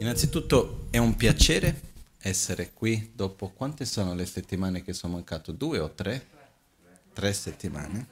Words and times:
Innanzitutto 0.00 0.86
è 0.90 0.98
un 0.98 1.16
piacere 1.16 1.80
essere 2.18 2.72
qui 2.72 3.10
dopo 3.14 3.48
quante 3.50 3.84
sono 3.84 4.14
le 4.14 4.26
settimane 4.26 4.84
che 4.84 4.92
sono 4.92 5.14
mancato? 5.14 5.50
Due 5.50 5.80
o 5.80 5.90
tre? 5.90 6.24
Tre 7.12 7.32
settimane. 7.32 8.06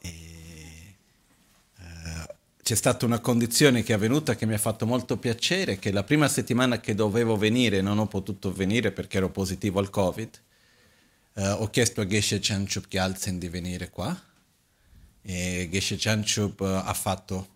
E, 0.00 0.94
uh, 1.78 2.34
c'è 2.62 2.74
stata 2.74 3.04
una 3.04 3.20
condizione 3.20 3.82
che 3.82 3.92
è 3.92 3.96
avvenuta 3.96 4.34
che 4.34 4.46
mi 4.46 4.54
ha 4.54 4.58
fatto 4.58 4.86
molto 4.86 5.18
piacere, 5.18 5.78
che 5.78 5.92
la 5.92 6.04
prima 6.04 6.26
settimana 6.26 6.80
che 6.80 6.94
dovevo 6.94 7.36
venire 7.36 7.82
non 7.82 7.98
ho 7.98 8.06
potuto 8.06 8.50
venire 8.50 8.92
perché 8.92 9.18
ero 9.18 9.28
positivo 9.28 9.78
al 9.78 9.90
Covid. 9.90 10.40
Uh, 11.34 11.42
ho 11.58 11.68
chiesto 11.68 12.00
a 12.00 12.06
Geshe 12.06 12.38
Chanchup 12.40 12.88
Gyaltsen 12.88 13.38
di 13.38 13.50
venire 13.50 13.90
qua 13.90 14.18
e 15.20 15.68
Geshe 15.70 15.96
Chanchup 15.98 16.60
uh, 16.60 16.64
ha 16.64 16.94
fatto 16.94 17.48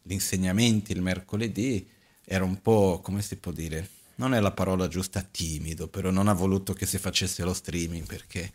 gli 0.00 0.12
insegnamenti 0.12 0.92
il 0.92 1.02
mercoledì 1.02 1.94
era 2.28 2.44
un 2.44 2.60
po', 2.60 3.00
come 3.02 3.22
si 3.22 3.36
può 3.36 3.52
dire, 3.52 3.88
non 4.16 4.34
è 4.34 4.40
la 4.40 4.50
parola 4.50 4.88
giusta 4.88 5.22
timido, 5.22 5.86
però 5.86 6.10
non 6.10 6.26
ha 6.26 6.32
voluto 6.32 6.72
che 6.72 6.84
si 6.84 6.98
facesse 6.98 7.44
lo 7.44 7.54
streaming 7.54 8.04
perché 8.04 8.42
è 8.42 8.50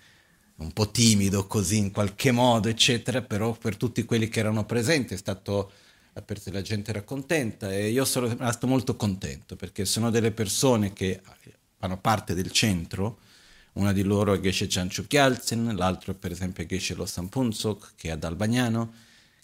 un 0.58 0.74
po' 0.74 0.92
timido 0.92 1.48
così 1.48 1.78
in 1.78 1.92
qualche 1.92 2.32
modo, 2.32 2.68
eccetera, 2.68 3.22
però 3.22 3.54
per 3.54 3.78
tutti 3.78 4.04
quelli 4.04 4.28
che 4.28 4.40
erano 4.40 4.66
presenti 4.66 5.14
è 5.14 5.18
stato 5.18 5.72
la 6.14 6.62
gente 6.62 6.90
era 6.90 7.04
contenta 7.04 7.74
e 7.74 7.90
io 7.90 8.04
sono 8.04 8.28
rimasto 8.28 8.68
molto 8.68 8.98
contento 8.98 9.56
perché 9.56 9.86
sono 9.86 10.10
delle 10.10 10.32
persone 10.32 10.92
che 10.92 11.22
fanno 11.78 11.98
parte 11.98 12.34
del 12.34 12.52
centro, 12.52 13.20
una 13.74 13.94
di 13.94 14.04
loro 14.04 14.34
è 14.34 14.40
Geshe 14.42 14.68
Chanchu 14.68 15.04
Gyaltsen, 15.04 15.74
l'altro 15.78 16.14
per 16.14 16.32
esempio 16.32 16.64
è 16.64 16.68
Geshe 16.68 16.96
Lo 16.96 17.06
Sampunsok 17.06 17.94
che 17.96 18.10
è 18.10 18.12
ad 18.12 18.26
Albagnano, 18.26 18.94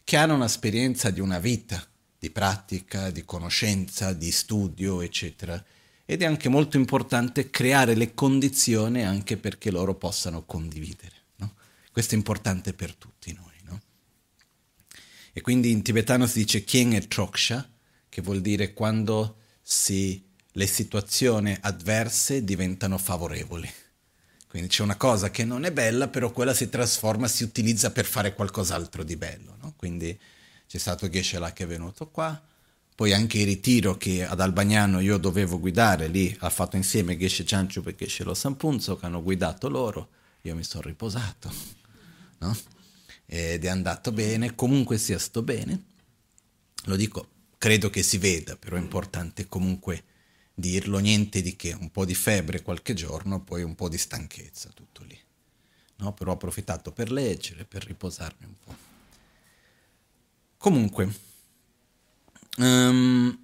che 0.04 0.18
hanno 0.18 0.36
un'esperienza 0.36 1.10
di 1.10 1.22
una 1.22 1.40
vita, 1.40 1.82
di 2.20 2.30
pratica, 2.32 3.12
di 3.12 3.24
conoscenza, 3.24 4.14
di 4.14 4.32
studio, 4.32 5.02
eccetera. 5.02 5.64
Ed 6.06 6.22
è 6.22 6.26
anche 6.26 6.50
molto 6.50 6.78
importante 6.78 7.50
creare 7.50 7.94
le 7.94 8.14
condizioni 8.14 9.04
anche 9.04 9.38
perché 9.38 9.72
loro 9.72 9.96
possano 9.96 10.46
condividere. 10.46 11.16
No? 11.38 11.54
Questo 11.92 12.16
è 12.16 12.18
importante 12.18 12.74
per 12.74 12.96
tutti 12.96 13.34
noi. 13.34 13.54
No? 13.64 13.82
E 15.34 15.42
quindi 15.42 15.72
in 15.72 15.84
tibetano 15.84 16.26
si 16.26 16.40
dice 16.40 16.64
Kien 16.64 16.94
e 16.94 17.08
Troksha, 17.08 17.70
che 18.10 18.22
vuol 18.22 18.42
dire 18.42 18.74
quando 18.74 19.38
si, 19.62 20.24
le 20.54 20.66
situazioni 20.66 21.56
avverse 21.62 22.44
diventano 22.44 22.98
favorevoli. 22.98 23.70
Quindi 24.48 24.70
c'è 24.70 24.82
una 24.82 24.96
cosa 24.96 25.30
che 25.30 25.44
non 25.44 25.66
è 25.66 25.72
bella, 25.72 26.08
però 26.08 26.32
quella 26.32 26.54
si 26.54 26.70
trasforma, 26.70 27.28
si 27.28 27.44
utilizza 27.44 27.92
per 27.92 28.06
fare 28.06 28.34
qualcos'altro 28.34 29.04
di 29.04 29.18
bello. 29.18 29.58
No? 29.62 29.74
Quindi 29.76 30.18
c'è 30.68 30.78
stato 30.78 31.10
Geshe-la 31.10 31.54
che 31.54 31.64
è 31.64 31.68
venuto 31.68 32.08
qua, 32.10 32.42
poi 32.96 33.14
anche 33.14 33.40
il 33.40 33.46
ritiro 33.46 33.96
che 33.96 34.26
ad 34.26 34.40
Albagnano 34.40 35.00
io 35.00 35.18
dovevo 35.18 35.60
guidare, 35.60 36.08
lì 36.08 36.36
ha 36.40 36.50
fatto 36.50 36.76
insieme 36.76 37.18
Geshe 37.18 37.46
Cianciu 37.46 37.84
e 37.86 37.96
Geshe 37.96 38.24
Lo 38.24 38.34
Sampunzo 38.34 38.98
che 38.98 39.06
hanno 39.06 39.22
guidato 39.22 39.70
loro, 39.70 40.10
io 40.42 40.56
mi 40.56 40.64
sono 40.64 40.84
riposato, 40.84 41.52
no? 42.40 42.58
Ed 43.26 43.64
è 43.64 43.68
andato 43.68 44.12
bene, 44.12 44.56
comunque 44.56 44.98
sia 44.98 45.20
sto 45.20 45.42
bene, 45.42 45.84
lo 46.86 46.96
dico, 46.96 47.28
credo 47.58 47.90
che 47.90 48.04
si 48.04 48.18
veda, 48.18 48.56
però 48.56 48.78
è 48.78 48.80
importante 48.80 49.48
comunque 49.48 50.04
dirlo, 50.54 50.98
niente 50.98 51.42
di 51.42 51.56
che, 51.56 51.74
un 51.74 51.92
po' 51.92 52.04
di 52.04 52.16
febbre 52.16 52.64
qualche 52.64 52.94
giorno, 52.94 53.42
poi 53.42 53.62
un 53.62 53.76
po' 53.76 53.90
di 53.90 53.98
stanchezza, 53.98 54.70
tutto 54.74 55.04
lì. 55.04 55.18
No? 55.98 56.14
Però 56.14 56.32
ho 56.32 56.34
approfittato 56.34 56.92
per 56.92 57.12
leggere, 57.12 57.66
per 57.66 57.86
riposarmi 57.86 58.46
un 58.46 58.54
po'. 58.64 58.87
Comunque, 60.58 61.14
um, 62.58 63.38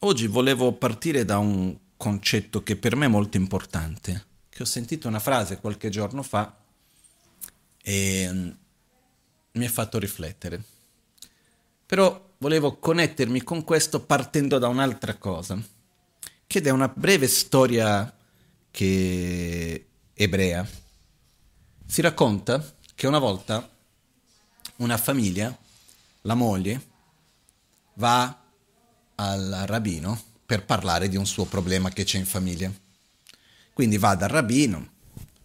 oggi 0.00 0.26
volevo 0.26 0.72
partire 0.72 1.24
da 1.24 1.38
un 1.38 1.76
concetto 1.96 2.62
che 2.62 2.76
per 2.76 2.96
me 2.96 3.06
è 3.06 3.08
molto 3.08 3.36
importante, 3.36 4.26
che 4.48 4.62
ho 4.62 4.66
sentito 4.66 5.06
una 5.08 5.18
frase 5.18 5.60
qualche 5.60 5.90
giorno 5.90 6.22
fa 6.22 6.56
e 7.82 8.28
um, 8.28 8.56
mi 9.52 9.64
ha 9.64 9.70
fatto 9.70 9.98
riflettere. 9.98 10.62
Però 11.86 12.34
volevo 12.38 12.78
connettermi 12.78 13.42
con 13.42 13.64
questo 13.64 14.04
partendo 14.04 14.58
da 14.58 14.68
un'altra 14.68 15.16
cosa, 15.16 15.60
che 16.46 16.60
è 16.60 16.70
una 16.70 16.88
breve 16.88 17.28
storia 17.28 18.14
che... 18.70 19.86
ebrea. 20.14 20.66
Si 21.86 22.00
racconta 22.00 22.74
che 22.94 23.06
una 23.06 23.18
volta 23.18 23.76
una 24.78 24.96
famiglia, 24.96 25.56
la 26.22 26.34
moglie, 26.34 26.86
va 27.94 28.42
al 29.16 29.64
rabbino 29.66 30.20
per 30.44 30.64
parlare 30.64 31.08
di 31.08 31.16
un 31.16 31.26
suo 31.26 31.44
problema 31.44 31.90
che 31.90 32.04
c'è 32.04 32.18
in 32.18 32.26
famiglia. 32.26 32.72
Quindi 33.72 33.98
va 33.98 34.14
dal 34.14 34.28
rabbino, 34.28 34.88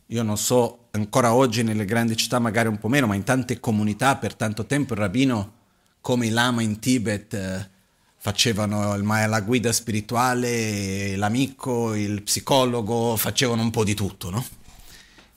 io 0.08 0.24
non 0.24 0.38
so, 0.38 0.88
ancora 0.92 1.34
oggi 1.34 1.64
nelle 1.64 1.86
grandi 1.86 2.16
città 2.16 2.40
magari 2.40 2.68
un 2.68 2.78
po' 2.78 2.88
meno, 2.88 3.08
ma 3.08 3.16
in 3.16 3.24
tante 3.24 3.60
comunità 3.60 4.16
per 4.16 4.36
tanto 4.36 4.66
tempo 4.66 4.94
il 4.94 5.00
rabbino, 5.00 5.54
come 6.02 6.28
il 6.28 6.34
lama 6.34 6.62
in 6.62 6.80
Tibet, 6.80 7.34
eh, 7.34 7.70
facevano 8.18 8.94
il, 8.94 9.04
la 9.06 9.42
guida 9.42 9.72
spirituale, 9.72 11.16
l'amico, 11.16 11.94
il 11.94 12.22
psicologo, 12.22 13.16
facevano 13.18 13.62
un 13.62 13.72
po' 13.72 13.84
di 13.84 13.94
tutto, 13.94 14.30
no? 14.30 14.46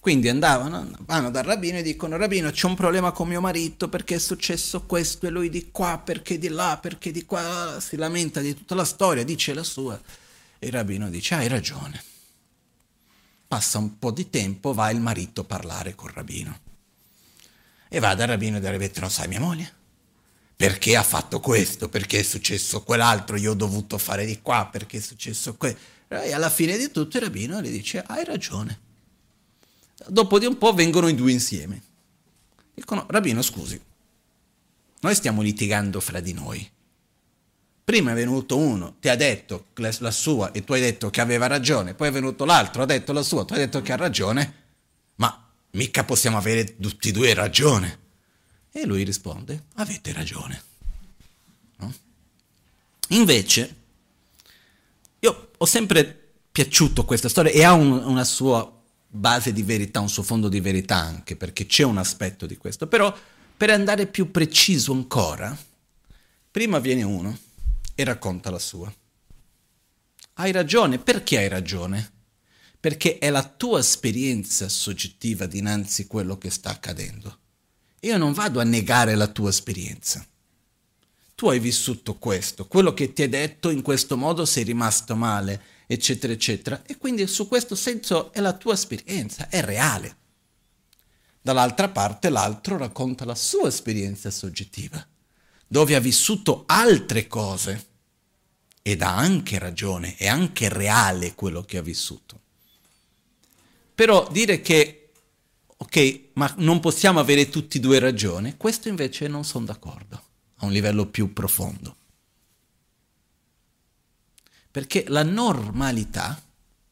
Quindi 0.07 0.29
andavano, 0.29 0.89
vanno 1.01 1.33
dal 1.33 1.43
rabbino 1.43 1.79
e 1.79 1.83
dicono 1.83 2.17
rabbino 2.17 2.53
c'è 2.53 2.69
un 2.69 2.77
problema 2.77 3.11
con 3.11 3.27
mio 3.27 3.41
marito 3.41 3.89
perché 3.89 4.15
è 4.15 4.19
successo 4.21 4.85
questo 4.85 5.27
e 5.27 5.31
lui 5.31 5.49
di 5.49 5.73
qua, 5.73 5.99
perché 5.99 6.39
di 6.39 6.47
là, 6.47 6.79
perché 6.81 7.11
di 7.11 7.25
qua, 7.25 7.79
si 7.81 7.97
lamenta 7.97 8.39
di 8.39 8.55
tutta 8.55 8.77
la 8.77 8.85
storia, 8.85 9.25
dice 9.25 9.53
la 9.53 9.65
sua. 9.65 10.01
E 10.61 10.67
il 10.69 10.73
rabbino 10.73 11.11
dice 11.11 11.35
hai 11.35 11.49
ragione. 11.49 12.01
Passa 13.49 13.79
un 13.79 13.99
po' 13.99 14.13
di 14.13 14.31
tempo, 14.31 14.73
va 14.73 14.91
il 14.91 15.01
marito 15.01 15.41
a 15.41 15.45
parlare 15.45 15.97
col 15.97 16.13
rabbino. 16.13 16.57
E 17.89 17.99
va 17.99 18.15
dal 18.15 18.29
rabbino 18.29 18.59
e 18.59 18.61
dal 18.61 18.71
rabbino, 18.71 18.93
non 19.01 19.11
sai 19.11 19.27
mia 19.27 19.41
moglie? 19.41 19.73
Perché 20.55 20.95
ha 20.95 21.03
fatto 21.03 21.41
questo? 21.41 21.89
Perché 21.89 22.21
è 22.21 22.23
successo 22.23 22.85
quell'altro? 22.85 23.35
Io 23.39 23.51
ho 23.51 23.55
dovuto 23.55 23.99
fare 23.99 24.25
di 24.25 24.41
qua 24.41 24.69
perché 24.71 24.99
è 24.99 25.01
successo 25.01 25.57
questo? 25.57 25.81
E 26.07 26.33
alla 26.33 26.49
fine 26.49 26.79
di 26.79 26.93
tutto 26.93 27.17
il 27.17 27.25
rabbino 27.25 27.59
le 27.61 27.73
dice 27.73 28.05
hai 28.07 28.25
ragione 28.25 28.85
Dopo 30.09 30.39
di 30.39 30.47
un 30.47 30.59
po' 30.59 30.75
vengono 30.75 31.09
i 31.09 31.15
due 31.15 31.33
insieme. 31.33 31.83
Dicono, 32.75 33.07
Rabbino, 33.09 33.41
scusi, 33.41 33.81
noi 35.01 35.15
stiamo 35.15 35.41
litigando 35.41 36.01
fra 36.01 36.21
di 36.21 36.33
noi. 36.33 36.71
Prima 37.83 38.11
è 38.11 38.15
venuto 38.15 38.59
uno, 38.59 38.97
ti 39.01 39.09
ha 39.09 39.17
detto 39.17 39.67
la 39.77 40.11
sua 40.11 40.51
e 40.51 40.65
tu 40.65 40.73
hai 40.73 40.81
detto 40.81 41.09
che 41.09 41.21
aveva 41.21 41.47
ragione, 41.47 41.95
poi 41.95 42.09
è 42.09 42.11
venuto 42.11 42.45
l'altro, 42.45 42.83
ha 42.83 42.87
detto 42.87 43.13
la 43.13 43.23
sua, 43.23 43.45
tu 43.45 43.53
hai 43.53 43.61
detto 43.61 43.81
che 43.81 43.93
ha 43.93 43.97
ragione, 43.97 44.55
ma 45.17 45.49
mica 45.71 46.05
possiamo 46.05 46.37
avere 46.37 46.77
tutti 46.77 47.11
e 47.11 47.13
due 47.13 47.33
ragione. 47.33 48.01
E 48.73 48.85
lui 48.85 49.05
risponde, 49.05 49.67
avete 49.77 50.13
ragione. 50.13 50.63
No? 51.77 51.95
Invece, 53.11 53.77
io 55.21 55.51
ho 55.57 55.65
sempre 55.65 56.33
piaciuto 56.51 57.05
questa 57.05 57.29
storia 57.29 57.53
e 57.53 57.63
ha 57.63 57.73
un, 57.73 57.93
una 57.93 58.25
sua 58.25 58.76
base 59.09 59.53
di 59.53 59.63
verità, 59.63 60.01
un 60.01 60.09
suo 60.09 60.23
fondo 60.23 60.49
di 60.49 60.61
verità 60.61 60.97
anche, 60.97 61.37
perché 61.37 61.67
c'è 61.67 61.85
un 61.85 61.99
aspetto 61.99 62.47
di 62.47 62.57
questo. 62.57 62.87
Però 62.87 63.15
per 63.57 63.71
andare 63.71 64.07
più 64.07 64.31
preciso 64.31 64.93
ancora, 64.93 65.57
prima 66.51 66.79
viene 66.79 67.03
uno 67.03 67.37
e 67.95 68.05
racconta 68.05 68.51
la 68.51 68.59
sua. 68.59 68.93
Hai 70.35 70.53
ragione, 70.53 70.99
perché 70.99 71.39
hai 71.39 71.49
ragione? 71.49 72.13
Perché 72.79 73.19
è 73.19 73.31
la 73.31 73.43
tua 73.43 73.81
esperienza 73.81 74.69
soggettiva 74.69 75.47
dinanzi 75.47 76.03
a 76.03 76.07
quello 76.07 76.37
che 76.37 76.51
sta 76.51 76.71
accadendo. 76.71 77.39
Io 78.01 78.19
non 78.19 78.35
vado 78.35 78.61
a 78.61 78.65
negare 78.65 79.15
la 79.15 79.27
tua 79.27 79.49
esperienza. 79.49 80.25
Tu 81.35 81.49
hai 81.49 81.59
vissuto 81.59 82.17
questo, 82.17 82.67
quello 82.67 82.95
che 82.95 83.13
ti 83.13 83.23
è 83.23 83.29
detto 83.29 83.71
in 83.71 83.83
questo 83.83 84.17
modo 84.17 84.45
sei 84.45 84.65
rimasto 84.65 85.17
male, 85.17 85.63
eccetera, 85.87 86.33
eccetera. 86.33 86.83
E 86.85 86.97
quindi 86.97 87.27
su 87.27 87.49
questo 87.49 87.75
senso 87.75 88.33
è 88.33 88.41
la 88.41 88.53
tua 88.53 88.75
esperienza, 88.75 89.49
è 89.49 89.63
reale. 89.63 90.17
Dall'altra 91.41 91.89
parte 91.89 92.29
l'altro 92.29 92.77
racconta 92.77 93.25
la 93.25 93.37
sua 93.37 93.69
esperienza 93.69 94.31
soggettiva, 94.31 95.07
dove 95.67 95.95
ha 95.95 96.01
vissuto 96.01 96.65
altre 96.67 97.29
cose 97.29 97.87
ed 98.83 99.03
ha 99.03 99.17
anche 99.17 99.59
ragione, 99.59 100.17
è 100.17 100.27
anche 100.27 100.69
reale 100.69 101.35
quello 101.35 101.63
che 101.63 101.79
ha 101.79 101.83
vissuto. 101.83 102.41
Però 103.95 104.29
dire 104.31 104.61
che, 104.61 105.11
ok, 105.77 106.21
ma 106.35 106.53
non 106.59 106.81
possiamo 106.81 107.19
avere 107.19 107.49
tutti 107.49 107.79
e 107.79 107.81
due 107.81 107.99
ragione, 107.99 108.57
questo 108.57 108.89
invece 108.89 109.27
non 109.27 109.45
sono 109.45 109.65
d'accordo, 109.65 110.23
a 110.57 110.67
un 110.67 110.73
livello 110.73 111.07
più 111.07 111.33
profondo. 111.33 111.96
Perché 114.77 115.07
la 115.09 115.23
normalità, 115.23 116.39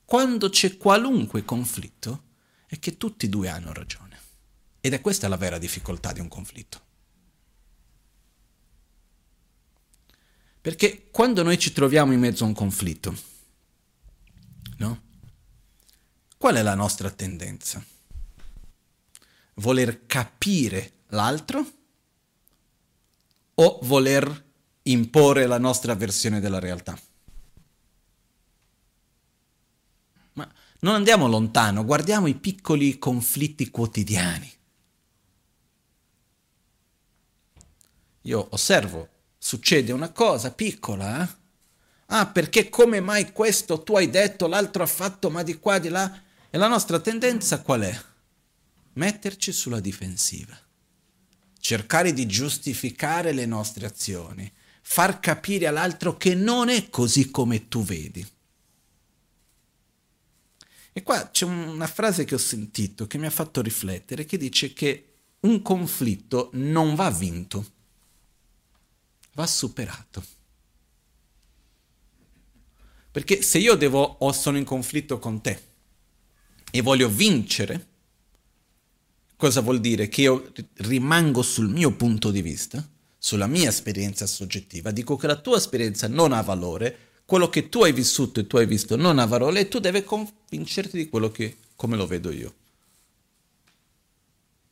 quando 0.06 0.48
c'è 0.48 0.78
qualunque 0.78 1.44
conflitto, 1.44 2.22
è 2.64 2.78
che 2.78 2.96
tutti 2.96 3.26
e 3.26 3.28
due 3.28 3.50
hanno 3.50 3.75
ragione. 3.75 4.19
Ed 4.81 4.94
è 4.94 5.02
questa 5.02 5.28
la 5.28 5.36
vera 5.36 5.58
difficoltà 5.58 6.10
di 6.14 6.20
un 6.20 6.28
conflitto. 6.28 6.81
Perché 10.62 11.10
quando 11.10 11.42
noi 11.42 11.58
ci 11.58 11.75
troviamo 11.75 12.14
in 12.14 12.20
mezzo 12.20 12.44
a 12.44 12.46
un 12.46 12.54
conflitto, 12.54 13.14
no? 14.78 15.02
Qual 16.38 16.54
è 16.54 16.62
la 16.62 16.75
nostra 16.75 17.10
tendenza? 17.10 17.84
Voler 19.56 20.06
capire 20.06 21.00
l'altro 21.08 21.70
o 23.56 23.78
voler 23.82 24.44
imporre 24.84 25.46
la 25.46 25.58
nostra 25.58 25.94
versione 25.94 26.40
della 26.40 26.58
realtà? 26.58 26.98
Ma 30.34 30.52
non 30.84 30.96
andiamo 30.96 31.26
lontano, 31.26 31.82
guardiamo 31.82 32.26
i 32.26 32.34
piccoli 32.34 32.98
conflitti 32.98 33.70
quotidiani. 33.70 34.52
Io 38.20 38.48
osservo, 38.50 39.08
succede 39.38 39.92
una 39.92 40.10
cosa 40.12 40.52
piccola, 40.52 41.22
eh? 41.22 41.42
Ah, 42.08 42.26
perché 42.26 42.69
come 42.69 43.00
mai 43.00 43.32
questo 43.32 43.82
tu 43.82 43.96
hai 43.96 44.10
detto, 44.10 44.46
l'altro 44.46 44.82
ha 44.82 44.86
fatto, 44.86 45.31
ma 45.31 45.42
di 45.42 45.58
qua, 45.58 45.78
di 45.78 45.88
là? 45.88 46.22
E 46.50 46.58
la 46.58 46.69
nostra 46.69 47.00
tendenza 47.00 47.62
qual 47.62 47.81
è? 47.81 47.98
Metterci 48.92 49.52
sulla 49.52 49.81
difensiva. 49.81 50.54
Cercare 51.58 52.12
di 52.12 52.26
giustificare 52.26 53.32
le 53.32 53.46
nostre 53.46 53.86
azioni. 53.86 54.52
Far 54.82 55.19
capire 55.19 55.66
all'altro 55.66 56.19
che 56.19 56.34
non 56.34 56.69
è 56.69 56.90
così 56.90 57.31
come 57.31 57.69
tu 57.69 57.82
vedi. 57.82 58.33
E 60.96 61.02
qua 61.02 61.29
c'è 61.31 61.44
una 61.44 61.88
frase 61.88 62.25
che 62.25 62.37
ho 62.37 62.38
sentito 62.38 63.08
che 63.08 63.19
mi 63.19 63.26
ha 63.26 63.31
fatto 63.31 63.61
riflettere, 63.61 64.25
che 64.25 64.37
dice 64.37 64.73
che 64.73 65.14
un 65.41 65.61
conflitto 65.61 66.50
non 66.52 66.94
va 66.94 67.11
vinto, 67.11 67.73
va 69.32 69.44
superato. 69.44 70.25
Perché 73.11 73.43
se 73.43 73.58
io 73.58 73.75
devo 73.75 74.02
o 74.02 74.31
sono 74.31 74.56
in 74.56 74.62
conflitto 74.62 75.19
con 75.19 75.41
te 75.41 75.62
e 76.70 76.81
voglio 76.81 77.08
vincere, 77.08 77.87
cosa 79.35 79.62
vuol 79.62 79.81
dire? 79.81 80.08
Che 80.08 80.20
io 80.20 80.52
rimango 80.75 81.43
sul 81.43 81.69
mio 81.69 81.91
punto 81.96 82.31
di 82.31 82.41
vista, 82.41 82.88
sulla 83.19 83.49
mia 83.49 83.69
esperienza 83.69 84.26
soggettiva, 84.26 84.93
dico 84.93 85.17
che 85.17 85.26
la 85.26 85.41
tua 85.41 85.56
esperienza 85.56 86.06
non 86.06 86.32
ha 86.32 86.41
valore, 86.41 87.13
quello 87.24 87.48
che 87.48 87.68
tu 87.68 87.82
hai 87.82 87.92
vissuto 87.92 88.40
e 88.40 88.46
tu 88.46 88.56
hai 88.56 88.66
visto 88.66 88.96
non 88.96 89.18
ha 89.18 89.24
valore 89.24 89.60
e 89.60 89.68
tu 89.68 89.78
devi 89.78 90.04
convincerti 90.04 90.96
di 90.96 91.08
quello 91.08 91.30
che, 91.30 91.58
come 91.76 91.96
lo 91.96 92.06
vedo 92.06 92.30
io. 92.30 92.54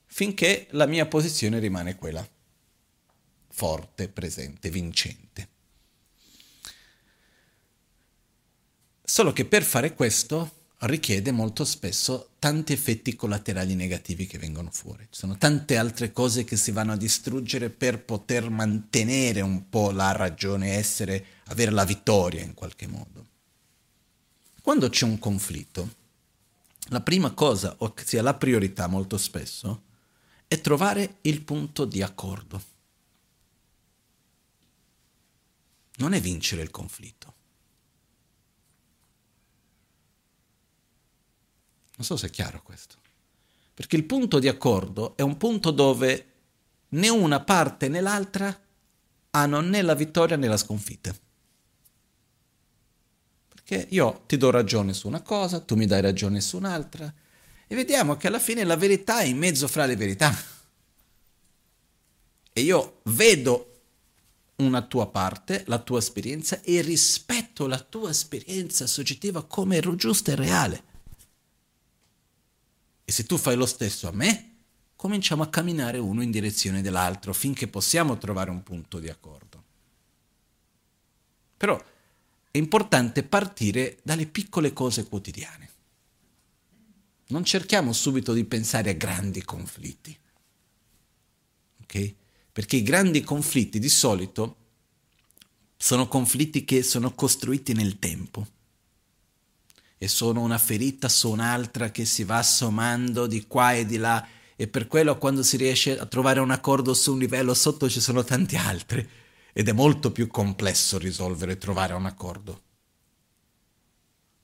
Finché 0.07 0.67
la 0.71 0.87
mia 0.87 1.07
posizione 1.07 1.59
rimane 1.59 1.97
quella, 1.97 2.27
forte, 3.49 4.09
presente, 4.09 4.71
vincente. 4.71 5.49
Solo 9.03 9.33
che 9.33 9.45
per 9.45 9.63
fare 9.63 9.95
questo 9.95 10.62
richiede 10.83 11.31
molto 11.31 11.65
spesso 11.65 12.31
tanti 12.39 12.73
effetti 12.73 13.15
collaterali 13.15 13.75
negativi 13.75 14.27
che 14.27 14.39
vengono 14.39 14.71
fuori. 14.73 15.07
Ci 15.11 15.21
sono 15.21 15.39
tante 15.39 15.77
altre 15.77 16.13
cose 16.13 16.45
che 16.45 16.57
si 16.57 16.73
vanno 16.73 16.93
a 16.93 16.97
distruggere 16.97 17.71
per 17.71 18.05
poter 18.05 18.51
mantenere 18.51 19.41
un 19.43 19.69
po' 19.69 19.91
la 19.93 20.13
ragione 20.13 20.73
essere, 20.73 21.25
avere 21.47 21.71
la 21.71 21.85
vittoria 21.85 22.43
in 22.43 22.55
qualche 22.55 22.87
modo. 22.87 23.27
Quando 24.61 24.89
c'è 24.89 25.05
un 25.05 25.19
conflitto, 25.19 25.95
la 26.89 27.01
prima 27.01 27.31
cosa, 27.31 27.75
o 27.79 27.95
sia 28.05 28.23
la 28.23 28.35
priorità 28.35 28.87
molto 28.89 29.19
spesso, 29.19 29.83
è 30.49 30.61
trovare 30.61 31.19
il 31.23 31.43
punto 31.43 31.85
di 31.85 32.03
accordo. 32.03 32.63
Non 35.97 36.13
è 36.13 36.21
vincere 36.21 36.63
il 36.63 36.71
conflitto 36.71 37.22
Non 41.97 42.07
so 42.07 42.17
se 42.17 42.29
è 42.29 42.31
chiaro 42.31 42.63
questo. 42.63 42.97
Perché 43.75 43.97
il 43.97 44.05
punto 44.05 44.39
di 44.39 44.49
accordo 44.49 45.17
è 45.17 45.23
un 45.23 45.37
punto 45.37 45.71
dove 45.71 46.27
né 46.91 47.09
una 47.09 47.41
parte 47.41 47.89
né 47.89 48.01
l'altra 48.01 48.59
hanno 49.31 49.61
né 49.61 49.83
la 49.83 49.95
vittoria 49.95 50.37
né 50.37 50.47
la 50.47 50.57
sconfitta. 50.57 51.15
Perché 53.49 53.87
io 53.91 54.25
ti 54.27 54.37
do 54.37 54.51
ragione 54.51 54.93
su 54.93 55.07
una 55.07 55.23
cosa, 55.23 55.61
tu 55.61 55.77
mi 55.77 55.87
dai 55.87 56.01
ragione 56.01 56.41
su 56.41 56.57
un'altra, 56.57 57.13
e 57.67 57.75
vediamo 57.75 58.17
che 58.17 58.27
alla 58.27 58.39
fine 58.39 58.65
la 58.65 58.77
verità 58.77 59.21
è 59.21 59.25
in 59.25 59.39
mezzo 59.39 59.67
fra 59.69 59.87
le 59.87 59.97
verità. 59.97 60.35
E 62.53 62.61
io 62.61 63.01
vedo 63.05 63.81
una 64.57 64.83
tua 64.83 65.09
parte, 65.09 65.65
la 65.67 65.79
tua 65.79 65.99
esperienza, 65.99 66.61
e 66.61 66.83
rispetto 66.83 67.67
la 67.67 67.79
tua 67.79 68.11
esperienza 68.11 68.87
soggettiva 68.87 69.45
come 69.45 69.81
giusta 69.97 70.33
e 70.33 70.35
reale. 70.35 70.85
E 73.05 73.13
se 73.13 73.25
tu 73.25 73.37
fai 73.37 73.57
lo 73.57 73.67
stesso 73.67 74.09
a 74.09 74.13
me, 74.13 74.53
cominciamo 74.97 75.43
a 75.43 75.49
camminare 75.49 75.99
uno 75.99 76.23
in 76.23 76.31
direzione 76.31 76.83
dell'altro 76.83 77.33
finché 77.33 77.67
possiamo 77.67 78.19
trovare 78.19 78.51
un 78.51 78.63
punto 78.63 78.99
di 78.99 79.09
accordo. 79.09 79.63
Però 81.57 81.77
è 82.51 82.59
importante 82.59 83.23
partire 83.23 83.99
dalle 84.03 84.27
piccole 84.27 84.73
cose 84.73 85.09
quotidiane. 85.09 85.71
Non 87.29 87.45
cerchiamo 87.45 87.93
subito 87.93 88.33
di 88.33 88.45
pensare 88.45 88.91
a 88.91 88.95
grandi 88.95 89.43
conflitti. 89.43 90.17
Ok? 91.83 92.15
Perché 92.53 92.77
i 92.77 92.83
grandi 92.83 93.23
conflitti 93.23 93.79
di 93.79 93.89
solito 93.89 94.57
sono 95.77 96.07
conflitti 96.07 96.65
che 96.65 96.83
sono 96.83 97.15
costruiti 97.15 97.73
nel 97.73 97.99
tempo 97.99 98.47
e 100.03 100.09
sono 100.09 100.41
una 100.41 100.59
ferita 100.59 101.09
su 101.09 101.31
un'altra 101.31 101.93
che 101.93 102.05
si 102.05 102.25
va 102.25 102.43
sommando 102.43 103.29
di 103.29 103.47
qua 103.47 103.75
e 103.75 103.87
di 103.87 103.99
là 103.99 104.27
e 104.57 104.67
per 104.67 104.89
quello 104.89 105.17
quando 105.17 105.45
si 105.45 105.57
riesce 105.57 105.97
a 105.97 106.07
trovare 106.07 106.41
un 106.41 106.51
accordo 106.51 106.93
su 106.93 107.13
un 107.13 107.21
livello 107.21 107.55
sotto 107.55 107.89
ci 107.89 108.01
sono 108.01 108.25
tanti 108.25 108.57
altri 108.57 109.09
ed 109.53 109.69
è 109.69 109.73
molto 109.73 110.11
più 110.11 110.27
complesso 110.27 110.99
risolvere 110.99 111.53
e 111.53 111.59
trovare 111.59 111.93
un 111.93 112.05
accordo. 112.05 112.63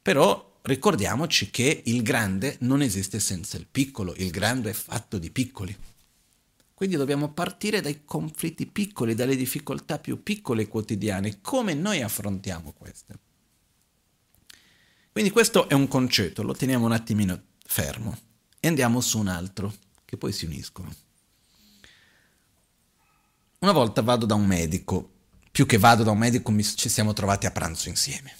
Però 0.00 0.60
ricordiamoci 0.62 1.50
che 1.50 1.82
il 1.86 2.02
grande 2.02 2.58
non 2.60 2.80
esiste 2.80 3.18
senza 3.18 3.56
il 3.56 3.66
piccolo, 3.68 4.14
il 4.18 4.30
grande 4.30 4.70
è 4.70 4.74
fatto 4.74 5.18
di 5.18 5.32
piccoli. 5.32 5.76
Quindi 6.72 6.94
dobbiamo 6.94 7.32
partire 7.32 7.80
dai 7.80 8.04
conflitti 8.04 8.64
piccoli, 8.66 9.16
dalle 9.16 9.34
difficoltà 9.34 9.98
più 9.98 10.22
piccole 10.22 10.68
quotidiane, 10.68 11.40
come 11.40 11.74
noi 11.74 12.00
affrontiamo 12.00 12.72
queste. 12.78 13.26
Quindi 15.18 15.34
questo 15.34 15.68
è 15.68 15.74
un 15.74 15.88
concetto, 15.88 16.44
lo 16.44 16.54
teniamo 16.54 16.84
un 16.84 16.92
attimino 16.92 17.42
fermo 17.66 18.16
e 18.60 18.68
andiamo 18.68 19.00
su 19.00 19.18
un 19.18 19.26
altro, 19.26 19.74
che 20.04 20.16
poi 20.16 20.30
si 20.30 20.44
uniscono. 20.44 20.94
Una 23.58 23.72
volta 23.72 24.00
vado 24.00 24.26
da 24.26 24.36
un 24.36 24.46
medico, 24.46 25.10
più 25.50 25.66
che 25.66 25.76
vado 25.76 26.04
da 26.04 26.12
un 26.12 26.18
medico 26.18 26.56
ci 26.62 26.88
siamo 26.88 27.14
trovati 27.14 27.46
a 27.46 27.50
pranzo 27.50 27.88
insieme. 27.88 28.32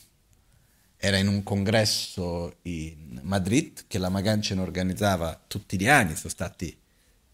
Era 0.97 1.17
in 1.17 1.27
un 1.27 1.43
congresso 1.43 2.59
in 2.63 3.23
Madrid 3.25 3.87
che 3.89 3.99
la 3.99 4.09
Magancen 4.09 4.61
organizzava 4.61 5.37
tutti 5.49 5.77
gli 5.81 5.89
anni, 5.89 6.15
sono 6.15 6.29
stati 6.29 6.79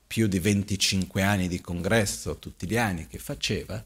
più 0.06 0.26
di 0.26 0.38
25 0.38 1.20
anni 1.20 1.48
di 1.48 1.60
congresso 1.60 2.38
tutti 2.38 2.66
gli 2.66 2.78
anni 2.78 3.06
che 3.08 3.18
faceva, 3.18 3.84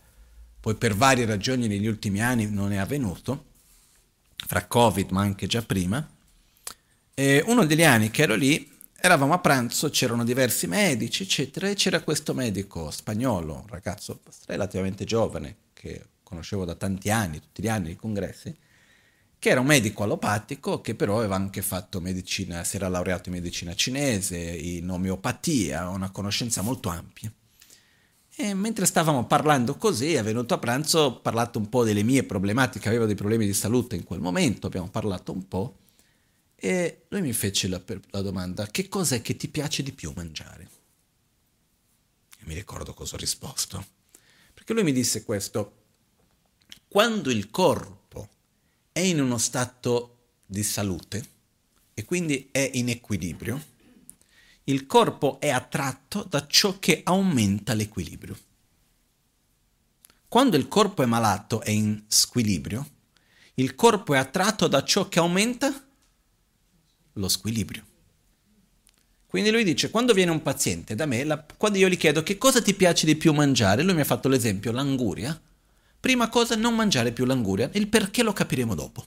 poi 0.61 0.77
per 0.77 0.95
varie 0.95 1.27
ragioni 1.27 1.67
negli 1.67 1.89
ultimi 1.89 2.23
anni 2.23 2.49
non 2.49 2.73
è 2.73 2.77
avvenuto, 2.77 3.47
fra 4.47 4.67
Covid 4.67 5.11
ma 5.11 5.23
anche 5.23 5.47
già 5.47 5.63
prima, 5.63 6.07
e 7.15 7.43
uno 7.47 7.67
degli 7.67 7.83
anni 7.83 8.11
che 8.11 8.23
ero 8.23 8.37
lì, 8.37 8.71
eravamo 9.01 9.33
a 9.33 9.39
pranzo, 9.39 9.91
c'erano 9.91 10.25
diversi 10.25 10.67
medici, 10.67 11.25
eccetera, 11.25 11.69
e 11.69 11.75
c'era 11.75 12.03
questo 12.03 12.35
medico 12.35 12.91
spagnolo, 12.91 13.55
un 13.55 13.67
ragazzo 13.67 14.21
relativamente 14.47 15.05
giovane, 15.05 15.57
che 15.73 16.07
conoscevo 16.23 16.65
da 16.65 16.75
tanti 16.75 17.11
anni, 17.11 17.41
tutti 17.41 17.63
gli 17.63 17.69
anni 17.69 17.89
ai 17.89 17.97
congressi, 17.97 18.57
che 19.39 19.49
era 19.49 19.61
un 19.61 19.67
medico 19.67 20.03
allopatico 20.03 20.81
che 20.81 20.95
però 20.95 21.19
aveva 21.19 21.37
anche 21.37 21.63
fatto 21.63 22.01
medicina, 22.01 22.65
si 22.65 22.77
era 22.77 22.89
laureato 22.89 23.29
in 23.29 23.37
medicina 23.37 23.75
cinese, 23.75 24.37
in 24.37 24.89
omeopatia, 24.91 25.89
una 25.89 26.11
conoscenza 26.11 26.63
molto 26.63 26.89
ampia. 26.89 27.33
E 28.41 28.55
mentre 28.55 28.87
stavamo 28.87 29.27
parlando 29.27 29.75
così, 29.75 30.15
è 30.15 30.23
venuto 30.23 30.55
a 30.55 30.59
pranzo, 30.59 30.99
ho 31.01 31.21
parlato 31.21 31.59
un 31.59 31.69
po' 31.69 31.83
delle 31.83 32.05
mie 32.05 32.23
problematiche, 32.23 32.87
avevo 32.87 33.05
dei 33.05 33.17
problemi 33.17 33.45
di 33.47 33.53
salute 33.53 33.97
in 33.97 34.05
quel 34.05 34.21
momento, 34.21 34.69
abbiamo 34.69 34.89
parlato 34.89 35.33
un 35.33 35.49
po', 35.49 35.79
e 36.55 37.07
lui 37.09 37.23
mi 37.23 37.33
fece 37.33 37.67
la, 37.67 37.83
la 38.11 38.23
domanda, 38.23 38.69
che 38.69 38.89
cos'è 38.89 39.23
che 39.23 39.35
ti 39.35 39.49
piace 39.49 39.83
di 39.83 39.91
più 39.91 40.13
mangiare? 40.15 40.69
E 42.39 42.45
mi 42.45 42.55
ricordo 42.55 42.95
cosa 42.95 43.17
ho 43.17 43.19
risposto. 43.19 43.85
Perché 44.55 44.73
lui 44.73 44.85
mi 44.85 44.93
disse 44.93 45.25
questo, 45.25 45.73
quando 46.87 47.33
il 47.33 47.51
corpo 47.51 48.29
è 48.93 49.01
in 49.01 49.21
uno 49.21 49.39
stato 49.39 50.19
di 50.47 50.63
salute 50.63 51.29
e 51.93 52.05
quindi 52.05 52.51
è 52.53 52.71
in 52.75 52.89
equilibrio, 52.89 53.61
il 54.69 54.87
corpo 54.87 55.41
è 55.41 55.49
attratto 55.49 56.27
da 56.29 56.47
ciò 56.47 56.79
che 56.79 57.01
aumenta 57.05 57.75
l'equilibrio. 57.75 58.37
quando 60.29 60.57
il 60.57 60.69
corpo 60.69 61.03
è 61.03 61.07
malato 61.07 61.63
è 61.63 61.71
in 61.71 62.03
squilibrio, 62.07 62.87
il 63.55 63.75
corpo 63.75 64.13
è 64.13 64.19
attratto 64.19 64.69
da 64.69 64.85
ciò 64.85 65.09
che 65.09 65.19
aumenta 65.19 65.73
lo 67.15 67.29
squilibrio. 67.29 67.83
Quindi 69.27 69.51
lui 69.51 69.65
dice, 69.65 69.89
quando 69.89 70.13
viene 70.13 70.31
un 70.31 70.43
paziente 70.43 70.95
da 70.95 71.07
me, 71.07 71.25
la, 71.25 71.43
quando 71.57 71.79
io 71.79 71.89
gli 71.89 71.97
chiedo 71.97 72.23
che 72.23 72.37
cosa 72.37 72.61
ti 72.61 72.75
piace 72.75 73.07
di 73.07 73.17
più 73.17 73.33
mangiare, 73.33 73.83
lui 73.83 73.95
mi 73.95 74.03
ha 74.03 74.05
fatto 74.05 74.29
l'esempio, 74.29 74.71
l'anguria, 74.71 75.39
prima 75.99 76.29
cosa 76.29 76.57
non 76.57 76.75
mangiare 76.75 77.13
più 77.13 77.25
l'anguria, 77.25 77.71
il 77.73 77.89
perché 77.89 78.23
lo 78.23 78.35
capiremo 78.35 78.75
dopo. 78.75 79.07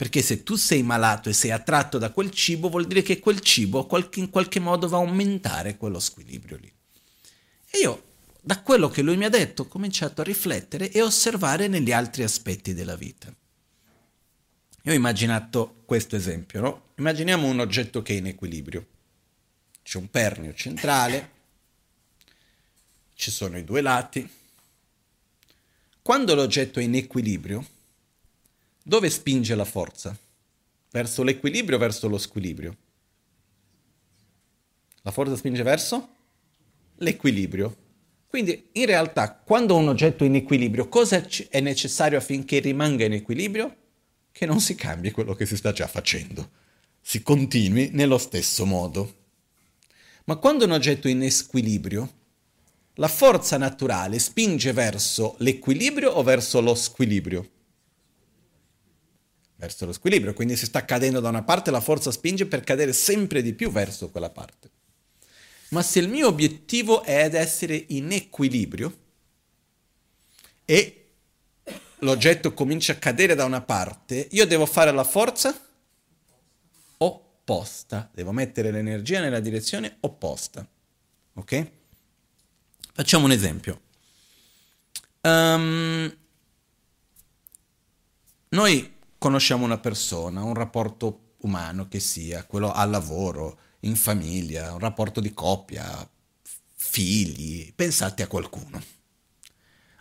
Perché 0.00 0.22
se 0.22 0.44
tu 0.44 0.56
sei 0.56 0.82
malato 0.82 1.28
e 1.28 1.34
sei 1.34 1.50
attratto 1.50 1.98
da 1.98 2.10
quel 2.10 2.30
cibo, 2.30 2.70
vuol 2.70 2.86
dire 2.86 3.02
che 3.02 3.18
quel 3.18 3.40
cibo 3.40 3.86
in 4.14 4.30
qualche 4.30 4.58
modo 4.58 4.88
va 4.88 4.96
a 4.96 5.00
aumentare 5.00 5.76
quello 5.76 6.00
squilibrio 6.00 6.56
lì. 6.56 6.72
E 7.70 7.78
io, 7.80 8.04
da 8.40 8.62
quello 8.62 8.88
che 8.88 9.02
lui 9.02 9.18
mi 9.18 9.26
ha 9.26 9.28
detto, 9.28 9.64
ho 9.64 9.66
cominciato 9.66 10.22
a 10.22 10.24
riflettere 10.24 10.90
e 10.90 11.02
osservare 11.02 11.68
negli 11.68 11.92
altri 11.92 12.22
aspetti 12.22 12.72
della 12.72 12.96
vita. 12.96 13.26
Io 14.84 14.92
ho 14.92 14.94
immaginato 14.94 15.82
questo 15.84 16.16
esempio, 16.16 16.62
no? 16.62 16.82
Immaginiamo 16.94 17.46
un 17.46 17.60
oggetto 17.60 18.00
che 18.00 18.14
è 18.14 18.16
in 18.16 18.28
equilibrio. 18.28 18.86
C'è 19.82 19.98
un 19.98 20.08
pernio 20.08 20.54
centrale, 20.54 21.30
ci 23.12 23.30
sono 23.30 23.58
i 23.58 23.64
due 23.64 23.82
lati. 23.82 24.26
Quando 26.00 26.34
l'oggetto 26.34 26.80
è 26.80 26.84
in 26.84 26.94
equilibrio, 26.94 27.66
dove 28.90 29.08
spinge 29.08 29.54
la 29.54 29.64
forza? 29.64 30.18
Verso 30.90 31.22
l'equilibrio 31.22 31.76
o 31.76 31.78
verso 31.78 32.08
lo 32.08 32.18
squilibrio? 32.18 32.76
La 35.02 35.12
forza 35.12 35.36
spinge 35.36 35.62
verso 35.62 36.08
l'equilibrio. 36.96 37.76
Quindi 38.26 38.70
in 38.72 38.86
realtà 38.86 39.32
quando 39.32 39.76
un 39.76 39.86
oggetto 39.86 40.24
è 40.24 40.26
in 40.26 40.34
equilibrio, 40.34 40.88
cosa 40.88 41.24
è 41.50 41.60
necessario 41.60 42.18
affinché 42.18 42.58
rimanga 42.58 43.04
in 43.04 43.12
equilibrio? 43.12 43.76
Che 44.32 44.44
non 44.44 44.58
si 44.58 44.74
cambi 44.74 45.12
quello 45.12 45.34
che 45.34 45.46
si 45.46 45.56
sta 45.56 45.70
già 45.70 45.86
facendo, 45.86 46.50
si 47.00 47.22
continui 47.22 47.90
nello 47.92 48.18
stesso 48.18 48.66
modo. 48.66 49.18
Ma 50.24 50.34
quando 50.34 50.64
un 50.64 50.72
oggetto 50.72 51.06
è 51.06 51.12
in 51.12 51.30
squilibrio, 51.30 52.12
la 52.94 53.06
forza 53.06 53.56
naturale 53.56 54.18
spinge 54.18 54.72
verso 54.72 55.36
l'equilibrio 55.38 56.10
o 56.10 56.24
verso 56.24 56.60
lo 56.60 56.74
squilibrio? 56.74 57.58
Verso 59.60 59.84
lo 59.84 59.92
squilibrio, 59.92 60.32
quindi 60.32 60.56
se 60.56 60.64
sta 60.64 60.86
cadendo 60.86 61.20
da 61.20 61.28
una 61.28 61.42
parte 61.42 61.70
la 61.70 61.82
forza 61.82 62.10
spinge 62.10 62.46
per 62.46 62.64
cadere 62.64 62.94
sempre 62.94 63.42
di 63.42 63.52
più 63.52 63.70
verso 63.70 64.08
quella 64.08 64.30
parte. 64.30 64.70
Ma 65.68 65.82
se 65.82 65.98
il 65.98 66.08
mio 66.08 66.28
obiettivo 66.28 67.02
è 67.02 67.24
ad 67.24 67.34
essere 67.34 67.84
in 67.88 68.10
equilibrio 68.10 68.98
e 70.64 71.10
l'oggetto 71.98 72.54
comincia 72.54 72.94
a 72.94 72.96
cadere 72.96 73.34
da 73.34 73.44
una 73.44 73.60
parte, 73.60 74.28
io 74.30 74.46
devo 74.46 74.64
fare 74.64 74.92
la 74.92 75.04
forza 75.04 75.54
opposta, 76.96 78.10
devo 78.14 78.32
mettere 78.32 78.70
l'energia 78.70 79.20
nella 79.20 79.40
direzione 79.40 79.98
opposta. 80.00 80.66
Ok? 81.34 81.70
Facciamo 82.94 83.26
un 83.26 83.32
esempio. 83.32 83.82
Um, 85.20 86.16
noi 88.48 88.98
conosciamo 89.20 89.66
una 89.66 89.76
persona, 89.76 90.42
un 90.42 90.54
rapporto 90.54 91.34
umano 91.42 91.88
che 91.88 92.00
sia, 92.00 92.44
quello 92.44 92.72
al 92.72 92.88
lavoro, 92.88 93.58
in 93.80 93.94
famiglia, 93.94 94.72
un 94.72 94.78
rapporto 94.78 95.20
di 95.20 95.34
coppia, 95.34 96.08
figli, 96.74 97.70
pensate 97.74 98.22
a 98.22 98.26
qualcuno. 98.26 98.82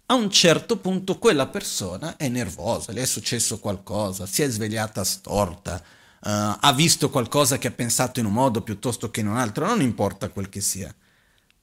A 0.06 0.14
un 0.14 0.32
certo 0.32 0.78
punto 0.78 1.20
quella 1.20 1.48
persona 1.48 2.16
è 2.16 2.30
nervosa, 2.30 2.94
le 2.94 3.02
è 3.02 3.06
successo 3.06 3.60
qualcosa, 3.60 4.26
si 4.26 4.42
è 4.42 4.50
svegliata 4.50 5.04
storta, 5.04 5.76
uh, 5.76 6.56
ha 6.58 6.74
visto 6.74 7.10
qualcosa 7.10 7.58
che 7.58 7.68
ha 7.68 7.72
pensato 7.72 8.22
in 8.22 8.26
un 8.26 8.34
modo 8.34 8.62
piuttosto 8.62 9.12
che 9.12 9.20
in 9.20 9.28
un 9.28 9.36
altro, 9.36 9.68
non 9.68 9.82
importa 9.82 10.30
quel 10.30 10.48
che 10.48 10.62
sia. 10.62 10.96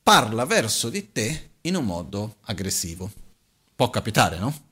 Parla 0.03 0.45
verso 0.45 0.91
di 0.91 1.11
te 1.11 1.53
in 1.63 1.75
un 1.75 1.87
modo 1.87 2.37
aggressivo. 2.43 3.11
Può 3.75 3.89
capitare, 3.89 4.39
no? 4.39 4.66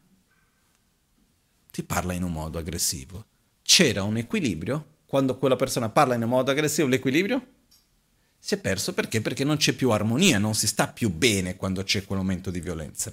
Ti 1.74 1.82
parla 1.82 2.12
in 2.12 2.22
un 2.22 2.30
modo 2.30 2.56
aggressivo. 2.56 3.24
C'era 3.60 4.04
un 4.04 4.16
equilibrio, 4.16 4.98
quando 5.06 5.36
quella 5.36 5.56
persona 5.56 5.88
parla 5.88 6.14
in 6.14 6.22
un 6.22 6.28
modo 6.28 6.52
aggressivo, 6.52 6.86
l'equilibrio 6.86 7.44
si 8.38 8.54
è 8.54 8.58
perso 8.58 8.94
perché? 8.94 9.20
Perché 9.20 9.42
non 9.42 9.56
c'è 9.56 9.72
più 9.72 9.90
armonia, 9.90 10.38
non 10.38 10.54
si 10.54 10.68
sta 10.68 10.86
più 10.86 11.10
bene 11.10 11.56
quando 11.56 11.82
c'è 11.82 12.04
quel 12.04 12.20
momento 12.20 12.52
di 12.52 12.60
violenza. 12.60 13.12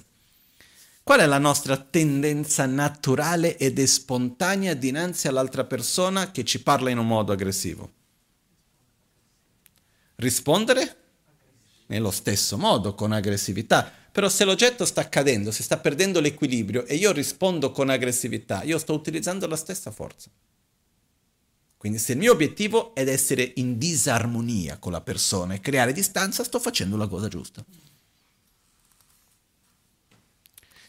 Qual 1.02 1.18
è 1.18 1.26
la 1.26 1.38
nostra 1.38 1.76
tendenza 1.76 2.64
naturale 2.66 3.56
ed 3.56 3.82
spontanea 3.82 4.74
dinanzi 4.74 5.26
all'altra 5.26 5.64
persona 5.64 6.30
che 6.30 6.44
ci 6.44 6.62
parla 6.62 6.90
in 6.90 6.98
un 6.98 7.06
modo 7.08 7.32
aggressivo? 7.32 7.90
Rispondere 10.14 10.96
nello 11.86 12.12
stesso 12.12 12.56
modo, 12.56 12.94
con 12.94 13.10
aggressività. 13.10 13.92
Però 14.12 14.28
se 14.28 14.44
l'oggetto 14.44 14.84
sta 14.84 15.08
cadendo, 15.08 15.50
si 15.50 15.62
sta 15.62 15.78
perdendo 15.78 16.20
l'equilibrio 16.20 16.84
e 16.84 16.96
io 16.96 17.12
rispondo 17.12 17.70
con 17.70 17.88
aggressività, 17.88 18.62
io 18.62 18.78
sto 18.78 18.92
utilizzando 18.92 19.46
la 19.46 19.56
stessa 19.56 19.90
forza. 19.90 20.30
Quindi 21.78 21.98
se 21.98 22.12
il 22.12 22.18
mio 22.18 22.32
obiettivo 22.32 22.94
è 22.94 23.08
essere 23.08 23.52
in 23.56 23.78
disarmonia 23.78 24.76
con 24.78 24.92
la 24.92 25.00
persona 25.00 25.54
e 25.54 25.60
creare 25.60 25.92
distanza, 25.92 26.44
sto 26.44 26.60
facendo 26.60 26.96
la 26.96 27.08
cosa 27.08 27.26
giusta. 27.26 27.64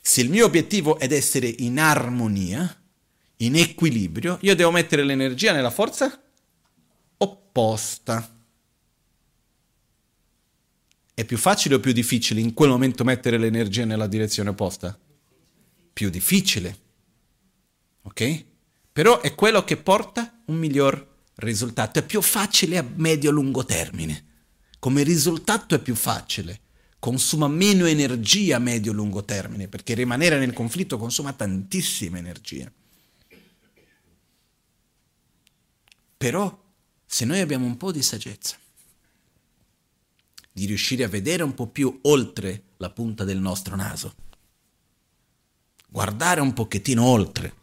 Se 0.01 0.21
il 0.21 0.29
mio 0.29 0.45
obiettivo 0.45 0.99
è 0.99 1.11
essere 1.11 1.47
in 1.47 1.79
armonia, 1.79 2.79
in 3.37 3.55
equilibrio, 3.55 4.37
io 4.41 4.53
devo 4.53 4.69
mettere 4.69 5.03
l'energia 5.03 5.53
nella 5.53 5.71
forza 5.71 6.21
opposta. 7.17 8.42
È 11.15 11.25
più 11.25 11.37
facile 11.37 11.75
o 11.75 11.79
più 11.79 11.91
difficile 11.91 12.39
in 12.39 12.53
quel 12.53 12.69
momento 12.69 13.03
mettere 13.03 13.37
l'energia 13.37 13.85
nella 13.85 14.07
direzione 14.07 14.49
opposta? 14.49 14.97
Più 15.93 16.09
difficile. 16.09 16.77
Ok? 18.03 18.45
Però 18.91 19.21
è 19.21 19.35
quello 19.35 19.63
che 19.63 19.77
porta 19.77 20.41
un 20.45 20.57
miglior 20.57 21.21
risultato. 21.35 21.99
È 21.99 22.05
più 22.05 22.21
facile 22.21 22.77
a 22.77 22.85
medio-lungo 22.95 23.63
termine. 23.63 24.25
Come 24.79 25.03
risultato 25.03 25.75
è 25.75 25.79
più 25.79 25.95
facile. 25.95 26.61
Consuma 26.97 27.47
meno 27.47 27.85
energia 27.85 28.55
a 28.55 28.59
medio-lungo 28.59 29.23
termine, 29.23 29.67
perché 29.67 29.93
rimanere 29.93 30.39
nel 30.39 30.53
conflitto 30.53 30.97
consuma 30.97 31.33
tantissima 31.33 32.17
energia. 32.17 32.71
Però, 36.17 36.63
se 37.05 37.25
noi 37.25 37.39
abbiamo 37.39 37.65
un 37.65 37.77
po' 37.77 37.91
di 37.91 38.01
saggezza, 38.01 38.57
di 40.53 40.65
riuscire 40.65 41.03
a 41.03 41.09
vedere 41.09 41.41
un 41.41 41.55
po' 41.55 41.67
più 41.67 41.99
oltre 42.03 42.65
la 42.77 42.91
punta 42.91 43.23
del 43.23 43.39
nostro 43.39 43.75
naso. 43.75 44.13
Guardare 45.87 46.41
un 46.41 46.53
pochettino 46.53 47.03
oltre. 47.03 47.55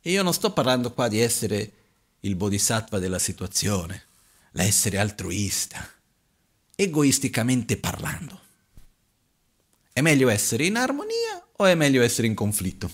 E 0.00 0.10
io 0.10 0.22
non 0.22 0.32
sto 0.32 0.52
parlando 0.52 0.92
qua 0.92 1.08
di 1.08 1.20
essere 1.20 1.72
il 2.20 2.34
bodhisattva 2.34 2.98
della 2.98 3.18
situazione, 3.18 4.04
l'essere 4.52 4.98
altruista, 4.98 5.86
egoisticamente 6.74 7.76
parlando. 7.76 8.40
È 9.92 10.00
meglio 10.00 10.28
essere 10.28 10.64
in 10.64 10.76
armonia 10.76 11.46
o 11.56 11.64
è 11.66 11.74
meglio 11.74 12.02
essere 12.02 12.26
in 12.26 12.34
conflitto? 12.34 12.90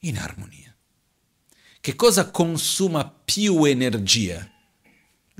In 0.00 0.18
armonia. 0.18 0.74
Che 1.80 1.96
cosa 1.96 2.30
consuma 2.30 3.08
più 3.08 3.64
energia? 3.64 4.49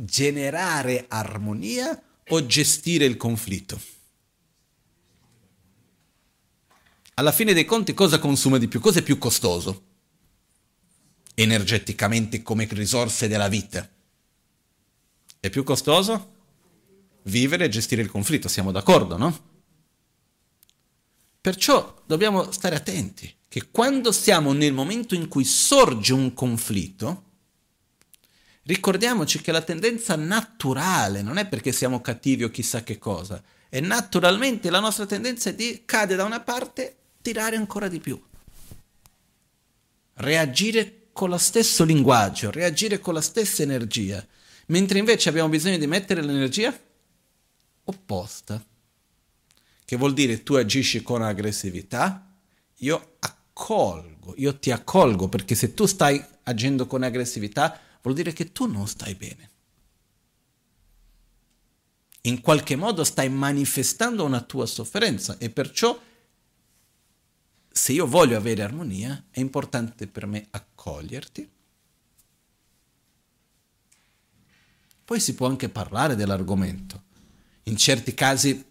Generare 0.04 1.06
armonia 1.08 2.00
o 2.28 2.46
gestire 2.46 3.04
il 3.04 3.16
conflitto? 3.16 3.80
Alla 7.14 7.32
fine 7.32 7.52
dei 7.52 7.64
conti 7.64 7.92
cosa 7.92 8.18
consuma 8.18 8.56
di 8.56 8.68
più? 8.68 8.80
Cosa 8.80 9.00
è 9.00 9.02
più 9.02 9.18
costoso? 9.18 9.84
Energeticamente 11.34 12.42
come 12.42 12.66
risorse 12.70 13.28
della 13.28 13.48
vita. 13.48 13.88
È 15.38 15.50
più 15.50 15.62
costoso? 15.64 16.34
Vivere 17.24 17.66
e 17.66 17.68
gestire 17.68 18.02
il 18.02 18.10
conflitto, 18.10 18.48
siamo 18.48 18.72
d'accordo, 18.72 19.16
no? 19.18 19.48
Perciò 21.40 22.02
dobbiamo 22.06 22.50
stare 22.52 22.76
attenti 22.76 23.34
che 23.48 23.68
quando 23.70 24.12
siamo 24.12 24.52
nel 24.52 24.72
momento 24.72 25.14
in 25.14 25.28
cui 25.28 25.44
sorge 25.44 26.12
un 26.12 26.34
conflitto, 26.34 27.29
Ricordiamoci 28.70 29.40
che 29.40 29.50
la 29.50 29.62
tendenza 29.62 30.14
naturale 30.14 31.22
non 31.22 31.38
è 31.38 31.48
perché 31.48 31.72
siamo 31.72 32.00
cattivi 32.00 32.44
o 32.44 32.50
chissà 32.50 32.84
che 32.84 32.98
cosa, 32.98 33.42
è 33.68 33.80
naturalmente 33.80 34.70
la 34.70 34.78
nostra 34.78 35.06
tendenza 35.06 35.50
di 35.50 35.82
cade 35.84 36.14
da 36.14 36.22
una 36.22 36.38
parte, 36.38 36.94
tirare 37.20 37.56
ancora 37.56 37.88
di 37.88 37.98
più. 37.98 38.22
Reagire 40.14 41.08
con 41.10 41.30
lo 41.30 41.36
stesso 41.36 41.82
linguaggio, 41.82 42.52
reagire 42.52 43.00
con 43.00 43.12
la 43.14 43.20
stessa 43.20 43.64
energia, 43.64 44.24
mentre 44.66 45.00
invece 45.00 45.30
abbiamo 45.30 45.48
bisogno 45.48 45.76
di 45.76 45.88
mettere 45.88 46.22
l'energia 46.22 46.72
opposta. 47.86 48.64
che 49.84 49.96
vuol 49.96 50.14
dire 50.14 50.44
tu 50.44 50.54
agisci 50.54 51.02
con 51.02 51.22
aggressività, 51.22 52.24
io 52.76 53.14
accolgo, 53.18 54.34
io 54.36 54.56
ti 54.60 54.70
accolgo, 54.70 55.28
perché 55.28 55.56
se 55.56 55.74
tu 55.74 55.86
stai 55.86 56.24
agendo 56.44 56.86
con 56.86 57.02
aggressività 57.02 57.88
vuol 58.02 58.14
dire 58.14 58.32
che 58.32 58.52
tu 58.52 58.66
non 58.66 58.86
stai 58.86 59.14
bene. 59.14 59.50
In 62.22 62.40
qualche 62.40 62.76
modo 62.76 63.02
stai 63.04 63.30
manifestando 63.30 64.24
una 64.24 64.42
tua 64.42 64.66
sofferenza 64.66 65.38
e 65.38 65.48
perciò 65.48 65.98
se 67.72 67.92
io 67.92 68.06
voglio 68.06 68.36
avere 68.36 68.62
armonia 68.62 69.24
è 69.30 69.40
importante 69.40 70.06
per 70.06 70.26
me 70.26 70.46
accoglierti. 70.50 71.50
Poi 75.04 75.18
si 75.20 75.34
può 75.34 75.46
anche 75.46 75.68
parlare 75.68 76.14
dell'argomento. 76.14 77.04
In 77.64 77.76
certi 77.76 78.12
casi 78.14 78.64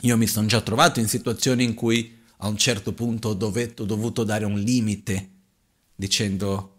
io 0.00 0.16
mi 0.16 0.26
sono 0.26 0.46
già 0.46 0.60
trovato 0.60 1.00
in 1.00 1.08
situazioni 1.08 1.64
in 1.64 1.74
cui 1.74 2.22
a 2.38 2.48
un 2.48 2.56
certo 2.58 2.92
punto 2.92 3.28
ho, 3.28 3.34
dovuto, 3.34 4.24
dare 4.24 4.44
un 4.44 4.58
limite 4.58 5.30
dicendo 5.94 6.73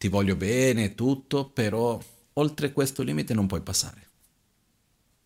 ti 0.00 0.08
voglio 0.08 0.34
bene, 0.34 0.94
tutto, 0.94 1.50
però 1.50 2.00
oltre 2.32 2.72
questo 2.72 3.02
limite 3.02 3.34
non 3.34 3.46
puoi 3.46 3.60
passare. 3.60 4.08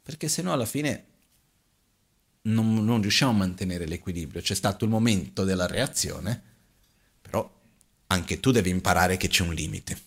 Perché 0.03 0.27
se 0.27 0.43
no 0.43 0.53
alla 0.53 0.67
fine 0.67 1.05
non, 2.43 2.85
non, 2.85 3.01
riusciamo 3.01 3.31
a 3.31 3.37
mantenere 3.37 3.87
l'equilibrio. 3.87 4.43
C'è 4.43 4.57
stato 4.57 4.85
il 4.85 4.91
momento 4.91 5.45
della 5.45 5.69
reazione, 5.69 6.43
però 7.23 7.49
anche 8.09 8.41
tu 8.41 8.51
devi 8.51 8.71
imparare 8.71 9.17
che 9.17 9.29
c'è 9.29 9.45
un 9.45 9.55
limite. 9.55 10.03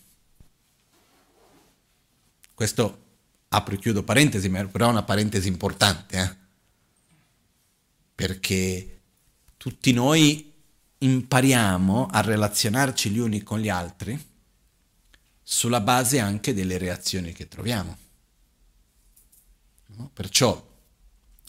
Questo 2.52 3.04
apro 3.48 3.74
e 3.74 3.78
chiudo 3.78 4.02
parentesi, 4.02 4.50
però 4.50 4.88
è 4.88 4.90
una 4.90 5.02
parentesi 5.02 5.48
importante, 5.48 6.18
eh? 6.18 6.36
perché 8.14 9.00
tutti 9.56 9.92
noi 9.94 10.52
impariamo 10.98 12.08
a 12.10 12.20
relazionarci 12.20 13.08
gli 13.08 13.18
uni 13.18 13.42
con 13.42 13.60
gli 13.60 13.70
altri 13.70 14.36
sulla 15.50 15.80
base 15.80 16.18
anche 16.18 16.52
delle 16.52 16.76
reazioni 16.76 17.32
che 17.32 17.48
troviamo. 17.48 17.96
No? 19.96 20.10
Perciò 20.12 20.62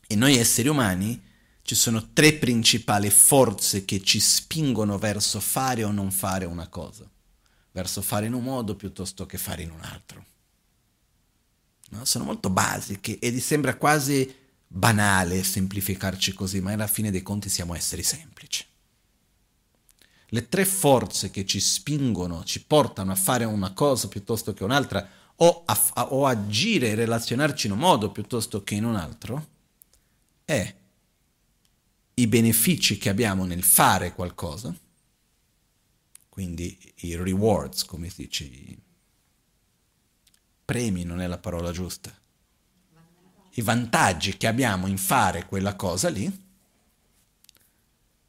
e 0.08 0.16
noi 0.16 0.38
esseri 0.38 0.70
umani 0.70 1.22
ci 1.64 1.76
sono 1.76 2.14
tre 2.14 2.32
principali 2.36 3.10
forze 3.10 3.84
che 3.84 4.02
ci 4.02 4.22
spingono 4.22 4.98
verso 4.98 5.42
fare 5.42 5.84
o 5.84 5.92
non 5.92 6.12
fare 6.12 6.46
una 6.46 6.70
cosa, 6.70 7.08
verso 7.74 8.02
fare 8.02 8.28
in 8.28 8.34
un 8.34 8.44
modo 8.44 8.78
piuttosto 8.78 9.26
che 9.26 9.38
fare 9.38 9.64
in 9.64 9.72
un 9.72 9.82
altro. 9.82 10.26
No? 11.90 12.06
Sono 12.06 12.24
molto 12.24 12.50
basiche 12.50 13.20
e 13.20 13.38
sembra 13.42 13.76
quasi 13.76 14.34
banale 14.66 15.44
semplificarci 15.44 16.32
così, 16.32 16.62
ma 16.62 16.72
alla 16.72 16.88
fine 16.88 17.12
dei 17.12 17.22
conti 17.22 17.50
siamo 17.50 17.76
esseri 17.76 18.04
semplici. 18.04 18.66
Le 20.32 20.48
tre 20.48 20.66
forze 20.66 21.32
che 21.32 21.46
ci 21.46 21.60
spingono, 21.60 22.44
ci 22.44 22.64
portano 22.64 23.12
a 23.12 23.16
fare 23.16 23.46
una 23.46 23.74
cosa 23.74 24.08
piuttosto 24.08 24.54
che 24.54 24.64
un'altra, 24.64 25.08
o, 25.38 25.64
a, 25.66 25.82
a, 25.94 26.14
o 26.14 26.26
agire 26.26 26.90
e 26.90 26.96
relazionarci 26.96 27.68
in 27.68 27.74
un 27.74 27.80
modo 27.80 28.12
piuttosto 28.12 28.64
che 28.64 28.76
in 28.76 28.86
un 28.86 28.96
altro, 28.96 29.48
è 30.46 30.76
i 32.16 32.28
benefici 32.28 32.98
che 32.98 33.10
abbiamo 33.10 33.46
nel 33.46 33.64
fare 33.64 34.14
qualcosa, 34.14 34.76
quindi 36.28 36.78
i 36.98 37.16
rewards, 37.16 37.86
come 37.86 38.10
si 38.10 38.24
dice, 38.24 38.44
i 38.44 38.80
premi 40.66 41.04
non 41.04 41.22
è 41.22 41.28
la 41.28 41.38
parola 41.38 41.72
giusta, 41.72 42.14
i 43.52 43.62
vantaggi 43.62 44.38
che 44.38 44.48
abbiamo 44.48 44.88
in 44.88 44.98
fare 44.98 45.46
quella 45.46 45.76
cosa 45.76 46.10
lì, 46.10 46.48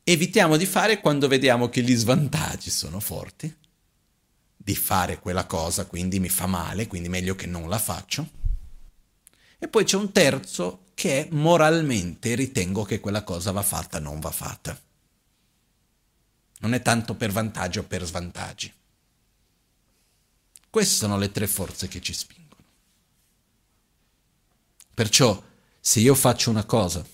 evitiamo 0.04 0.56
di 0.56 0.66
fare 0.66 1.00
quando 1.00 1.28
vediamo 1.28 1.68
che 1.68 1.82
gli 1.82 1.94
svantaggi 1.94 2.70
sono 2.70 3.00
forti, 3.00 3.54
di 4.56 4.76
fare 4.76 5.18
quella 5.18 5.46
cosa, 5.46 5.86
quindi 5.86 6.20
mi 6.20 6.28
fa 6.28 6.46
male, 6.46 6.86
quindi 6.86 7.08
meglio 7.08 7.34
che 7.34 7.46
non 7.46 7.68
la 7.68 7.78
faccio. 7.78 8.28
E 9.58 9.68
poi 9.68 9.84
c'è 9.84 9.96
un 9.96 10.12
terzo 10.12 10.84
che 10.94 11.28
moralmente 11.30 12.34
ritengo 12.34 12.84
che 12.84 13.00
quella 13.00 13.22
cosa 13.22 13.52
va 13.52 13.62
fatta, 13.62 13.98
non 13.98 14.20
va 14.20 14.30
fatta. 14.30 14.78
Non 16.60 16.74
è 16.74 16.82
tanto 16.82 17.14
per 17.14 17.30
vantaggio 17.30 17.80
o 17.80 17.84
per 17.84 18.04
svantaggi. 18.04 18.72
Queste 20.68 20.94
sono 20.94 21.18
le 21.18 21.30
tre 21.30 21.46
forze 21.46 21.88
che 21.88 22.00
ci 22.00 22.12
spingono. 22.12 22.62
Perciò, 24.94 25.42
se 25.80 26.00
io 26.00 26.14
faccio 26.14 26.50
una 26.50 26.64
cosa 26.64 27.04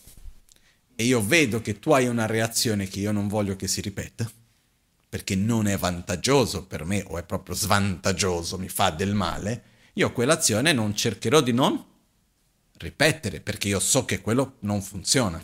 e 0.96 1.04
io 1.04 1.22
vedo 1.22 1.61
che 1.61 1.78
tu 1.78 1.92
hai 1.92 2.09
una 2.09 2.26
reazione 2.26 2.88
che 2.88 3.00
io 3.00 3.12
non 3.12 3.28
voglio 3.28 3.54
che 3.54 3.68
si 3.68 3.82
ripeta, 3.82 4.28
perché 5.09 5.37
non 5.37 5.66
è 5.66 5.76
vantaggioso 5.76 6.64
per 6.64 6.85
me 6.85 7.04
o 7.06 7.18
è 7.18 7.22
proprio 7.22 7.54
svantaggioso, 7.54 8.59
mi 8.59 8.68
fa 8.68 8.90
del 8.90 9.14
male, 9.14 9.62
io 9.92 10.12
quell'azione 10.12 10.72
non 10.72 10.96
cercherò 10.96 11.40
di 11.40 11.52
non 11.52 11.85
ripetere 12.78 13.40
perché 13.40 13.68
io 13.68 13.78
so 13.78 14.04
che 14.04 14.20
quello 14.20 14.56
non 14.61 14.82
funziona. 14.82 15.42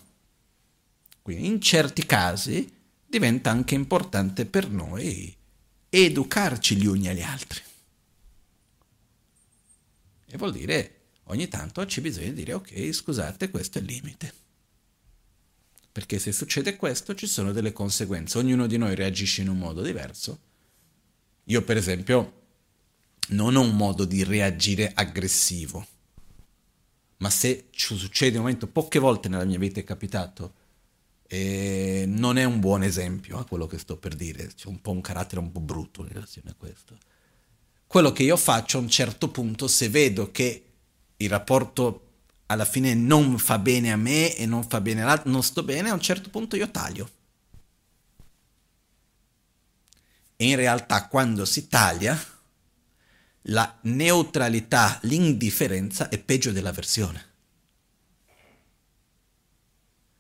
Quindi 1.20 1.46
in 1.46 1.60
certi 1.60 2.04
casi 2.04 2.70
diventa 3.06 3.50
anche 3.50 3.74
importante 3.74 4.46
per 4.46 4.68
noi 4.68 5.34
educarci 5.88 6.76
gli 6.76 6.86
uni 6.86 7.08
agli 7.08 7.22
altri. 7.22 7.60
E 10.26 10.36
vuol 10.38 10.52
dire 10.52 11.00
ogni 11.24 11.48
tanto 11.48 11.84
c'è 11.84 12.00
bisogno 12.00 12.28
di 12.28 12.32
dire 12.34 12.54
ok, 12.54 12.92
scusate, 12.92 13.50
questo 13.50 13.78
è 13.78 13.80
il 13.82 13.86
limite. 13.86 14.41
Perché 15.92 16.18
se 16.18 16.32
succede 16.32 16.76
questo 16.76 17.14
ci 17.14 17.26
sono 17.26 17.52
delle 17.52 17.72
conseguenze, 17.72 18.38
ognuno 18.38 18.66
di 18.66 18.78
noi 18.78 18.94
reagisce 18.94 19.42
in 19.42 19.48
un 19.48 19.58
modo 19.58 19.82
diverso. 19.82 20.40
Io 21.44 21.62
per 21.62 21.76
esempio 21.76 22.40
non 23.28 23.56
ho 23.56 23.60
un 23.60 23.76
modo 23.76 24.04
di 24.04 24.24
reagire 24.24 24.90
aggressivo 24.94 25.86
ma 27.22 27.30
se 27.30 27.68
ci 27.70 27.96
succede 27.96 28.36
un 28.36 28.42
momento, 28.42 28.66
poche 28.66 28.98
volte 28.98 29.28
nella 29.28 29.44
mia 29.44 29.58
vita 29.58 29.78
è 29.78 29.84
capitato, 29.84 30.54
e 31.28 32.04
non 32.06 32.36
è 32.36 32.42
un 32.42 32.58
buon 32.58 32.82
esempio 32.82 33.38
a 33.38 33.44
quello 33.44 33.68
che 33.68 33.78
sto 33.78 33.96
per 33.96 34.16
dire, 34.16 34.48
c'è 34.48 34.66
un 34.66 34.80
po' 34.80 34.90
un 34.90 35.00
carattere 35.00 35.40
un 35.40 35.52
po' 35.52 35.60
brutto 35.60 36.02
in 36.02 36.08
relazione 36.08 36.50
a 36.50 36.54
questo. 36.54 36.98
Quello 37.86 38.10
che 38.10 38.24
io 38.24 38.36
faccio 38.36 38.78
a 38.78 38.80
un 38.80 38.88
certo 38.88 39.30
punto, 39.30 39.68
se 39.68 39.88
vedo 39.88 40.32
che 40.32 40.64
il 41.16 41.28
rapporto 41.28 42.11
alla 42.52 42.64
fine 42.64 42.94
non 42.94 43.38
fa 43.38 43.58
bene 43.58 43.92
a 43.92 43.96
me 43.96 44.36
e 44.36 44.46
non 44.46 44.66
fa 44.66 44.80
bene 44.80 45.02
all'altro, 45.02 45.30
non 45.30 45.42
sto 45.42 45.62
bene, 45.62 45.90
a 45.90 45.94
un 45.94 46.00
certo 46.00 46.30
punto 46.30 46.56
io 46.56 46.70
taglio. 46.70 47.10
E 50.36 50.46
in 50.46 50.56
realtà 50.56 51.06
quando 51.08 51.44
si 51.44 51.68
taglia, 51.68 52.18
la 53.46 53.78
neutralità, 53.82 54.98
l'indifferenza 55.02 56.08
è 56.08 56.18
peggio 56.18 56.52
dell'avversione. 56.52 57.30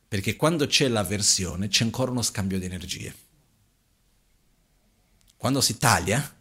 Perché 0.08 0.36
quando 0.36 0.66
c'è 0.66 0.88
l'avversione 0.88 1.68
c'è 1.68 1.84
ancora 1.84 2.10
uno 2.10 2.22
scambio 2.22 2.58
di 2.58 2.66
energie. 2.66 3.14
Quando 5.36 5.60
si 5.60 5.78
taglia 5.78 6.40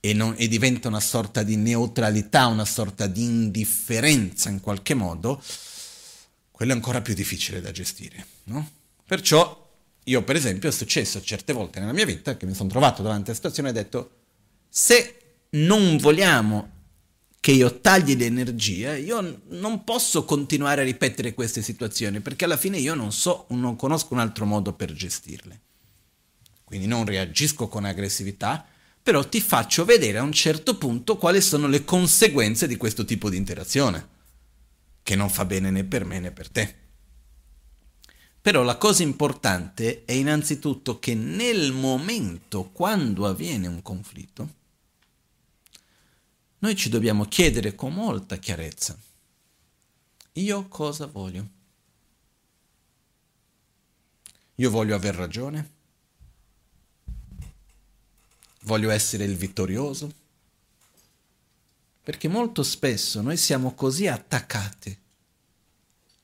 e, 0.00 0.12
non, 0.12 0.34
e 0.36 0.48
diventa 0.48 0.88
una 0.88 1.00
sorta 1.00 1.42
di 1.42 1.56
neutralità, 1.56 2.46
una 2.46 2.64
sorta 2.64 3.06
di 3.06 3.22
indifferenza 3.22 4.48
in 4.48 4.60
qualche 4.60 4.94
modo, 4.94 5.42
quello 6.50 6.72
è 6.72 6.74
ancora 6.74 7.00
più 7.00 7.14
difficile 7.14 7.60
da 7.60 7.70
gestire. 7.70 8.26
No? 8.44 8.68
Perciò 9.06 9.66
io 10.04 10.22
per 10.22 10.36
esempio 10.36 10.68
è 10.68 10.72
successo 10.72 11.20
certe 11.22 11.52
volte 11.52 11.80
nella 11.80 11.92
mia 11.92 12.06
vita 12.06 12.36
che 12.36 12.46
mi 12.46 12.54
sono 12.54 12.68
trovato 12.68 13.02
davanti 13.02 13.30
a 13.30 13.34
situazione 13.34 13.68
e 13.68 13.72
ho 13.72 13.74
detto 13.74 14.10
se 14.68 15.16
non 15.50 15.96
vogliamo 15.98 16.76
che 17.40 17.52
io 17.52 17.80
tagli 17.80 18.16
l'energia, 18.16 18.96
io 18.96 19.40
non 19.48 19.84
posso 19.84 20.24
continuare 20.24 20.80
a 20.80 20.84
ripetere 20.84 21.34
queste 21.34 21.62
situazioni 21.62 22.20
perché 22.20 22.44
alla 22.44 22.56
fine 22.56 22.78
io 22.78 22.94
non 22.94 23.12
so, 23.12 23.46
non 23.50 23.76
conosco 23.76 24.14
un 24.14 24.20
altro 24.20 24.44
modo 24.44 24.72
per 24.72 24.92
gestirle. 24.92 25.60
Quindi 26.64 26.86
non 26.86 27.04
reagisco 27.04 27.68
con 27.68 27.84
aggressività, 27.84 28.66
però 29.08 29.26
ti 29.26 29.40
faccio 29.40 29.86
vedere 29.86 30.18
a 30.18 30.22
un 30.22 30.32
certo 30.32 30.76
punto 30.76 31.16
quali 31.16 31.40
sono 31.40 31.66
le 31.66 31.82
conseguenze 31.82 32.66
di 32.66 32.76
questo 32.76 33.06
tipo 33.06 33.30
di 33.30 33.38
interazione, 33.38 34.06
che 35.02 35.16
non 35.16 35.30
fa 35.30 35.46
bene 35.46 35.70
né 35.70 35.82
per 35.82 36.04
me 36.04 36.20
né 36.20 36.30
per 36.30 36.50
te. 36.50 36.74
Però 38.38 38.62
la 38.62 38.76
cosa 38.76 39.02
importante 39.02 40.04
è 40.04 40.12
innanzitutto 40.12 40.98
che 40.98 41.14
nel 41.14 41.72
momento, 41.72 42.64
quando 42.64 43.26
avviene 43.26 43.66
un 43.66 43.80
conflitto, 43.80 44.54
noi 46.58 46.76
ci 46.76 46.90
dobbiamo 46.90 47.24
chiedere 47.24 47.74
con 47.74 47.94
molta 47.94 48.36
chiarezza, 48.36 48.94
io 50.32 50.68
cosa 50.68 51.06
voglio? 51.06 51.48
Io 54.56 54.68
voglio 54.68 54.94
aver 54.94 55.14
ragione? 55.14 55.76
Voglio 58.68 58.90
essere 58.90 59.24
il 59.24 59.34
vittorioso? 59.34 60.12
Perché 62.02 62.28
molto 62.28 62.62
spesso 62.62 63.22
noi 63.22 63.38
siamo 63.38 63.72
così 63.72 64.06
attaccati 64.06 64.94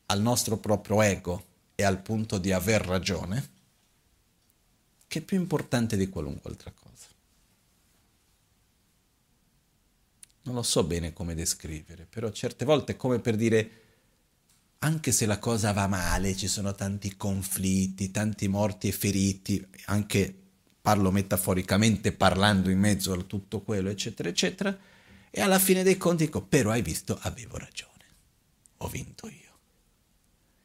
al 0.07 0.21
nostro 0.21 0.59
proprio 0.59 1.01
ego 1.01 1.47
e 1.75 1.85
al 1.85 2.03
punto 2.03 2.37
di 2.37 2.53
aver 2.53 2.83
ragione, 2.83 3.51
che 5.07 5.21
è 5.21 5.23
più 5.23 5.39
importante 5.39 5.97
di 5.97 6.11
qualunque 6.11 6.51
altra 6.51 6.71
cosa. 6.71 7.07
Non 10.43 10.55
lo 10.55 10.63
so 10.63 10.85
bene 10.85 11.15
come 11.15 11.35
descrivere, 11.35 12.05
però 12.05 12.31
certe 12.31 12.67
volte 12.67 12.93
è 12.93 12.97
come 12.97 13.21
per 13.21 13.37
dire, 13.37 13.71
anche 14.81 15.13
se 15.13 15.25
la 15.25 15.39
cosa 15.39 15.73
va 15.73 15.87
male, 15.87 16.37
ci 16.37 16.49
sono 16.49 16.75
tanti 16.75 17.17
conflitti, 17.17 18.11
tanti 18.11 18.49
morti 18.49 18.89
e 18.89 18.93
feriti, 18.93 19.67
anche 19.87 20.43
parlo 20.85 21.11
metaforicamente 21.11 22.13
parlando 22.13 22.69
in 22.69 22.79
mezzo 22.79 23.15
a 23.15 23.23
tutto 23.23 23.63
quello, 23.63 23.89
eccetera, 23.89 24.29
eccetera, 24.29 24.79
e 25.31 25.41
alla 25.41 25.59
fine 25.59 25.83
dei 25.83 25.97
conti 25.97 26.27
dico, 26.27 26.43
però 26.43 26.73
hai 26.73 26.83
visto, 26.83 27.19
avevo 27.23 27.57
ragione, 27.57 28.05
ho 28.77 28.89
vinto 28.89 29.27
io. 29.29 29.59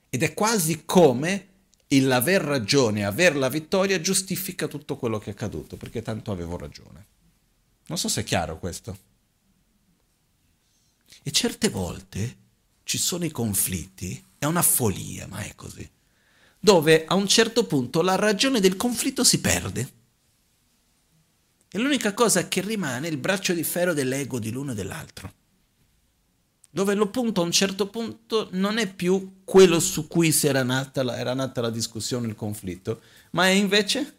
Ed 0.10 0.22
è 0.22 0.34
quasi 0.34 0.84
come 0.84 1.48
il 1.88 2.12
aver 2.12 2.42
ragione, 2.42 3.06
aver 3.06 3.38
la 3.38 3.48
vittoria 3.48 4.02
giustifica 4.02 4.68
tutto 4.68 4.98
quello 4.98 5.20
che 5.20 5.30
è 5.30 5.32
accaduto, 5.32 5.78
perché 5.78 6.02
tanto 6.02 6.34
avevo 6.34 6.58
ragione. 6.58 7.06
Non 7.86 7.98
so 7.98 8.10
se 8.10 8.20
è 8.20 8.24
chiaro 8.26 8.60
questo. 8.60 8.98
E 11.24 11.32
certe 11.32 11.70
volte 11.70 12.36
ci 12.84 12.98
sono 12.98 13.24
i 13.24 13.32
conflitti, 13.32 14.22
è 14.38 14.44
una 14.44 14.64
follia, 14.64 15.28
ma 15.28 15.40
è 15.40 15.56
così, 15.56 15.90
dove 16.60 17.06
a 17.06 17.16
un 17.16 17.26
certo 17.26 17.66
punto 17.66 18.02
la 18.02 18.16
ragione 18.16 18.60
del 18.60 18.76
conflitto 18.76 19.24
si 19.24 19.40
perde 19.40 19.98
e 21.72 21.78
l'unica 21.78 22.14
cosa 22.14 22.48
che 22.48 22.62
rimane 22.62 23.08
è 23.08 23.12
il 23.12 23.18
braccio 23.18 23.54
di 23.54 23.64
ferro 23.64 23.94
dell'ego 23.94 24.40
di 24.40 24.52
l'uno 24.52 24.72
e 24.72 24.76
dell'altro. 24.76 25.34
Dove 26.72 26.94
lo 26.94 27.10
punto 27.10 27.42
a 27.42 27.46
un 27.46 27.52
certo 27.52 27.88
punto 27.88 28.50
non 28.52 28.78
è 28.78 28.92
più 28.92 29.42
quello 29.44 29.80
su 29.80 30.08
cui 30.08 30.36
era 30.44 30.64
nata, 30.64 31.04
la, 31.04 31.18
era 31.18 31.34
nata 31.34 31.62
la 31.62 31.70
discussione, 31.70 32.28
il 32.28 32.36
conflitto, 32.36 33.02
ma 33.32 33.48
è 33.48 33.52
invece 33.52 34.18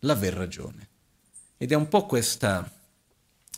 l'aver 0.00 0.34
ragione. 0.34 0.88
Ed 1.56 1.72
è 1.72 1.74
un 1.74 1.88
po' 1.88 2.06
questa 2.06 2.70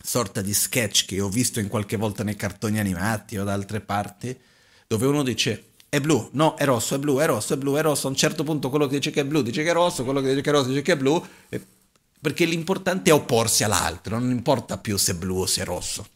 sorta 0.03 0.41
di 0.41 0.55
sketch 0.55 1.07
che 1.07 1.21
ho 1.21 1.29
visto 1.29 1.59
in 1.59 1.69
qualche 1.69 1.97
volta 1.97 2.23
nei 2.23 2.37
cartoni 2.37 2.79
animati 2.79 3.39
o 3.39 3.45
da 3.45 3.53
altre 3.53 3.81
parti, 3.81 4.37
dove 4.87 5.07
uno 5.07 5.23
dice 5.23 5.71
è 5.89 6.01
blu, 6.01 6.29
no, 6.33 6.57
è 6.57 6.65
rosso, 6.65 6.97
è 6.97 6.99
blu, 6.99 7.19
è 7.19 7.27
rosso, 7.27 7.55
è 7.55 7.57
blu, 7.57 7.75
è 7.77 7.83
rosso. 7.83 8.07
A 8.07 8.11
un 8.11 8.17
certo 8.17 8.45
punto 8.45 8.69
quello 8.69 8.87
che 8.87 8.97
dice 8.97 9.11
che 9.11 9.21
è 9.21 9.25
blu 9.25 9.43
dice 9.43 9.63
che 9.63 9.71
è 9.71 9.73
rosso, 9.73 10.05
quello 10.05 10.21
che 10.21 10.29
dice 10.31 10.41
che 10.41 10.51
è 10.51 10.53
rosso 10.53 10.69
dice 10.69 10.83
che 10.83 10.93
è 10.93 10.97
blu. 10.97 11.25
E 11.49 11.65
perché 12.21 12.45
l'importante 12.45 13.11
è 13.11 13.13
opporsi 13.13 13.65
all'altro, 13.65 14.19
non 14.19 14.31
importa 14.31 14.79
più 14.79 14.97
se 14.97 15.13
è 15.13 15.15
blu 15.15 15.41
o 15.41 15.47
se 15.47 15.63
è 15.63 15.65
rosso. 15.65 16.09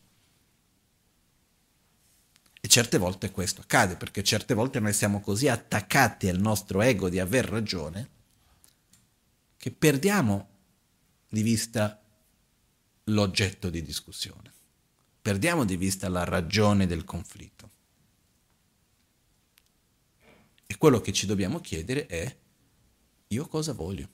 E 2.60 2.68
certe 2.68 2.98
volte 2.98 3.30
questo 3.30 3.62
accade, 3.62 3.96
perché 3.96 4.22
certe 4.22 4.54
volte 4.54 4.80
noi 4.80 4.92
siamo 4.92 5.20
così 5.20 5.48
attaccati 5.48 6.28
al 6.28 6.38
nostro 6.38 6.82
ego 6.82 7.08
di 7.08 7.18
aver 7.18 7.46
ragione, 7.46 8.10
che 9.56 9.70
perdiamo 9.70 10.48
di 11.28 11.42
vista 11.42 12.02
l'oggetto 13.04 13.70
di 13.70 13.82
discussione, 13.82 14.52
perdiamo 15.22 15.64
di 15.64 15.76
vista 15.76 16.08
la 16.08 16.24
ragione 16.24 16.86
del 16.86 17.04
conflitto. 17.04 17.70
E 20.66 20.76
quello 20.76 21.00
che 21.00 21.12
ci 21.12 21.26
dobbiamo 21.26 21.60
chiedere 21.60 22.06
è, 22.06 22.36
io 23.28 23.46
cosa 23.48 23.72
voglio? 23.72 24.08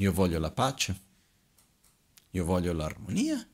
Io 0.00 0.12
voglio 0.12 0.38
la 0.38 0.52
pace, 0.52 1.00
io 2.30 2.44
voglio 2.44 2.72
l'armonia, 2.72 3.44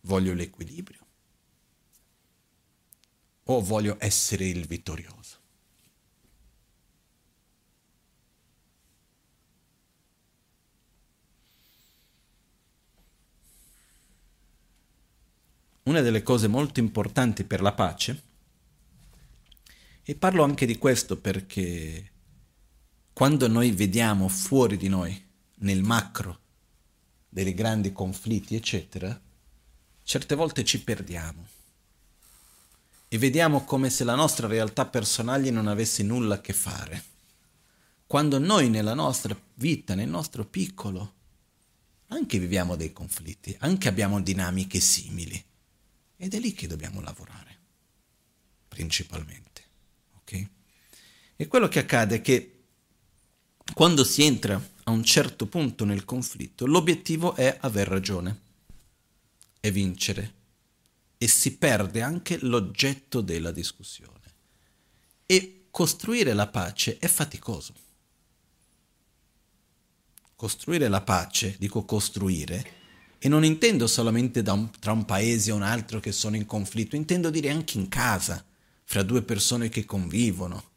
voglio 0.00 0.34
l'equilibrio. 0.34 1.06
O 3.44 3.60
voglio 3.60 3.96
essere 4.00 4.46
il 4.46 4.66
vittorioso. 4.66 5.38
Una 15.84 16.00
delle 16.00 16.22
cose 16.22 16.48
molto 16.48 16.80
importanti 16.80 17.44
per 17.44 17.60
la 17.60 17.72
pace, 17.72 18.22
e 20.02 20.16
parlo 20.16 20.42
anche 20.42 20.66
di 20.66 20.76
questo 20.76 21.16
perché 21.20 22.11
quando 23.12 23.46
noi 23.46 23.72
vediamo 23.72 24.28
fuori 24.28 24.76
di 24.76 24.88
noi, 24.88 25.22
nel 25.56 25.82
macro, 25.82 26.40
dei 27.28 27.54
grandi 27.54 27.92
conflitti, 27.92 28.54
eccetera, 28.54 29.18
certe 30.02 30.34
volte 30.34 30.64
ci 30.64 30.82
perdiamo 30.82 31.46
e 33.08 33.18
vediamo 33.18 33.64
come 33.64 33.90
se 33.90 34.04
la 34.04 34.14
nostra 34.14 34.46
realtà 34.46 34.86
personale 34.86 35.50
non 35.50 35.66
avesse 35.66 36.02
nulla 36.02 36.36
a 36.36 36.40
che 36.40 36.54
fare. 36.54 37.04
Quando 38.06 38.38
noi 38.38 38.70
nella 38.70 38.94
nostra 38.94 39.38
vita, 39.54 39.94
nel 39.94 40.08
nostro 40.08 40.46
piccolo, 40.46 41.14
anche 42.08 42.38
viviamo 42.38 42.74
dei 42.76 42.92
conflitti, 42.92 43.54
anche 43.60 43.88
abbiamo 43.88 44.20
dinamiche 44.22 44.80
simili. 44.80 45.42
Ed 46.16 46.32
è 46.32 46.38
lì 46.38 46.54
che 46.54 46.66
dobbiamo 46.66 47.02
lavorare, 47.02 47.58
principalmente. 48.68 49.62
Ok? 50.16 50.46
E 51.36 51.46
quello 51.46 51.68
che 51.68 51.80
accade 51.80 52.16
è 52.16 52.20
che 52.22 52.61
quando 53.74 54.04
si 54.04 54.22
entra 54.22 54.60
a 54.84 54.90
un 54.90 55.02
certo 55.02 55.46
punto 55.46 55.84
nel 55.84 56.04
conflitto, 56.04 56.66
l'obiettivo 56.66 57.34
è 57.34 57.56
aver 57.60 57.88
ragione, 57.88 58.40
è 59.60 59.70
vincere 59.70 60.34
e 61.16 61.28
si 61.28 61.56
perde 61.56 62.02
anche 62.02 62.38
l'oggetto 62.40 63.20
della 63.20 63.50
discussione. 63.50 64.20
E 65.24 65.66
costruire 65.70 66.34
la 66.34 66.48
pace 66.48 66.98
è 66.98 67.06
faticoso. 67.06 67.72
Costruire 70.34 70.88
la 70.88 71.00
pace, 71.00 71.56
dico 71.58 71.84
costruire, 71.84 72.80
e 73.18 73.28
non 73.28 73.44
intendo 73.44 73.86
solamente 73.86 74.40
un, 74.40 74.68
tra 74.80 74.92
un 74.92 75.04
paese 75.04 75.50
e 75.50 75.54
un 75.54 75.62
altro 75.62 76.00
che 76.00 76.10
sono 76.10 76.34
in 76.34 76.44
conflitto, 76.44 76.96
intendo 76.96 77.30
dire 77.30 77.50
anche 77.50 77.78
in 77.78 77.88
casa, 77.88 78.44
fra 78.84 79.04
due 79.04 79.22
persone 79.22 79.68
che 79.68 79.84
convivono 79.84 80.71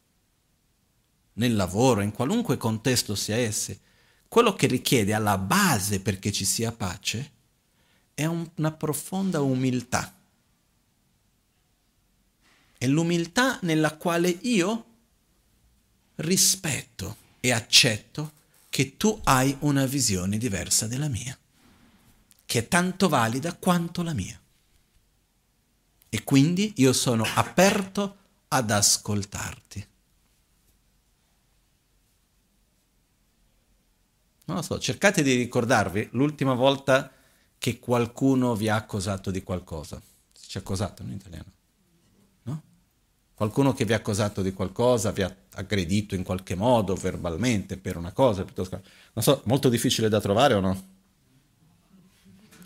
nel 1.35 1.55
lavoro, 1.55 2.01
in 2.01 2.11
qualunque 2.11 2.57
contesto 2.57 3.15
sia 3.15 3.35
esse, 3.35 3.79
quello 4.27 4.53
che 4.53 4.67
richiede 4.67 5.13
alla 5.13 5.37
base 5.37 6.01
perché 6.01 6.31
ci 6.31 6.45
sia 6.45 6.71
pace 6.71 7.31
è 8.13 8.25
un, 8.25 8.49
una 8.55 8.71
profonda 8.71 9.41
umiltà. 9.41 10.13
È 12.77 12.87
l'umiltà 12.87 13.59
nella 13.61 13.95
quale 13.95 14.29
io 14.29 14.85
rispetto 16.15 17.17
e 17.39 17.51
accetto 17.51 18.33
che 18.69 18.97
tu 18.97 19.19
hai 19.23 19.55
una 19.59 19.85
visione 19.85 20.37
diversa 20.37 20.87
della 20.87 21.07
mia, 21.07 21.37
che 22.45 22.59
è 22.59 22.67
tanto 22.67 23.07
valida 23.07 23.53
quanto 23.53 24.01
la 24.01 24.13
mia. 24.13 24.39
E 26.09 26.23
quindi 26.23 26.73
io 26.77 26.93
sono 26.93 27.25
aperto 27.35 28.17
ad 28.49 28.71
ascoltarti. 28.71 29.87
Non 34.45 34.57
lo 34.57 34.61
so, 34.61 34.79
cercate 34.79 35.23
di 35.23 35.35
ricordarvi 35.35 36.09
l'ultima 36.11 36.53
volta 36.53 37.11
che 37.57 37.79
qualcuno 37.79 38.55
vi 38.55 38.69
ha 38.69 38.75
accusato 38.75 39.31
di 39.31 39.41
qualcosa. 39.41 39.99
Ci 40.33 40.57
ha 40.57 40.59
accusato 40.59 41.01
in 41.01 41.11
italiano? 41.11 41.51
No? 42.43 42.61
Qualcuno 43.33 43.73
che 43.73 43.85
vi 43.85 43.93
ha 43.93 43.97
accusato 43.97 44.43
di 44.43 44.53
qualcosa, 44.53 45.11
vi 45.11 45.23
ha 45.23 45.35
aggredito 45.53 46.13
in 46.13 46.23
qualche 46.23 46.53
modo, 46.53 46.93
verbalmente, 46.93 47.77
per 47.77 47.97
una 47.97 48.11
cosa, 48.11 48.43
piuttosto... 48.43 48.81
Non 49.13 49.23
so, 49.23 49.41
molto 49.45 49.67
difficile 49.67 50.09
da 50.09 50.21
trovare 50.21 50.53
o 50.53 50.59
no? 50.59 50.83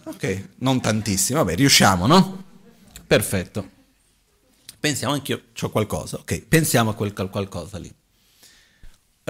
Ok, 0.04 0.50
non 0.58 0.82
tantissimo, 0.82 1.40
vabbè, 1.40 1.56
riusciamo, 1.56 2.08
no? 2.08 2.44
Perfetto. 3.08 3.78
Pensiamo 4.80 5.14
anch'io, 5.14 5.44
ho 5.62 5.70
qualcosa, 5.70 6.18
ok, 6.18 6.42
pensiamo 6.46 6.90
a 6.90 6.94
quel 6.94 7.14
qualcosa 7.14 7.78
lì 7.78 7.94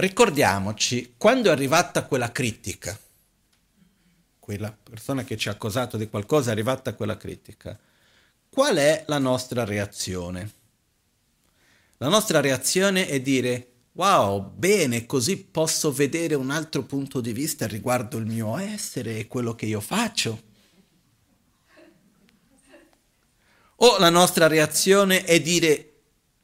ricordiamoci, 0.00 1.14
quando 1.16 1.48
è 1.48 1.52
arrivata 1.52 2.04
quella 2.04 2.32
critica, 2.32 2.98
quella 4.38 4.76
persona 4.82 5.22
che 5.22 5.36
ci 5.36 5.48
ha 5.48 5.52
accusato 5.52 5.96
di 5.96 6.08
qualcosa 6.08 6.48
è 6.48 6.52
arrivata 6.52 6.94
quella 6.94 7.16
critica, 7.16 7.78
qual 8.48 8.76
è 8.76 9.04
la 9.06 9.18
nostra 9.18 9.64
reazione? 9.64 10.50
La 11.98 12.08
nostra 12.08 12.40
reazione 12.40 13.06
è 13.06 13.20
dire, 13.20 13.70
wow, 13.92 14.40
bene, 14.50 15.06
così 15.06 15.36
posso 15.36 15.92
vedere 15.92 16.34
un 16.34 16.50
altro 16.50 16.82
punto 16.82 17.20
di 17.20 17.32
vista 17.32 17.66
riguardo 17.66 18.16
il 18.16 18.26
mio 18.26 18.56
essere 18.56 19.18
e 19.18 19.26
quello 19.28 19.54
che 19.54 19.66
io 19.66 19.80
faccio. 19.80 20.48
O 23.76 23.98
la 23.98 24.10
nostra 24.10 24.46
reazione 24.46 25.24
è 25.24 25.40
dire, 25.40 25.92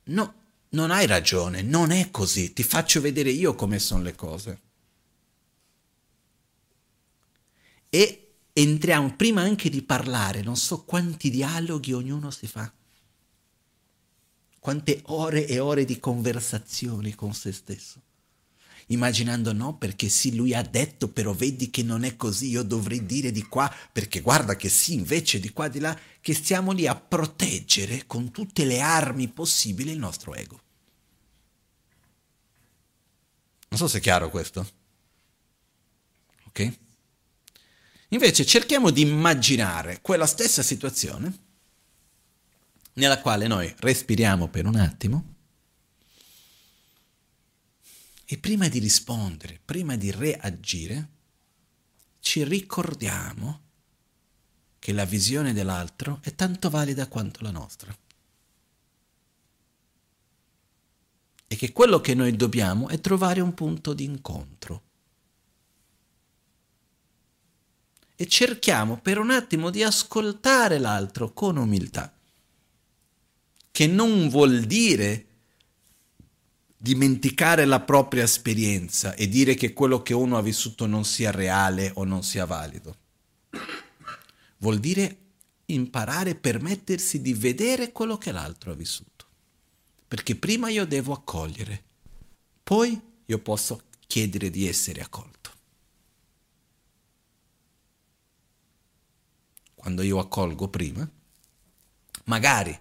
no, 0.05 0.36
non 0.71 0.91
hai 0.91 1.07
ragione, 1.07 1.63
non 1.63 1.91
è 1.91 2.11
così, 2.11 2.53
ti 2.53 2.63
faccio 2.63 3.01
vedere 3.01 3.31
io 3.31 3.55
come 3.55 3.79
sono 3.79 4.03
le 4.03 4.15
cose. 4.15 4.61
E 7.91 8.35
entriamo, 8.53 9.17
prima 9.17 9.41
anche 9.43 9.69
di 9.71 9.83
parlare, 9.83 10.43
non 10.43 10.57
so 10.57 10.85
quanti 10.85 11.31
dialoghi 11.31 11.93
ognuno 11.93 12.31
si 12.31 12.47
fa. 12.47 12.73
quante 14.59 15.01
ore 15.07 15.47
e 15.47 15.61
ore 15.61 15.85
di 15.85 16.01
conversazioni 16.01 17.15
con 17.15 17.33
se 17.33 17.53
stesso. 17.53 18.03
Immaginando 18.89 19.53
no, 19.53 19.77
perché 19.77 20.09
sì, 20.09 20.35
lui 20.35 20.55
ha 20.55 20.63
detto, 20.63 21.09
però 21.09 21.33
vedi 21.33 21.71
che 21.71 21.83
non 21.85 22.03
è 22.05 22.17
così, 22.17 22.49
io 22.49 22.63
dovrei 22.65 23.07
dire 23.07 23.31
di 23.31 23.43
qua, 23.43 23.73
perché 23.93 24.21
guarda 24.21 24.57
che 24.57 24.69
sì, 24.69 24.95
invece 24.95 25.39
di 25.41 25.51
qua, 25.51 25.69
di 25.69 25.79
là, 25.81 25.97
che 26.27 26.35
stiamo 26.35 26.73
lì 26.73 26.89
a 26.89 26.97
proteggere 26.97 28.05
con 28.05 28.33
tutte 28.33 28.65
le 28.65 28.81
armi 28.81 29.29
possibili 29.29 29.93
il 29.93 29.99
nostro 29.99 30.35
ego. 30.35 30.61
Non 33.69 33.79
so 33.79 33.87
se 33.87 33.99
è 33.99 34.01
chiaro 34.01 34.29
questo. 34.29 34.69
Ok? 36.47 36.79
Invece 38.09 38.45
cerchiamo 38.45 38.91
di 38.91 39.03
immaginare 39.03 40.01
quella 40.01 40.27
stessa 40.27 40.65
situazione 40.65 41.33
nella 42.95 43.21
quale 43.21 43.47
noi 43.47 43.73
respiriamo 43.79 44.49
per 44.49 44.67
un 44.67 44.75
attimo 44.75 45.35
e 48.25 48.37
prima 48.39 48.67
di 48.67 48.81
rispondere, 48.81 49.61
prima 49.65 49.95
di 49.95 50.11
reagire, 50.11 51.09
ci 52.19 52.43
ricordiamo 52.43 53.66
che 54.87 54.93
la 54.93 55.05
visione 55.05 55.53
dell'altro 55.53 56.21
è 56.23 56.33
tanto 56.37 56.71
valida 56.71 57.09
quanto 57.09 57.43
la 57.43 57.51
nostra. 57.51 57.93
E 61.49 61.57
che 61.57 61.73
quello 61.73 62.01
che 62.01 62.15
noi 62.15 62.37
dobbiamo 62.37 62.87
è 62.87 63.01
trovare 63.01 63.41
un 63.41 63.53
punto 63.53 63.95
di 63.95 64.05
incontro. 64.05 64.83
E 68.15 68.29
cerchiamo 68.29 68.99
per 68.99 69.19
un 69.19 69.33
attimo 69.33 69.71
di 69.71 69.83
ascoltare 69.83 70.79
l'altro 70.79 71.33
con 71.33 71.57
umiltà 71.57 72.15
che 73.73 73.89
non 73.89 74.29
vuol 74.29 74.61
dire 74.67 75.27
dimenticare 76.77 77.65
la 77.65 77.81
propria 77.81 78.23
esperienza 78.23 79.15
e 79.15 79.27
dire 79.27 79.55
che 79.55 79.73
quello 79.73 80.01
che 80.03 80.15
uno 80.15 80.37
ha 80.37 80.43
vissuto 80.43 80.87
non 80.87 81.05
sia 81.05 81.33
reale 81.33 81.91
o 81.95 82.05
non 82.05 82.23
sia 82.23 82.45
valido. 82.45 82.99
Vuol 84.59 84.79
dire 84.79 85.19
imparare 85.67 86.35
permettersi 86.35 87.21
di 87.21 87.35
vedere 87.35 87.93
quello 87.93 88.17
che 88.19 88.33
l'altro 88.33 88.73
ha 88.73 88.75
vissuto. 88.75 89.27
Perché 90.07 90.37
prima 90.37 90.69
io 90.69 90.87
devo 90.87 91.13
accogliere, 91.13 91.85
poi 92.63 93.01
io 93.25 93.39
posso 93.41 93.83
chiedere 94.07 94.51
di 94.51 94.69
essere 94.69 95.01
accolto. 95.01 95.35
Quando 99.75 100.03
io 100.03 100.19
accolgo 100.19 100.69
prima, 100.69 101.09
magari 102.25 102.79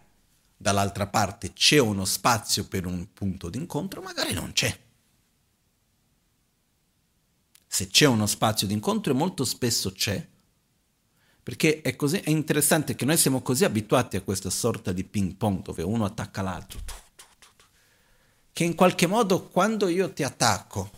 dall'altra 0.57 1.07
parte 1.07 1.53
c'è 1.53 1.79
uno 1.79 2.05
spazio 2.05 2.67
per 2.67 2.85
un 2.85 3.11
punto 3.13 3.49
d'incontro, 3.49 4.01
magari 4.01 4.33
non 4.33 4.53
c'è. 4.53 4.83
Se 7.67 7.87
c'è 7.87 8.05
uno 8.05 8.25
spazio 8.25 8.67
d'incontro 8.67 9.11
e 9.11 9.15
molto 9.15 9.43
spesso 9.43 9.91
c'è, 9.91 10.27
perché 11.45 11.83
è, 11.83 11.95
così, 11.95 12.17
è 12.17 12.31
interessante 12.31 12.95
che 12.95 13.05
noi 13.05 13.17
siamo 13.17 13.43
così 13.43 13.65
abituati 13.65 14.17
a 14.17 14.21
questa 14.21 14.49
sorta 14.49 14.91
di 14.91 15.03
ping 15.03 15.35
pong 15.35 15.61
dove 15.61 15.83
uno 15.83 16.03
attacca 16.03 16.41
l'altro, 16.41 16.79
che 18.51 18.63
in 18.63 18.73
qualche 18.73 19.05
modo 19.05 19.43
quando 19.49 19.87
io 19.87 20.11
ti 20.11 20.23
attacco 20.23 20.89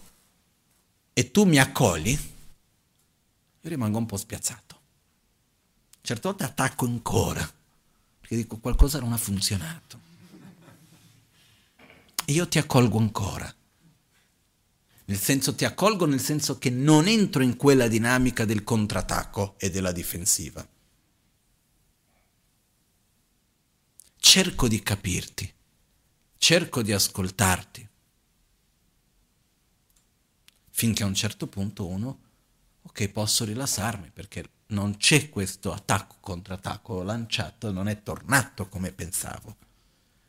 e 1.12 1.32
tu 1.32 1.44
mi 1.44 1.60
accogli, 1.60 2.12
io 2.12 3.70
rimango 3.70 3.98
un 3.98 4.06
po' 4.06 4.16
spiazzato. 4.16 4.80
Certe 6.00 6.30
volte 6.30 6.46
attacco 6.46 6.86
ancora 6.86 7.46
perché 8.22 8.38
dico 8.38 8.56
qualcosa 8.56 9.02
non 9.02 9.12
ha 9.12 9.18
funzionato. 9.18 10.00
E 12.24 12.32
io 12.32 12.48
ti 12.48 12.58
accolgo 12.58 12.98
ancora. 12.98 13.54
Nel 15.10 15.20
senso 15.20 15.56
ti 15.56 15.64
accolgo 15.64 16.06
nel 16.06 16.20
senso 16.20 16.58
che 16.58 16.70
non 16.70 17.08
entro 17.08 17.42
in 17.42 17.56
quella 17.56 17.88
dinamica 17.88 18.44
del 18.44 18.64
contrattacco 18.64 19.56
e 19.58 19.70
della 19.70 19.94
difensiva. 19.94 20.68
Cerco 24.18 24.68
di 24.68 24.84
capirti, 24.84 25.54
cerco 26.38 26.82
di 26.82 26.92
ascoltarti, 26.92 27.88
finché 30.72 31.04
a 31.04 31.06
un 31.06 31.16
certo 31.16 31.48
punto 31.48 31.88
uno, 31.88 32.20
ok, 32.82 33.08
posso 33.08 33.46
rilassarmi 33.46 34.12
perché 34.12 34.50
non 34.68 34.98
c'è 34.98 35.30
questo 35.30 35.72
attacco 35.72 36.18
contro 36.20 36.54
attacco 36.54 37.02
lanciato, 37.02 37.72
non 37.72 37.88
è 37.88 38.04
tornato 38.04 38.68
come 38.68 38.92
pensavo. 38.92 39.56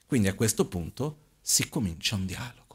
Quindi 0.07 0.29
a 0.29 0.35
questo 0.35 0.69
punto 0.69 1.25
si 1.41 1.69
comincia 1.69 2.15
un 2.15 2.27
dialogo. 2.27 2.68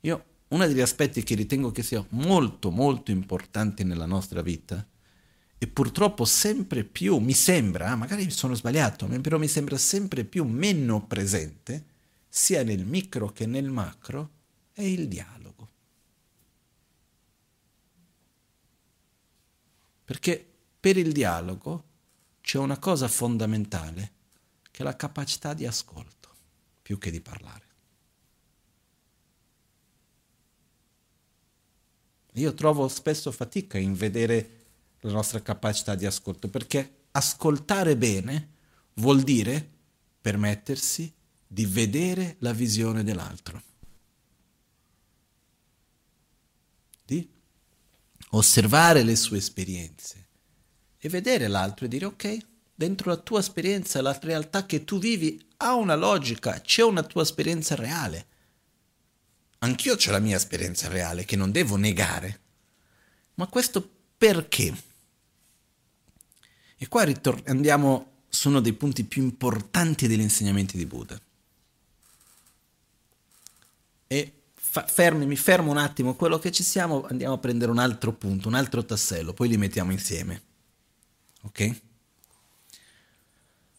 Io, 0.00 0.24
uno 0.48 0.66
degli 0.66 0.80
aspetti 0.80 1.22
che 1.22 1.34
ritengo 1.34 1.70
che 1.70 1.82
sia 1.82 2.04
molto 2.10 2.70
molto 2.70 3.10
importante 3.10 3.84
nella 3.84 4.06
nostra 4.06 4.42
vita, 4.42 4.86
e 5.60 5.66
purtroppo 5.66 6.24
sempre 6.24 6.84
più, 6.84 7.18
mi 7.18 7.32
sembra, 7.32 7.96
magari 7.96 8.30
sono 8.30 8.54
sbagliato, 8.54 9.06
però 9.20 9.38
mi 9.38 9.48
sembra 9.48 9.76
sempre 9.76 10.24
più 10.24 10.44
meno 10.44 11.04
presente, 11.04 11.84
sia 12.28 12.62
nel 12.62 12.84
micro 12.84 13.32
che 13.32 13.44
nel 13.46 13.68
macro, 13.68 14.30
è 14.72 14.82
il 14.82 15.08
dialogo. 15.08 15.68
Perché 20.04 20.46
per 20.78 20.96
il 20.96 21.10
dialogo 21.12 21.84
c'è 22.40 22.58
una 22.58 22.78
cosa 22.78 23.08
fondamentale, 23.08 24.12
che 24.70 24.82
è 24.82 24.84
la 24.84 24.94
capacità 24.94 25.54
di 25.54 25.66
ascolto, 25.66 26.30
più 26.80 26.98
che 26.98 27.10
di 27.10 27.20
parlare. 27.20 27.67
Io 32.34 32.54
trovo 32.54 32.88
spesso 32.88 33.32
fatica 33.32 33.78
in 33.78 33.94
vedere 33.94 34.56
la 35.00 35.12
nostra 35.12 35.40
capacità 35.42 35.94
di 35.94 36.06
ascolto, 36.06 36.48
perché 36.48 37.06
ascoltare 37.12 37.96
bene 37.96 38.48
vuol 38.94 39.22
dire 39.22 39.76
permettersi 40.20 41.12
di 41.46 41.64
vedere 41.66 42.36
la 42.40 42.52
visione 42.52 43.02
dell'altro. 43.02 43.62
Di 47.04 47.28
osservare 48.30 49.02
le 49.02 49.16
sue 49.16 49.38
esperienze 49.38 50.26
e 50.98 51.08
vedere 51.08 51.48
l'altro 51.48 51.86
e 51.86 51.88
dire 51.88 52.04
ok, 52.04 52.38
dentro 52.74 53.10
la 53.10 53.16
tua 53.16 53.40
esperienza, 53.40 54.02
la 54.02 54.16
realtà 54.20 54.66
che 54.66 54.84
tu 54.84 54.98
vivi 54.98 55.42
ha 55.58 55.74
una 55.74 55.94
logica, 55.94 56.60
c'è 56.60 56.82
una 56.82 57.02
tua 57.02 57.22
esperienza 57.22 57.74
reale. 57.74 58.26
Anch'io 59.60 59.94
ho 59.94 60.10
la 60.10 60.18
mia 60.20 60.36
esperienza 60.36 60.88
reale 60.88 61.24
che 61.24 61.36
non 61.36 61.50
devo 61.50 61.76
negare. 61.76 62.40
Ma 63.34 63.46
questo 63.46 63.88
perché? 64.16 64.74
E 66.76 66.88
qua 66.88 67.02
ritor- 67.02 67.42
andiamo 67.48 68.22
su 68.28 68.48
uno 68.48 68.60
dei 68.60 68.72
punti 68.72 69.04
più 69.04 69.22
importanti 69.22 70.06
degli 70.06 70.20
insegnamenti 70.20 70.76
di 70.76 70.86
Buddha. 70.86 71.20
E 74.06 74.32
fa, 74.54 74.86
fermi, 74.86 75.26
mi 75.26 75.36
fermo 75.36 75.70
un 75.70 75.78
attimo 75.78 76.14
quello 76.14 76.38
che 76.38 76.52
ci 76.52 76.62
siamo, 76.62 77.06
andiamo 77.06 77.34
a 77.34 77.38
prendere 77.38 77.70
un 77.70 77.78
altro 77.78 78.12
punto, 78.12 78.48
un 78.48 78.54
altro 78.54 78.84
tassello, 78.84 79.32
poi 79.32 79.48
li 79.48 79.56
mettiamo 79.56 79.90
insieme. 79.90 80.42
Ok? 81.42 81.80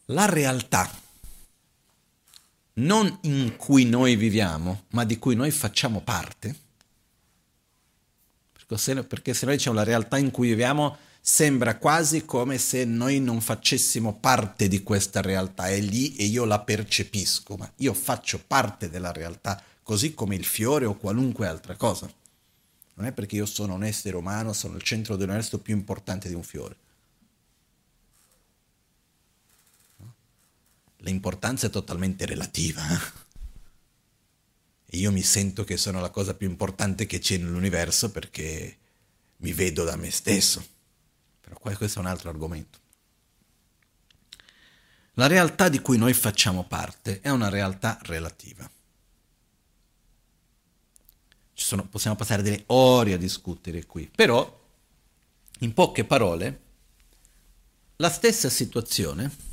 La 0.06 0.26
realtà 0.26 0.90
non 2.80 3.20
in 3.22 3.56
cui 3.58 3.86
noi 3.86 4.16
viviamo, 4.16 4.84
ma 4.90 5.04
di 5.04 5.20
cui 5.20 5.36
noi 5.36 5.52
facciamo 5.52 6.02
parte, 6.02 6.56
perché 8.68 9.34
se, 9.34 9.46
noi 9.46 9.58
diciamo 9.58 9.76
la 9.76 9.84
realtà 9.84 10.18
in 10.18 10.32
cui 10.32 10.50
viviamo 10.50 10.98
sembra 11.20 11.78
quasi 11.78 12.24
come 12.26 12.58
se 12.58 12.86
noi 12.86 13.20
non 13.20 13.42
facessimo 13.42 14.18
parte 14.20 14.68
di 14.68 14.84
questa 14.84 15.22
realtà, 15.22 15.68
è 15.68 15.80
lì 15.80 16.16
e 16.16 16.26
io 16.26 16.46
la 16.46 16.60
percepisco, 16.60 17.56
ma 17.58 17.72
io 17.78 17.94
faccio 17.94 18.42
parte 18.46 18.90
della 18.90 19.12
realtà 19.12 19.62
così 19.84 20.14
come 20.14 20.36
il 20.36 20.46
fiore 20.46 20.86
o 20.86 20.96
qualunque 20.96 21.48
altra 21.48 21.76
cosa. 21.76 22.12
Non 22.96 23.08
è 23.08 23.12
perché 23.12 23.38
io 23.38 23.46
sono 23.46 23.74
un 23.74 23.84
essere 23.84 24.16
umano, 24.16 24.54
sono 24.54 24.76
il 24.76 24.84
centro 24.84 25.16
dell'universo 25.16 25.60
più 25.60 25.76
importante 25.76 26.28
di 26.28 26.36
un 26.36 26.44
fiore. 26.44 26.76
L'importanza 31.00 31.68
è 31.68 31.70
totalmente 31.70 32.26
relativa. 32.26 32.84
E 34.86 34.98
io 34.98 35.12
mi 35.12 35.22
sento 35.22 35.64
che 35.64 35.78
sono 35.78 36.02
la 36.02 36.10
cosa 36.10 36.34
più 36.34 36.50
importante 36.50 37.06
che 37.06 37.20
c'è 37.20 37.38
nell'universo 37.38 38.12
perché 38.12 38.78
mi 39.38 39.54
vedo 39.54 39.84
da 39.84 39.96
me 39.96 40.10
stesso. 40.12 40.66
Però 41.42 41.58
questo 41.58 42.00
è 42.00 42.02
un 42.02 42.08
altro 42.08 42.30
argomento. 42.30 42.80
La 45.14 45.28
realtà 45.28 45.70
di 45.70 45.80
cui 45.80 45.98
noi 45.98 46.14
facciamo 46.14 46.66
parte 46.66 47.20
è 47.22 47.30
una 47.30 47.50
realtà 47.50 48.00
relativa 48.04 48.70
sono, 51.64 51.86
possiamo 51.88 52.16
passare 52.16 52.42
delle 52.42 52.64
ore 52.68 53.14
a 53.14 53.18
discutere 53.18 53.86
qui, 53.86 54.10
però 54.14 54.58
in 55.60 55.74
poche 55.74 56.06
parole 56.06 56.62
la 57.98 58.10
stessa 58.10 58.50
situazione 58.50 59.48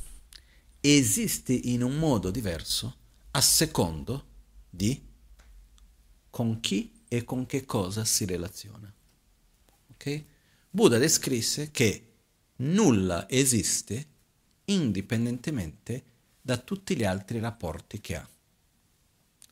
esiste 0.94 1.53
in 1.53 1.83
un 1.83 1.96
modo 1.96 2.31
diverso 2.31 2.96
a 3.33 3.40
secondo 3.40 4.27
di 4.68 5.03
con 6.31 6.61
chi 6.61 7.03
e 7.09 7.25
con 7.25 7.46
che 7.46 7.64
cosa 7.64 8.05
si 8.05 8.25
relaziona. 8.25 8.92
Ok? 9.92 10.25
Buddha 10.70 10.99
descrisse 10.99 11.70
che 11.70 12.12
nulla 12.57 13.29
esiste 13.29 14.07
indipendentemente 14.66 16.05
da 16.40 16.59
tutti 16.59 16.96
gli 16.96 17.05
altri 17.05 17.40
rapporti 17.40 18.01
che 18.01 18.16
ha. 18.16 18.29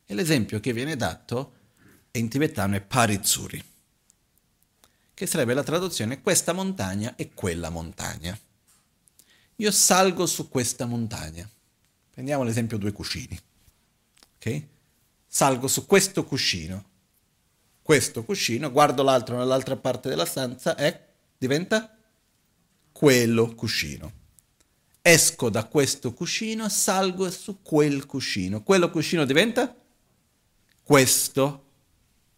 E 0.05 0.13
l'esempio 0.13 0.59
che 0.59 0.73
viene 0.73 0.95
dato 0.95 1.53
in 2.11 2.29
tibetano 2.29 2.75
è 2.75 2.81
Paritsuri, 2.81 3.63
che 5.13 5.25
sarebbe 5.25 5.53
la 5.53 5.63
traduzione 5.63 6.21
questa 6.21 6.53
montagna 6.53 7.15
e 7.15 7.33
quella 7.33 7.69
montagna. 7.69 8.37
Io 9.57 9.71
salgo 9.71 10.25
su 10.25 10.49
questa 10.49 10.85
montagna. 10.85 11.49
Prendiamo 12.11 12.43
l'esempio 12.43 12.77
due 12.77 12.91
cuscini. 12.91 13.39
Ok? 14.35 14.63
Salgo 15.27 15.67
su 15.67 15.85
questo 15.85 16.23
cuscino. 16.23 16.93
Questo 17.81 18.23
cuscino, 18.23 18.71
guardo 18.71 19.03
l'altro 19.03 19.37
nell'altra 19.37 19.75
parte 19.75 20.09
della 20.09 20.25
stanza 20.25 20.75
e 20.75 20.99
diventa 21.37 21.95
quello 22.91 23.53
cuscino 23.53 24.23
esco 25.07 25.51
da 25.51 25.65
questo 25.65 26.15
cuscino, 26.15 26.67
salgo 26.67 27.29
su 27.29 27.61
quel 27.61 28.07
cuscino. 28.07 28.63
Quello 28.63 28.89
cuscino 28.89 29.23
diventa 29.23 29.75
questo 30.81 31.65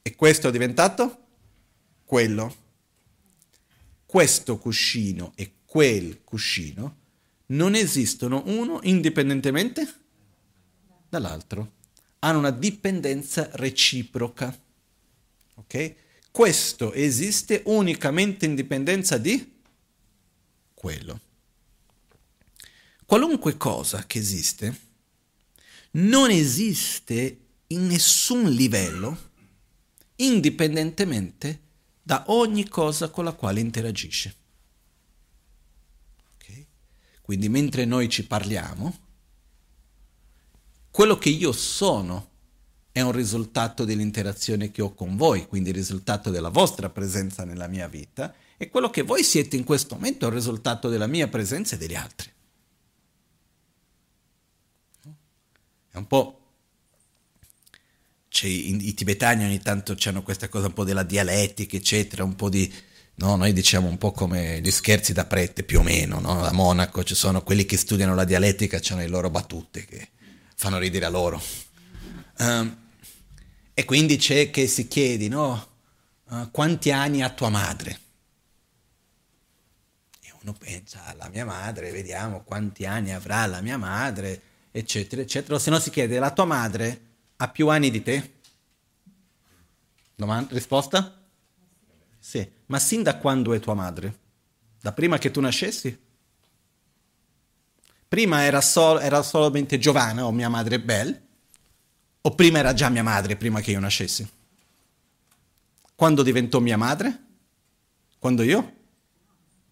e 0.01 0.13
questo 0.15 0.49
è 0.49 0.51
diventato 0.51 1.27
quello. 2.03 2.56
Questo 4.06 4.58
cuscino 4.58 5.32
e 5.36 5.53
quel 5.65 6.25
cuscino 6.25 7.06
non 7.48 7.76
esistono 7.76 8.44
uno 8.46 8.80
indipendentemente 8.84 9.94
dall'altro. 11.10 11.74
Hanno 12.20 12.40
una 12.40 12.52
dipendenza 12.52 13.50
reciproca. 13.54 14.58
Ok? 15.56 15.96
Questo 16.32 16.94
esiste 16.94 17.62
unicamente 17.66 18.46
in 18.46 18.56
dipendenza 18.56 19.18
di 19.18 19.56
quello 20.74 21.22
qualunque 23.08 23.56
cosa 23.56 24.06
che 24.06 24.20
esiste 24.20 24.80
non 25.92 26.30
esiste 26.30 27.40
in 27.68 27.88
nessun 27.88 28.52
livello 28.52 29.32
indipendentemente 30.18 31.62
da 32.04 32.26
ogni 32.28 32.68
cosa 32.68 33.10
con 33.10 33.24
la 33.24 33.32
quale 33.32 33.62
interagisce. 33.62 34.36
Quindi 37.28 37.50
mentre 37.50 37.84
noi 37.84 38.08
ci 38.08 38.26
parliamo, 38.26 38.98
quello 40.90 41.18
che 41.18 41.28
io 41.28 41.52
sono 41.52 42.30
è 42.90 43.02
un 43.02 43.12
risultato 43.12 43.84
dell'interazione 43.84 44.72
che 44.72 44.82
ho 44.82 44.94
con 44.94 45.18
voi, 45.18 45.46
quindi 45.46 45.72
il 45.72 45.76
risultato 45.76 46.30
della 46.30 46.48
vostra 46.48 46.90
presenza 46.90 47.44
nella 47.44 47.68
mia 47.68 47.90
vita, 47.90 48.34
e 48.56 48.70
quello 48.70 48.90
che 48.90 49.02
voi 49.02 49.26
siete 49.26 49.58
in 49.58 49.66
questo 49.66 49.96
momento 49.96 50.24
è 50.24 50.30
il 50.30 50.36
risultato 50.36 50.88
della 50.88 51.06
mia 51.06 51.28
presenza 51.28 51.76
e 51.76 51.78
degli 51.78 51.96
altri. 51.96 52.32
È 55.92 55.98
un 55.98 56.08
po'... 56.08 56.34
I, 58.44 58.88
I 58.88 58.94
tibetani 58.94 59.44
ogni 59.44 59.60
tanto 59.60 59.98
hanno 60.06 60.24
questa 60.24 60.48
cosa 60.48 60.68
un 60.68 60.74
po' 60.74 60.86
della 60.86 61.04
dialettica, 61.04 61.76
eccetera, 61.76 62.24
un 62.24 62.38
po' 62.38 62.48
di... 62.48 62.74
No, 63.19 63.36
noi 63.36 63.51
diciamo 63.51 63.88
un 63.88 63.97
po' 63.97 64.12
come 64.12 64.62
gli 64.62 64.69
scherzi 64.69 65.12
da 65.12 65.25
prete, 65.25 65.63
più 65.63 65.80
o 65.80 65.84
meno, 65.84 66.19
no? 66.19 66.43
A 66.43 66.51
Monaco 66.51 67.03
ci 67.03 67.15
sono 67.15 67.41
quelli 67.41 67.65
che 67.65 67.75
studiano 67.75 68.13
la 68.13 68.25
dialettica, 68.25 68.80
hanno 68.89 69.01
le 69.01 69.08
loro 69.08 69.32
battute 69.32 69.86
che 69.86 70.10
fanno 70.56 70.77
ridere 70.77 71.06
a 71.06 71.10
loro. 71.10 71.41
Um, 72.38 72.77
e 73.73 73.86
quindi 73.86 74.17
c'è 74.17 74.51
che 74.51 74.67
si 74.67 74.88
chiede, 74.88 75.27
no? 75.30 75.67
Uh, 76.25 76.51
quanti 76.51 76.91
anni 76.91 77.23
ha 77.23 77.30
tua 77.30 77.49
madre? 77.49 77.99
E 80.21 80.32
uno 80.41 80.53
pensa 80.53 81.06
alla 81.06 81.27
mia 81.30 81.45
madre, 81.45 81.89
vediamo 81.89 82.43
quanti 82.43 82.86
anni 82.86 83.13
avrà 83.13 83.47
la 83.47 83.62
mia 83.62 83.77
madre 83.77 84.41
eccetera, 84.69 85.23
eccetera. 85.23 85.56
O 85.56 85.60
se 85.60 85.71
no 85.71 85.80
si 85.80 85.89
chiede, 85.89 86.19
la 86.19 86.32
tua 86.32 86.45
madre 86.45 87.01
ha 87.38 87.49
più 87.49 87.67
anni 87.69 87.89
di 87.89 88.03
te? 88.03 88.34
Domanda, 90.13 90.53
risposta? 90.53 91.27
Sì. 92.28 92.46
Ma 92.66 92.78
sin 92.78 93.04
da 93.04 93.16
quando 93.20 93.54
è 93.54 93.60
tua 93.62 93.74
madre? 93.74 94.20
Da 94.82 94.92
prima 94.92 95.18
che 95.18 95.32
tu 95.32 95.40
nascessi? 95.40 95.98
Prima 98.06 98.42
era, 98.42 98.60
sol- 98.60 99.02
era 99.02 99.24
solamente 99.24 99.80
Giovanna 99.80 100.26
o 100.26 100.34
mia 100.34 100.50
madre 100.50 100.82
Belle? 100.82 101.22
O 102.20 102.36
prima 102.36 102.58
era 102.60 102.74
già 102.74 102.90
mia 102.90 103.02
madre, 103.02 103.38
prima 103.38 103.62
che 103.62 103.72
io 103.72 103.80
nascessi? 103.80 104.30
Quando 105.96 106.22
diventò 106.22 106.60
mia 106.60 106.78
madre? 106.78 107.24
Quando 108.20 108.44
io 108.44 108.74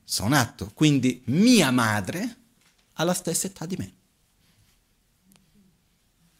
sono 0.06 0.30
nato. 0.30 0.72
Quindi 0.74 1.24
mia 1.26 1.72
madre 1.72 2.38
ha 2.94 3.04
la 3.04 3.14
stessa 3.14 3.48
età 3.48 3.66
di 3.66 3.76
me 3.78 3.94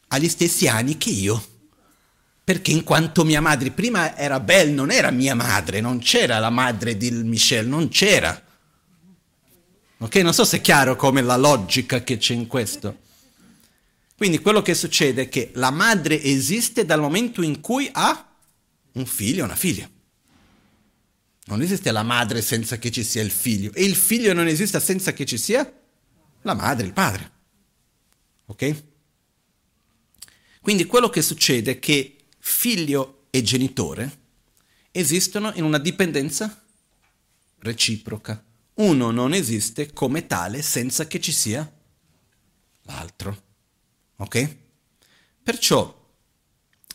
ha 0.08 0.18
gli 0.18 0.28
stessi 0.28 0.66
anni 0.66 0.96
che 0.96 1.10
io. 1.10 1.55
Perché 2.46 2.70
in 2.70 2.84
quanto 2.84 3.24
mia 3.24 3.40
madre 3.40 3.72
prima 3.72 4.16
era 4.16 4.38
Belle, 4.38 4.70
non 4.70 4.92
era 4.92 5.10
mia 5.10 5.34
madre, 5.34 5.80
non 5.80 5.98
c'era 5.98 6.38
la 6.38 6.48
madre 6.48 6.96
di 6.96 7.10
Michel, 7.10 7.66
non 7.66 7.88
c'era. 7.88 8.40
Ok? 9.96 10.14
Non 10.18 10.32
so 10.32 10.44
se 10.44 10.58
è 10.58 10.60
chiaro 10.60 10.94
come 10.94 11.22
la 11.22 11.36
logica 11.36 12.04
che 12.04 12.18
c'è 12.18 12.34
in 12.34 12.46
questo. 12.46 12.98
Quindi 14.16 14.38
quello 14.38 14.62
che 14.62 14.74
succede 14.76 15.22
è 15.22 15.28
che 15.28 15.50
la 15.54 15.72
madre 15.72 16.22
esiste 16.22 16.84
dal 16.84 17.00
momento 17.00 17.42
in 17.42 17.60
cui 17.60 17.90
ha 17.90 18.32
un 18.92 19.06
figlio 19.06 19.42
o 19.42 19.46
una 19.46 19.56
figlia. 19.56 19.90
Non 21.46 21.62
esiste 21.62 21.90
la 21.90 22.04
madre 22.04 22.42
senza 22.42 22.78
che 22.78 22.92
ci 22.92 23.02
sia 23.02 23.22
il 23.22 23.32
figlio 23.32 23.72
e 23.74 23.82
il 23.82 23.96
figlio 23.96 24.32
non 24.32 24.46
esiste 24.46 24.78
senza 24.78 25.12
che 25.12 25.26
ci 25.26 25.36
sia 25.36 25.68
la 26.42 26.54
madre, 26.54 26.86
il 26.86 26.92
padre. 26.92 27.30
Ok? 28.46 28.82
Quindi 30.60 30.84
quello 30.84 31.10
che 31.10 31.22
succede 31.22 31.72
è 31.72 31.78
che 31.80 32.15
figlio 32.48 33.24
e 33.30 33.42
genitore 33.42 34.18
esistono 34.92 35.52
in 35.56 35.64
una 35.64 35.78
dipendenza 35.78 36.64
reciproca. 37.58 38.42
Uno 38.74 39.10
non 39.10 39.34
esiste 39.34 39.92
come 39.92 40.26
tale 40.28 40.62
senza 40.62 41.08
che 41.08 41.20
ci 41.20 41.32
sia 41.32 41.70
l'altro. 42.82 43.42
Ok? 44.18 44.56
Perciò, 45.42 46.08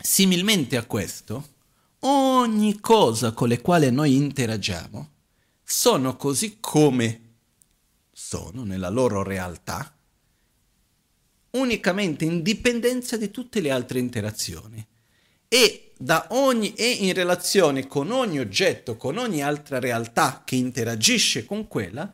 similmente 0.02 0.78
a 0.78 0.86
questo, 0.86 1.50
ogni 2.00 2.80
cosa 2.80 3.34
con 3.34 3.50
le 3.50 3.60
quali 3.60 3.92
noi 3.92 4.16
interagiamo 4.16 5.12
sono 5.62 6.16
così 6.16 6.58
come 6.62 7.34
sono 8.10 8.64
nella 8.64 8.90
loro 8.90 9.22
realtà 9.22 9.96
unicamente 11.52 12.24
in 12.24 12.42
dipendenza 12.42 13.18
di 13.18 13.30
tutte 13.30 13.60
le 13.60 13.70
altre 13.70 14.00
interazioni 14.00 14.88
e, 15.54 15.92
ogni, 16.30 16.74
e 16.76 16.90
in 16.90 17.14
relazione 17.14 17.86
con 17.86 18.10
ogni 18.10 18.40
oggetto, 18.40 18.96
con 18.96 19.18
ogni 19.18 19.44
altra 19.44 19.80
realtà 19.80 20.44
che 20.46 20.56
interagisce 20.56 21.44
con 21.44 21.68
quella, 21.68 22.10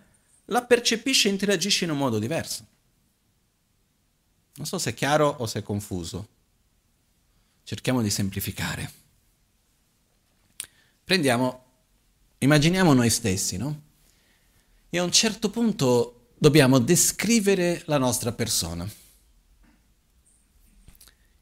la 0.46 0.64
percepisce 0.64 1.28
e 1.28 1.32
interagisce 1.34 1.84
in 1.84 1.92
un 1.92 2.00
modo 2.00 2.18
diverso. 2.18 2.66
Non 4.56 4.66
so 4.66 4.80
se 4.80 4.90
è 4.90 4.94
chiaro 4.96 5.28
o 5.38 5.46
se 5.46 5.60
è 5.60 5.62
confuso. 5.62 6.28
Cerchiamo 7.64 8.02
di 8.02 8.10
semplificare. 8.10 8.92
Prendiamo, 11.04 11.64
immaginiamo 12.40 12.94
noi 12.94 13.12
stessi, 13.12 13.58
no? 13.58 13.82
E 14.90 14.98
a 14.98 15.04
un 15.04 15.12
certo 15.12 15.52
punto 15.52 16.30
dobbiamo 16.36 16.80
descrivere 16.80 17.84
la 17.86 18.00
nostra 18.00 18.32
persona 18.32 18.90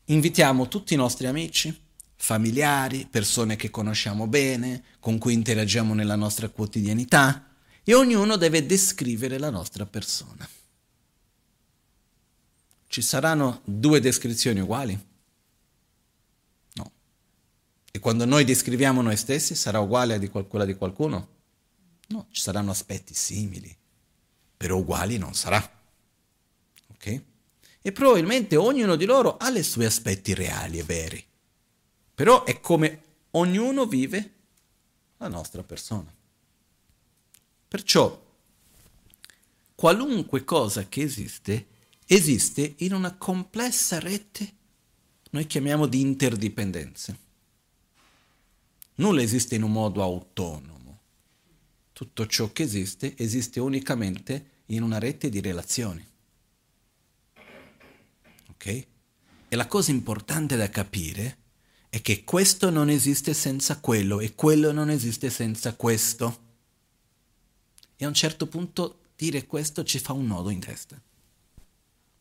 invitiamo 0.05 0.67
tutti 0.67 0.93
i 0.93 0.97
nostri 0.97 1.27
amici, 1.27 1.83
familiari, 2.15 3.07
persone 3.09 3.55
che 3.55 3.69
conosciamo 3.69 4.27
bene, 4.27 4.83
con 4.99 5.17
cui 5.17 5.33
interagiamo 5.33 5.93
nella 5.93 6.15
nostra 6.15 6.49
quotidianità 6.49 7.55
e 7.83 7.93
ognuno 7.93 8.35
deve 8.35 8.65
descrivere 8.65 9.37
la 9.37 9.49
nostra 9.49 9.85
persona. 9.85 10.47
Ci 12.87 13.01
saranno 13.01 13.61
due 13.65 13.99
descrizioni 13.99 14.59
uguali? 14.59 14.97
No. 16.73 16.91
E 17.91 17.99
quando 17.99 18.25
noi 18.25 18.43
descriviamo 18.43 19.01
noi 19.01 19.17
stessi 19.17 19.55
sarà 19.55 19.79
uguale 19.79 20.13
a 20.13 20.43
quella 20.43 20.65
di 20.65 20.75
qualcuno? 20.75 21.27
No, 22.07 22.27
ci 22.31 22.41
saranno 22.41 22.71
aspetti 22.71 23.13
simili, 23.13 23.75
però 24.55 24.77
uguali 24.77 25.17
non 25.17 25.33
sarà. 25.33 25.71
Ok? 26.87 27.21
e 27.85 27.91
probabilmente 27.91 28.55
ognuno 28.55 28.95
di 28.95 29.05
loro 29.05 29.37
ha 29.37 29.49
i 29.49 29.61
suoi 29.61 29.85
aspetti 29.85 30.33
reali 30.33 30.79
e 30.79 30.83
veri. 30.83 31.23
Però 32.15 32.45
è 32.45 32.61
come 32.61 33.03
ognuno 33.31 33.85
vive 33.85 34.33
la 35.17 35.27
nostra 35.27 35.63
persona. 35.63 36.11
Perciò 37.67 38.23
qualunque 39.75 40.45
cosa 40.45 40.87
che 40.87 41.01
esiste 41.01 41.67
esiste 42.05 42.75
in 42.77 42.93
una 42.93 43.15
complessa 43.15 43.99
rete, 43.99 44.53
noi 45.31 45.45
chiamiamo 45.45 45.87
di 45.87 45.99
interdipendenze. 45.99 47.19
Nulla 48.95 49.21
esiste 49.21 49.55
in 49.55 49.63
un 49.63 49.73
modo 49.73 50.01
autonomo. 50.01 50.99
Tutto 51.91 52.27
ciò 52.27 52.51
che 52.53 52.63
esiste 52.63 53.17
esiste 53.17 53.59
unicamente 53.59 54.51
in 54.67 54.83
una 54.83 54.99
rete 54.99 55.27
di 55.29 55.41
relazioni. 55.41 56.05
Ok? 58.51 58.65
E 59.47 59.55
la 59.55 59.67
cosa 59.67 59.91
importante 59.91 60.55
da 60.55 60.69
capire 60.69 61.43
è 61.95 62.01
che 62.01 62.25
questo 62.25 62.69
non 62.69 62.89
esiste 62.89 63.33
senza 63.33 63.79
quello 63.79 64.19
e 64.19 64.35
quello 64.35 64.73
non 64.73 64.89
esiste 64.89 65.29
senza 65.29 65.75
questo. 65.75 66.41
E 67.95 68.03
a 68.03 68.09
un 68.09 68.13
certo 68.13 68.47
punto 68.47 69.03
dire 69.15 69.45
questo 69.45 69.85
ci 69.85 69.99
fa 69.99 70.11
un 70.11 70.27
nodo 70.27 70.49
in 70.49 70.59
testa. 70.59 71.01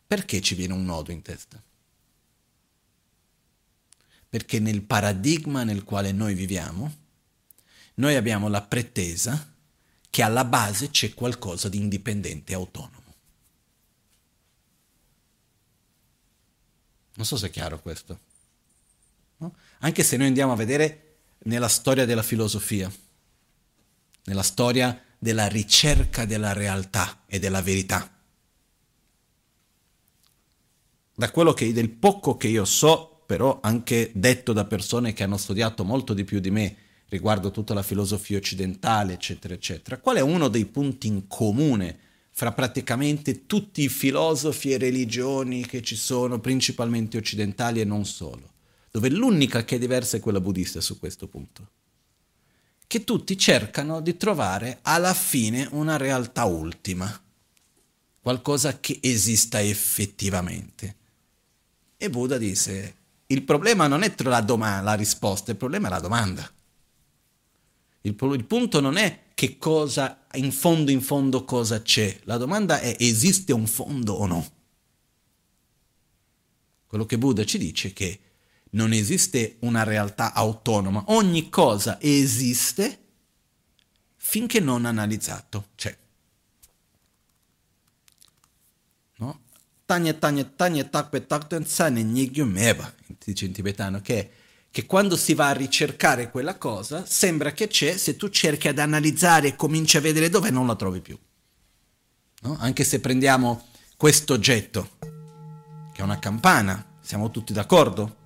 Perché 0.06 0.40
ci 0.40 0.54
viene 0.54 0.74
un 0.74 0.84
nodo 0.84 1.10
in 1.10 1.22
testa? 1.22 1.60
Perché 4.28 4.60
nel 4.60 4.82
paradigma 4.82 5.64
nel 5.64 5.82
quale 5.82 6.12
noi 6.12 6.34
viviamo, 6.34 6.94
noi 7.94 8.14
abbiamo 8.14 8.46
la 8.46 8.62
pretesa 8.62 9.56
che 10.08 10.22
alla 10.22 10.44
base 10.44 10.90
c'è 10.90 11.12
qualcosa 11.14 11.68
di 11.68 11.78
indipendente 11.78 12.52
e 12.52 12.54
autonomo. 12.54 13.14
Non 17.14 17.26
so 17.26 17.36
se 17.36 17.48
è 17.48 17.50
chiaro 17.50 17.80
questo. 17.80 18.32
Anche 19.84 20.02
se 20.02 20.16
noi 20.16 20.28
andiamo 20.28 20.52
a 20.52 20.56
vedere 20.56 21.16
nella 21.44 21.68
storia 21.68 22.06
della 22.06 22.22
filosofia, 22.22 22.90
nella 24.24 24.42
storia 24.42 24.98
della 25.18 25.46
ricerca 25.46 26.24
della 26.24 26.54
realtà 26.54 27.24
e 27.26 27.38
della 27.38 27.60
verità. 27.60 28.10
Da 31.14 31.30
quello 31.30 31.52
che, 31.52 31.70
del 31.74 31.90
poco 31.90 32.38
che 32.38 32.48
io 32.48 32.64
so, 32.64 33.24
però 33.26 33.60
anche 33.62 34.10
detto 34.14 34.54
da 34.54 34.64
persone 34.64 35.12
che 35.12 35.22
hanno 35.22 35.36
studiato 35.36 35.84
molto 35.84 36.14
di 36.14 36.24
più 36.24 36.40
di 36.40 36.50
me 36.50 36.76
riguardo 37.08 37.50
tutta 37.50 37.74
la 37.74 37.82
filosofia 37.82 38.38
occidentale, 38.38 39.12
eccetera, 39.12 39.52
eccetera, 39.52 39.98
qual 39.98 40.16
è 40.16 40.20
uno 40.20 40.48
dei 40.48 40.64
punti 40.64 41.08
in 41.08 41.26
comune 41.26 41.98
fra 42.30 42.52
praticamente 42.52 43.44
tutti 43.44 43.82
i 43.82 43.90
filosofi 43.90 44.72
e 44.72 44.78
religioni 44.78 45.66
che 45.66 45.82
ci 45.82 45.94
sono, 45.94 46.40
principalmente 46.40 47.18
occidentali 47.18 47.82
e 47.82 47.84
non 47.84 48.06
solo, 48.06 48.53
dove 48.94 49.10
l'unica 49.10 49.64
che 49.64 49.74
è 49.74 49.78
diversa 49.80 50.18
è 50.18 50.20
quella 50.20 50.40
buddista 50.40 50.80
su 50.80 51.00
questo 51.00 51.26
punto. 51.26 51.68
Che 52.86 53.02
tutti 53.02 53.36
cercano 53.36 54.00
di 54.00 54.16
trovare 54.16 54.78
alla 54.82 55.12
fine 55.14 55.66
una 55.72 55.96
realtà 55.96 56.44
ultima, 56.44 57.20
qualcosa 58.20 58.78
che 58.78 59.00
esista 59.02 59.60
effettivamente. 59.60 60.96
E 61.96 62.08
Buddha 62.08 62.38
disse, 62.38 62.94
il 63.26 63.42
problema 63.42 63.88
non 63.88 64.04
è 64.04 64.14
la, 64.18 64.40
domanda, 64.42 64.82
la 64.82 64.94
risposta, 64.94 65.50
il 65.50 65.56
problema 65.56 65.88
è 65.88 65.90
la 65.90 65.98
domanda. 65.98 66.48
Il, 68.02 68.16
il 68.16 68.44
punto 68.44 68.78
non 68.78 68.96
è 68.96 69.22
che 69.34 69.58
cosa, 69.58 70.24
in 70.34 70.52
fondo 70.52 70.92
in 70.92 71.02
fondo 71.02 71.44
cosa 71.44 71.82
c'è. 71.82 72.20
La 72.26 72.36
domanda 72.36 72.78
è 72.78 72.94
esiste 73.00 73.52
un 73.52 73.66
fondo 73.66 74.12
o 74.12 74.26
no? 74.26 74.50
Quello 76.86 77.06
che 77.06 77.18
Buddha 77.18 77.44
ci 77.44 77.58
dice 77.58 77.88
è 77.88 77.92
che 77.92 78.18
non 78.74 78.92
esiste 78.92 79.56
una 79.60 79.82
realtà 79.82 80.32
autonoma, 80.32 81.04
ogni 81.08 81.48
cosa 81.48 81.98
esiste 82.00 82.98
finché 84.16 84.60
non 84.60 84.84
analizzato 84.84 85.68
c'è. 85.74 85.96
No? 89.16 89.40
Tanya 89.84 90.14
tanya 90.14 90.44
tanya 90.44 90.84
takpe 90.84 91.26
takten 91.26 91.66
sane 91.66 92.02
nigyu 92.02 92.44
meva, 92.44 92.92
dice 93.24 93.44
in 93.44 93.52
tibetano, 93.52 94.00
che 94.00 94.30
che 94.74 94.86
quando 94.86 95.16
si 95.16 95.34
va 95.34 95.50
a 95.50 95.52
ricercare 95.52 96.32
quella 96.32 96.58
cosa, 96.58 97.06
sembra 97.06 97.52
che 97.52 97.68
c'è, 97.68 97.96
se 97.96 98.16
tu 98.16 98.28
cerchi 98.28 98.66
ad 98.66 98.80
analizzare 98.80 99.46
e 99.46 99.54
cominci 99.54 99.96
a 99.96 100.00
vedere 100.00 100.28
dove 100.28 100.50
non 100.50 100.66
la 100.66 100.74
trovi 100.74 101.00
più. 101.00 101.16
No? 102.40 102.56
Anche 102.58 102.82
se 102.82 102.98
prendiamo 102.98 103.68
questo 103.96 104.32
oggetto, 104.32 104.96
che 104.98 106.00
è 106.00 106.02
una 106.02 106.18
campana, 106.18 106.84
siamo 107.00 107.30
tutti 107.30 107.52
d'accordo? 107.52 108.23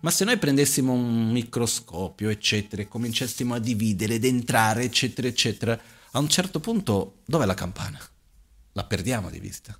Ma 0.00 0.10
se 0.10 0.24
noi 0.24 0.38
prendessimo 0.38 0.92
un 0.92 1.30
microscopio, 1.30 2.28
eccetera, 2.28 2.82
e 2.82 2.88
cominciassimo 2.88 3.54
a 3.54 3.58
dividere 3.58 4.14
ed 4.14 4.24
entrare, 4.24 4.84
eccetera, 4.84 5.26
eccetera, 5.26 5.80
a 6.12 6.18
un 6.18 6.28
certo 6.28 6.60
punto 6.60 7.18
dov'è 7.24 7.44
la 7.44 7.54
campana? 7.54 7.98
La 8.72 8.84
perdiamo 8.84 9.28
di 9.28 9.40
vista. 9.40 9.78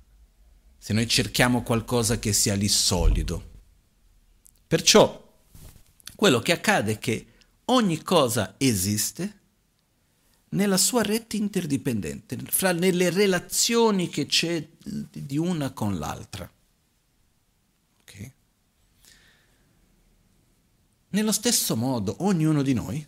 Se 0.77 0.93
noi 0.93 1.07
cerchiamo 1.07 1.63
qualcosa 1.63 2.19
che 2.19 2.33
sia 2.33 2.55
lì 2.55 2.67
solido. 2.67 3.47
Perciò 4.67 5.27
quello 6.15 6.39
che 6.39 6.51
accade 6.51 6.93
è 6.93 6.99
che 6.99 7.27
ogni 7.65 8.01
cosa 8.03 8.55
esiste 8.57 9.37
nella 10.49 10.77
sua 10.77 11.03
rete 11.03 11.37
interdipendente, 11.37 12.37
fra 12.47 12.71
nelle 12.71 13.09
relazioni 13.09 14.09
che 14.09 14.25
c'è 14.25 14.67
di 14.83 15.37
una 15.37 15.71
con 15.71 15.97
l'altra. 15.97 16.49
Okay? 18.01 18.33
Nello 21.09 21.31
stesso 21.31 21.75
modo, 21.75 22.17
ognuno 22.19 22.61
di 22.61 22.73
noi 22.73 23.05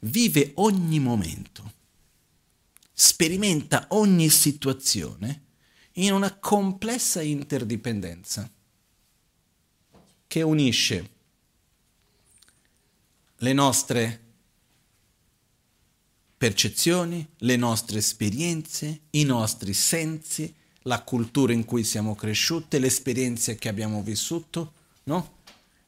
vive 0.00 0.52
ogni 0.56 0.98
momento, 0.98 1.72
sperimenta 2.92 3.86
ogni 3.90 4.28
situazione 4.30 5.42
in 5.94 6.12
una 6.12 6.34
complessa 6.38 7.20
interdipendenza 7.20 8.50
che 10.26 10.42
unisce 10.42 11.10
le 13.36 13.52
nostre 13.52 14.20
percezioni, 16.36 17.26
le 17.38 17.56
nostre 17.56 17.98
esperienze, 17.98 19.02
i 19.10 19.24
nostri 19.24 19.74
sensi, 19.74 20.52
la 20.82 21.02
cultura 21.02 21.52
in 21.52 21.64
cui 21.64 21.84
siamo 21.84 22.14
cresciute, 22.14 22.78
le 22.78 22.86
esperienze 22.86 23.56
che 23.56 23.68
abbiamo 23.68 24.02
vissuto, 24.02 24.72
no? 25.04 25.33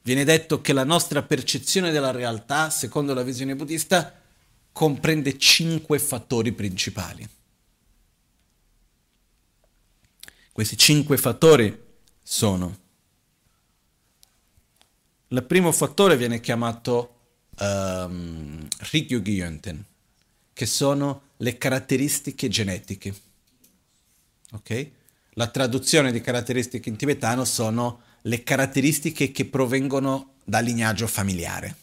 Viene 0.07 0.23
detto 0.23 0.61
che 0.61 0.71
la 0.71 0.85
nostra 0.85 1.21
percezione 1.21 1.91
della 1.91 2.11
realtà, 2.11 2.69
secondo 2.69 3.13
la 3.13 3.23
visione 3.23 3.57
buddista, 3.57 4.17
comprende 4.71 5.37
cinque 5.37 5.99
fattori 5.99 6.53
principali. 6.53 7.27
Questi 10.53 10.77
cinque 10.77 11.17
fattori 11.17 11.77
sono 12.23 12.77
il 15.27 15.43
primo 15.43 15.73
fattore 15.73 16.15
viene 16.15 16.39
chiamato 16.39 17.15
um, 17.59 17.65
ehm, 17.65 18.67
Ryugyönten, 18.77 19.83
che 20.53 20.65
sono 20.65 21.31
le 21.35 21.57
caratteristiche 21.57 22.47
genetiche. 22.47 23.13
Ok? 24.53 24.89
La 25.31 25.47
traduzione 25.47 26.13
di 26.13 26.21
caratteristiche 26.21 26.87
in 26.87 26.95
tibetano 26.95 27.43
sono 27.43 28.05
le 28.21 28.43
caratteristiche 28.43 29.31
che 29.31 29.45
provengono 29.45 30.33
dal 30.43 30.63
lignaggio 30.63 31.07
familiare. 31.07 31.75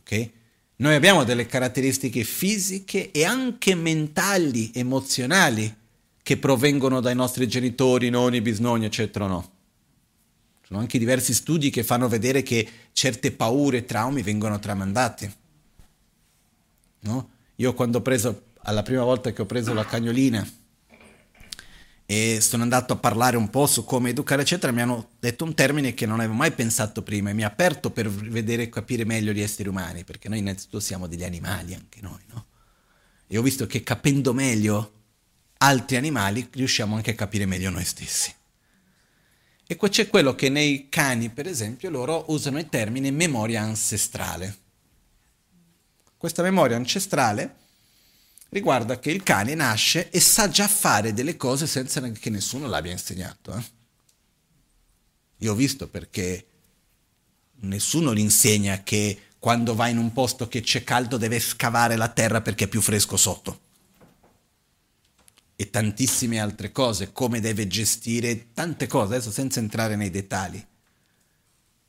Ok? 0.00 0.30
Noi 0.76 0.94
abbiamo 0.94 1.24
delle 1.24 1.46
caratteristiche 1.46 2.24
fisiche 2.24 3.10
e 3.10 3.24
anche 3.24 3.74
mentali, 3.74 4.70
emozionali, 4.74 5.76
che 6.22 6.36
provengono 6.38 7.00
dai 7.00 7.14
nostri 7.14 7.46
genitori, 7.48 8.08
nonni, 8.08 8.40
bisnonni, 8.40 8.86
eccetera, 8.86 9.26
no? 9.26 9.50
Sono 10.66 10.80
anche 10.80 10.98
diversi 10.98 11.34
studi 11.34 11.70
che 11.70 11.82
fanno 11.82 12.08
vedere 12.08 12.42
che 12.42 12.68
certe 12.92 13.32
paure 13.32 13.78
e 13.78 13.84
traumi 13.84 14.22
vengono 14.22 14.58
tramandati. 14.58 15.34
No? 17.00 17.30
Io 17.56 17.74
quando 17.74 17.98
ho 17.98 18.02
preso, 18.02 18.52
alla 18.62 18.82
prima 18.82 19.02
volta 19.02 19.32
che 19.32 19.42
ho 19.42 19.46
preso 19.46 19.74
la 19.74 19.84
cagnolina 19.84 20.46
e 22.10 22.40
sono 22.40 22.64
andato 22.64 22.94
a 22.94 22.96
parlare 22.96 23.36
un 23.36 23.50
po' 23.50 23.68
su 23.68 23.84
come 23.84 24.10
educare, 24.10 24.42
eccetera, 24.42 24.72
mi 24.72 24.80
hanno 24.80 25.10
detto 25.20 25.44
un 25.44 25.54
termine 25.54 25.94
che 25.94 26.06
non 26.06 26.18
avevo 26.18 26.34
mai 26.34 26.50
pensato 26.50 27.04
prima 27.04 27.30
e 27.30 27.34
mi 27.34 27.44
ha 27.44 27.46
aperto 27.46 27.92
per 27.92 28.10
vedere 28.10 28.64
e 28.64 28.68
capire 28.68 29.04
meglio 29.04 29.30
gli 29.30 29.40
esseri 29.40 29.68
umani, 29.68 30.02
perché 30.02 30.28
noi 30.28 30.40
innanzitutto 30.40 30.80
siamo 30.80 31.06
degli 31.06 31.22
animali 31.22 31.72
anche 31.72 32.00
noi, 32.00 32.18
no? 32.32 32.46
E 33.28 33.38
ho 33.38 33.42
visto 33.42 33.64
che 33.66 33.84
capendo 33.84 34.32
meglio 34.32 34.92
altri 35.58 35.98
animali 35.98 36.48
riusciamo 36.50 36.96
anche 36.96 37.12
a 37.12 37.14
capire 37.14 37.46
meglio 37.46 37.70
noi 37.70 37.84
stessi. 37.84 38.34
E 39.68 39.76
poi 39.76 39.88
c'è 39.88 40.08
quello 40.08 40.34
che 40.34 40.48
nei 40.48 40.88
cani, 40.88 41.28
per 41.28 41.46
esempio, 41.46 41.90
loro 41.90 42.24
usano 42.32 42.58
il 42.58 42.68
termine 42.68 43.12
memoria 43.12 43.62
ancestrale. 43.62 44.58
Questa 46.16 46.42
memoria 46.42 46.74
ancestrale 46.74 47.54
riguarda 48.50 48.98
che 48.98 49.10
il 49.10 49.22
cane 49.22 49.54
nasce 49.54 50.10
e 50.10 50.20
sa 50.20 50.48
già 50.48 50.68
fare 50.68 51.12
delle 51.12 51.36
cose 51.36 51.66
senza 51.66 52.00
che 52.00 52.30
nessuno 52.30 52.68
l'abbia 52.68 52.92
insegnato. 52.92 53.56
Eh? 53.56 53.64
Io 55.38 55.52
ho 55.52 55.56
visto 55.56 55.88
perché 55.88 56.46
nessuno 57.62 58.14
gli 58.14 58.18
insegna 58.18 58.82
che 58.82 59.18
quando 59.38 59.74
va 59.74 59.88
in 59.88 59.98
un 59.98 60.12
posto 60.12 60.48
che 60.48 60.60
c'è 60.60 60.84
caldo 60.84 61.16
deve 61.16 61.40
scavare 61.40 61.96
la 61.96 62.08
terra 62.08 62.42
perché 62.42 62.64
è 62.64 62.68
più 62.68 62.80
fresco 62.80 63.16
sotto. 63.16 63.60
e 65.56 65.68
tantissime 65.68 66.40
altre 66.40 66.72
cose, 66.72 67.12
come 67.12 67.38
deve 67.38 67.66
gestire 67.66 68.46
tante 68.54 68.86
cose, 68.86 69.16
adesso 69.16 69.30
senza 69.30 69.60
entrare 69.60 69.94
nei 69.94 70.08
dettagli. 70.08 70.64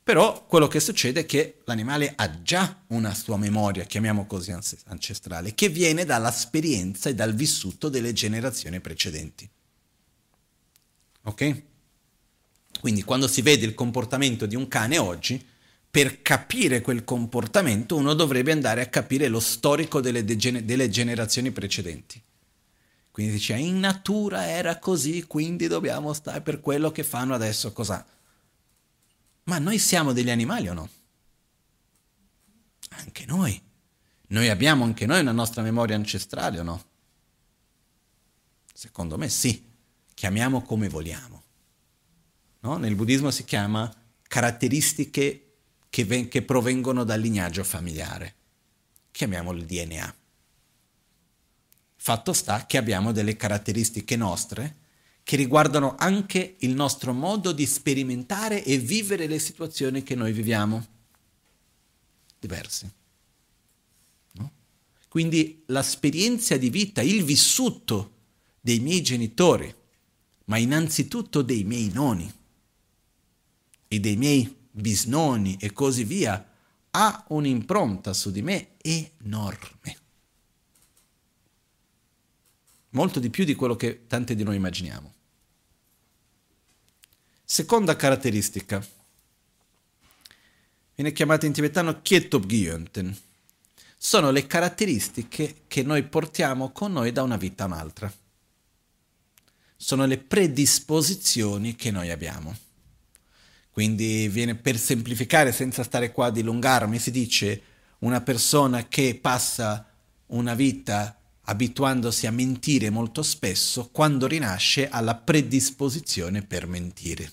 Però 0.04 0.46
quello 0.46 0.66
che 0.66 0.80
succede 0.80 1.20
è 1.20 1.26
che 1.26 1.60
l'animale 1.64 2.12
ha 2.16 2.42
già 2.42 2.82
una 2.88 3.14
sua 3.14 3.36
memoria, 3.36 3.84
chiamiamo 3.84 4.26
così 4.26 4.52
ancestrale, 4.86 5.54
che 5.54 5.68
viene 5.68 6.04
dall'esperienza 6.04 7.08
e 7.08 7.14
dal 7.14 7.34
vissuto 7.34 7.88
delle 7.88 8.12
generazioni 8.12 8.80
precedenti. 8.80 9.48
Ok? 11.24 11.62
Quindi 12.80 13.04
quando 13.04 13.28
si 13.28 13.42
vede 13.42 13.64
il 13.64 13.74
comportamento 13.74 14.46
di 14.46 14.56
un 14.56 14.66
cane 14.66 14.98
oggi, 14.98 15.46
per 15.88 16.22
capire 16.22 16.80
quel 16.80 17.04
comportamento 17.04 17.96
uno 17.96 18.14
dovrebbe 18.14 18.50
andare 18.50 18.80
a 18.80 18.86
capire 18.86 19.28
lo 19.28 19.40
storico 19.40 20.00
delle, 20.00 20.24
de- 20.24 20.64
delle 20.64 20.88
generazioni 20.88 21.52
precedenti. 21.52 22.20
Quindi 23.12 23.34
dice, 23.34 23.54
in 23.54 23.78
natura 23.78 24.48
era 24.48 24.78
così, 24.78 25.24
quindi 25.26 25.68
dobbiamo 25.68 26.12
stare 26.14 26.40
per 26.40 26.60
quello 26.60 26.90
che 26.90 27.04
fanno 27.04 27.34
adesso 27.34 27.72
cos'ha. 27.72 28.04
Ma 29.44 29.58
noi 29.58 29.78
siamo 29.78 30.12
degli 30.12 30.30
animali 30.30 30.68
o 30.68 30.74
no? 30.74 30.88
Anche 32.90 33.24
noi. 33.26 33.60
Noi 34.28 34.48
abbiamo 34.48 34.84
anche 34.84 35.06
noi 35.06 35.20
una 35.20 35.32
nostra 35.32 35.62
memoria 35.62 35.96
ancestrale 35.96 36.60
o 36.60 36.62
no? 36.62 36.84
Secondo 38.72 39.18
me 39.18 39.28
sì. 39.28 39.70
Chiamiamo 40.14 40.62
come 40.62 40.88
vogliamo. 40.88 41.42
No? 42.60 42.76
Nel 42.76 42.94
buddismo 42.94 43.30
si 43.30 43.44
chiama 43.44 43.92
caratteristiche 44.22 45.54
che, 45.90 46.04
ven- 46.04 46.28
che 46.28 46.42
provengono 46.42 47.04
dal 47.04 47.20
lignaggio 47.20 47.64
familiare. 47.64 48.34
Chiamiamolo 49.10 49.58
il 49.58 49.66
DNA. 49.66 50.14
Fatto 51.96 52.32
sta 52.32 52.66
che 52.66 52.78
abbiamo 52.78 53.12
delle 53.12 53.36
caratteristiche 53.36 54.16
nostre 54.16 54.76
che 55.24 55.36
riguardano 55.36 55.94
anche 55.96 56.56
il 56.60 56.74
nostro 56.74 57.12
modo 57.12 57.52
di 57.52 57.66
sperimentare 57.66 58.64
e 58.64 58.78
vivere 58.78 59.26
le 59.26 59.38
situazioni 59.38 60.02
che 60.02 60.14
noi 60.14 60.32
viviamo. 60.32 60.86
Diversi. 62.38 62.90
No? 64.32 64.52
Quindi 65.08 65.62
l'esperienza 65.66 66.56
di 66.56 66.70
vita, 66.70 67.02
il 67.02 67.24
vissuto 67.24 68.10
dei 68.60 68.80
miei 68.80 69.02
genitori, 69.02 69.72
ma 70.46 70.56
innanzitutto 70.56 71.42
dei 71.42 71.62
miei 71.64 71.90
noni 71.92 72.30
e 73.86 74.00
dei 74.00 74.16
miei 74.16 74.54
bisnoni 74.70 75.56
e 75.60 75.72
così 75.72 76.04
via, 76.04 76.50
ha 76.90 77.24
un'impronta 77.28 78.12
su 78.12 78.30
di 78.30 78.42
me 78.42 78.70
enorme 78.78 80.01
molto 82.92 83.20
di 83.20 83.30
più 83.30 83.44
di 83.44 83.54
quello 83.54 83.76
che 83.76 84.06
tanti 84.06 84.34
di 84.34 84.42
noi 84.42 84.56
immaginiamo. 84.56 85.12
Seconda 87.44 87.96
caratteristica, 87.96 88.84
viene 90.94 91.12
chiamata 91.12 91.46
in 91.46 91.52
tibetano 91.52 92.00
Kietobgyönten. 92.00 93.14
Sono 93.96 94.30
le 94.30 94.46
caratteristiche 94.46 95.62
che 95.68 95.82
noi 95.82 96.02
portiamo 96.02 96.70
con 96.70 96.92
noi 96.92 97.12
da 97.12 97.22
una 97.22 97.36
vita 97.36 97.64
a 97.64 97.66
un'altra. 97.66 98.12
Sono 99.76 100.06
le 100.06 100.18
predisposizioni 100.18 101.76
che 101.76 101.90
noi 101.90 102.10
abbiamo. 102.10 102.56
Quindi 103.70 104.28
viene 104.28 104.54
per 104.54 104.78
semplificare, 104.78 105.52
senza 105.52 105.82
stare 105.82 106.12
qua 106.12 106.26
a 106.26 106.30
dilungarmi, 106.30 106.98
si 106.98 107.10
dice 107.10 107.62
una 108.00 108.20
persona 108.20 108.88
che 108.88 109.18
passa 109.20 109.88
una 110.26 110.54
vita 110.54 111.21
abituandosi 111.44 112.26
a 112.26 112.30
mentire 112.30 112.90
molto 112.90 113.22
spesso, 113.22 113.88
quando 113.90 114.26
rinasce 114.26 114.88
ha 114.88 115.00
la 115.00 115.14
predisposizione 115.14 116.42
per 116.42 116.66
mentire. 116.66 117.32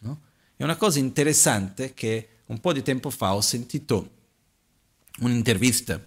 No? 0.00 0.20
È 0.56 0.62
una 0.62 0.76
cosa 0.76 0.98
interessante 0.98 1.94
che 1.94 2.28
un 2.46 2.60
po' 2.60 2.72
di 2.72 2.82
tempo 2.82 3.10
fa 3.10 3.34
ho 3.34 3.40
sentito 3.40 4.10
un'intervista 5.20 6.04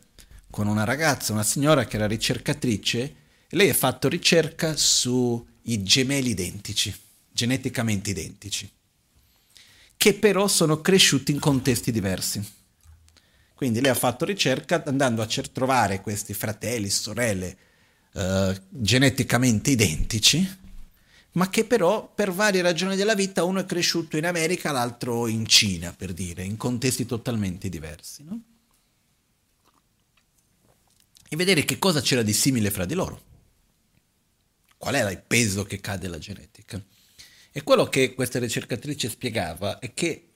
con 0.49 0.67
una 0.67 0.83
ragazza, 0.83 1.33
una 1.33 1.43
signora 1.43 1.85
che 1.85 1.97
era 1.97 2.07
ricercatrice, 2.07 3.15
lei 3.49 3.69
ha 3.69 3.73
fatto 3.73 4.07
ricerca 4.07 4.75
sui 4.75 5.83
gemelli 5.83 6.29
identici, 6.29 6.93
geneticamente 7.31 8.09
identici, 8.09 8.69
che 9.95 10.13
però 10.13 10.47
sono 10.47 10.81
cresciuti 10.81 11.31
in 11.31 11.39
contesti 11.39 11.91
diversi. 11.91 12.55
Quindi 13.57 13.81
lei 13.81 13.89
ha 13.89 13.95
fatto 13.95 14.23
ricerca 14.23 14.83
andando 14.85 15.23
a 15.23 15.27
cer- 15.27 15.49
trovare 15.49 16.01
questi 16.01 16.35
fratelli, 16.35 16.91
sorelle 16.91 17.57
eh, 18.13 18.61
geneticamente 18.69 19.71
identici, 19.71 20.47
ma 21.31 21.49
che 21.49 21.65
però 21.65 22.07
per 22.13 22.31
varie 22.31 22.61
ragioni 22.61 22.95
della 22.95 23.15
vita 23.15 23.43
uno 23.45 23.59
è 23.59 23.65
cresciuto 23.65 24.15
in 24.15 24.27
America, 24.27 24.71
l'altro 24.71 25.25
in 25.25 25.47
Cina, 25.47 25.91
per 25.91 26.13
dire, 26.13 26.43
in 26.43 26.55
contesti 26.55 27.07
totalmente 27.07 27.67
diversi. 27.67 28.23
No? 28.23 28.39
E 31.27 31.35
vedere 31.35 31.65
che 31.65 31.79
cosa 31.79 31.99
c'era 31.99 32.21
di 32.21 32.33
simile 32.33 32.69
fra 32.69 32.85
di 32.85 32.93
loro. 32.93 33.21
Qual 34.77 34.93
era 34.93 35.09
il 35.09 35.23
peso 35.25 35.63
che 35.63 35.81
cade 35.81 36.07
la 36.07 36.19
genetica? 36.19 36.79
E 37.51 37.63
quello 37.63 37.85
che 37.85 38.13
questa 38.13 38.37
ricercatrice 38.37 39.09
spiegava 39.09 39.79
è 39.79 39.95
che 39.95 40.26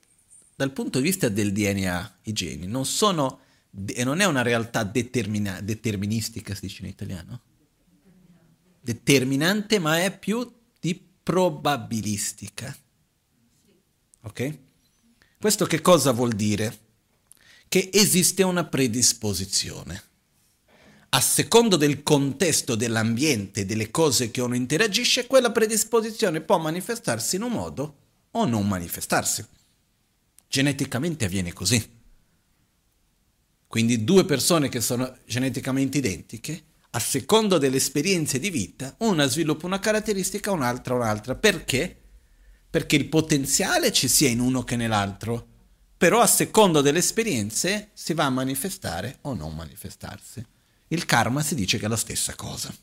dal 0.61 0.73
punto 0.73 0.99
di 0.99 1.05
vista 1.05 1.27
del 1.27 1.51
DNA, 1.51 2.19
i 2.25 2.33
geni 2.33 2.67
non 2.67 2.85
sono, 2.85 3.39
e 3.87 4.03
non 4.03 4.19
è 4.19 4.25
una 4.25 4.43
realtà 4.43 4.83
determina, 4.83 5.59
deterministica, 5.59 6.53
si 6.53 6.67
dice 6.67 6.83
in 6.83 6.89
italiano, 6.89 7.41
determinante, 8.79 9.79
ma 9.79 10.03
è 10.03 10.15
più 10.15 10.47
di 10.79 11.03
probabilistica. 11.23 12.77
Ok? 14.21 14.57
Questo 15.39 15.65
che 15.65 15.81
cosa 15.81 16.11
vuol 16.11 16.33
dire? 16.33 16.77
Che 17.67 17.89
esiste 17.91 18.43
una 18.43 18.63
predisposizione. 18.63 20.03
A 21.09 21.21
secondo 21.21 21.75
del 21.75 22.03
contesto 22.03 22.75
dell'ambiente, 22.75 23.65
delle 23.65 23.89
cose 23.89 24.29
che 24.29 24.41
uno 24.41 24.55
interagisce, 24.55 25.25
quella 25.25 25.51
predisposizione 25.51 26.41
può 26.41 26.59
manifestarsi 26.59 27.37
in 27.37 27.41
un 27.41 27.51
modo 27.51 27.95
o 28.29 28.45
non 28.45 28.67
manifestarsi. 28.67 29.43
Geneticamente 30.51 31.23
avviene 31.23 31.53
così. 31.53 31.81
Quindi 33.67 34.03
due 34.03 34.25
persone 34.25 34.67
che 34.67 34.81
sono 34.81 35.17
geneticamente 35.25 35.99
identiche, 35.99 36.63
a 36.89 36.99
secondo 36.99 37.57
delle 37.57 37.77
esperienze 37.77 38.37
di 38.37 38.49
vita, 38.49 38.93
una 38.97 39.27
sviluppa 39.27 39.67
una 39.67 39.79
caratteristica, 39.79 40.51
un'altra 40.51 40.93
un'altra. 40.93 41.35
Perché? 41.35 41.97
Perché 42.69 42.97
il 42.97 43.07
potenziale 43.07 43.93
ci 43.93 44.09
sia 44.09 44.27
in 44.27 44.41
uno 44.41 44.65
che 44.65 44.75
nell'altro, 44.75 45.47
però 45.95 46.19
a 46.19 46.27
secondo 46.27 46.81
delle 46.81 46.99
esperienze 46.99 47.91
si 47.93 48.13
va 48.13 48.25
a 48.25 48.29
manifestare 48.29 49.19
o 49.21 49.33
non 49.33 49.55
manifestarsi. 49.55 50.45
Il 50.89 51.05
karma 51.05 51.41
si 51.41 51.55
dice 51.55 51.77
che 51.77 51.85
è 51.85 51.87
la 51.87 51.95
stessa 51.95 52.35
cosa. 52.35 52.75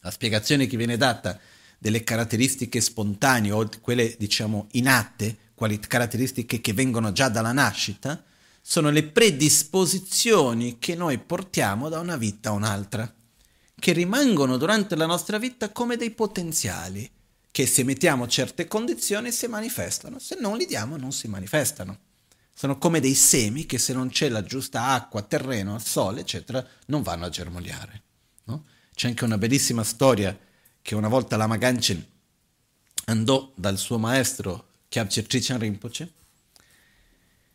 La 0.00 0.10
spiegazione 0.10 0.66
che 0.66 0.76
viene 0.76 0.98
data 0.98 1.40
delle 1.78 2.04
caratteristiche 2.04 2.82
spontanee 2.82 3.50
o 3.50 3.66
quelle 3.80 4.14
diciamo 4.18 4.66
innate 4.72 5.48
quali 5.60 5.78
caratteristiche 5.78 6.62
che 6.62 6.72
vengono 6.72 7.12
già 7.12 7.28
dalla 7.28 7.52
nascita, 7.52 8.24
sono 8.62 8.88
le 8.88 9.02
predisposizioni 9.02 10.78
che 10.78 10.94
noi 10.94 11.18
portiamo 11.18 11.90
da 11.90 12.00
una 12.00 12.16
vita 12.16 12.48
a 12.48 12.52
un'altra, 12.52 13.14
che 13.78 13.92
rimangono 13.92 14.56
durante 14.56 14.96
la 14.96 15.04
nostra 15.04 15.36
vita 15.36 15.68
come 15.68 15.98
dei 15.98 16.12
potenziali, 16.12 17.10
che 17.50 17.66
se 17.66 17.82
mettiamo 17.82 18.26
certe 18.26 18.66
condizioni 18.68 19.30
si 19.32 19.48
manifestano, 19.48 20.18
se 20.18 20.38
non 20.40 20.56
li 20.56 20.64
diamo 20.64 20.96
non 20.96 21.12
si 21.12 21.28
manifestano. 21.28 21.98
Sono 22.54 22.78
come 22.78 23.00
dei 23.00 23.14
semi 23.14 23.66
che 23.66 23.76
se 23.76 23.92
non 23.92 24.08
c'è 24.08 24.30
la 24.30 24.42
giusta 24.42 24.86
acqua, 24.86 25.20
terreno, 25.20 25.78
sole, 25.78 26.20
eccetera, 26.20 26.66
non 26.86 27.02
vanno 27.02 27.26
a 27.26 27.28
germogliare. 27.28 28.02
No? 28.44 28.64
C'è 28.94 29.08
anche 29.08 29.24
una 29.24 29.36
bellissima 29.36 29.84
storia 29.84 30.34
che 30.80 30.94
una 30.94 31.08
volta 31.08 31.36
Lama 31.36 31.58
Ganchen 31.58 32.02
andò 33.04 33.52
dal 33.54 33.76
suo 33.76 33.98
maestro 33.98 34.68
Kyabche 34.90 35.22
Trichan 35.22 35.60
Rinpoche. 35.60 36.12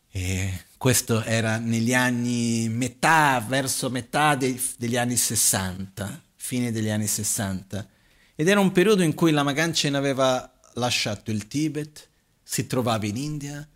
E 0.10 0.64
questo 0.78 1.22
era 1.22 1.58
negli 1.58 1.94
anni 1.94 2.70
metà, 2.70 3.44
verso 3.46 3.90
metà 3.90 4.36
dei, 4.36 4.58
degli 4.78 4.96
anni 4.96 5.18
60, 5.18 6.24
fine 6.36 6.72
degli 6.72 6.88
anni 6.88 7.08
60. 7.08 7.90
Ed 8.36 8.48
era 8.48 8.62
un 8.62 8.72
periodo 8.72 9.04
in 9.04 9.14
cui 9.14 9.32
Lama 9.32 9.52
Ganchen 9.52 9.96
aveva 9.96 10.50
lasciato 10.76 11.30
il 11.30 11.46
Tibet, 11.48 12.08
si 12.42 12.68
trovava 12.68 13.06
in 13.06 13.18
India, 13.18 13.68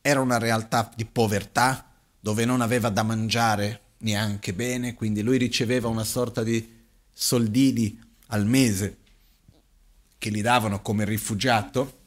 era 0.00 0.20
una 0.22 0.38
realtà 0.38 0.90
di 0.96 1.04
povertà 1.04 1.92
dove 2.18 2.46
non 2.46 2.62
aveva 2.62 2.88
da 2.88 3.02
mangiare 3.02 3.80
neanche 3.98 4.54
bene, 4.54 4.94
quindi 4.94 5.20
lui 5.20 5.36
riceveva 5.36 5.88
una 5.88 6.04
sorta 6.04 6.42
di 6.42 6.66
soldini 7.12 8.00
al 8.28 8.46
mese 8.46 8.96
che 10.16 10.30
gli 10.30 10.40
davano 10.40 10.80
come 10.80 11.04
rifugiato 11.04 12.03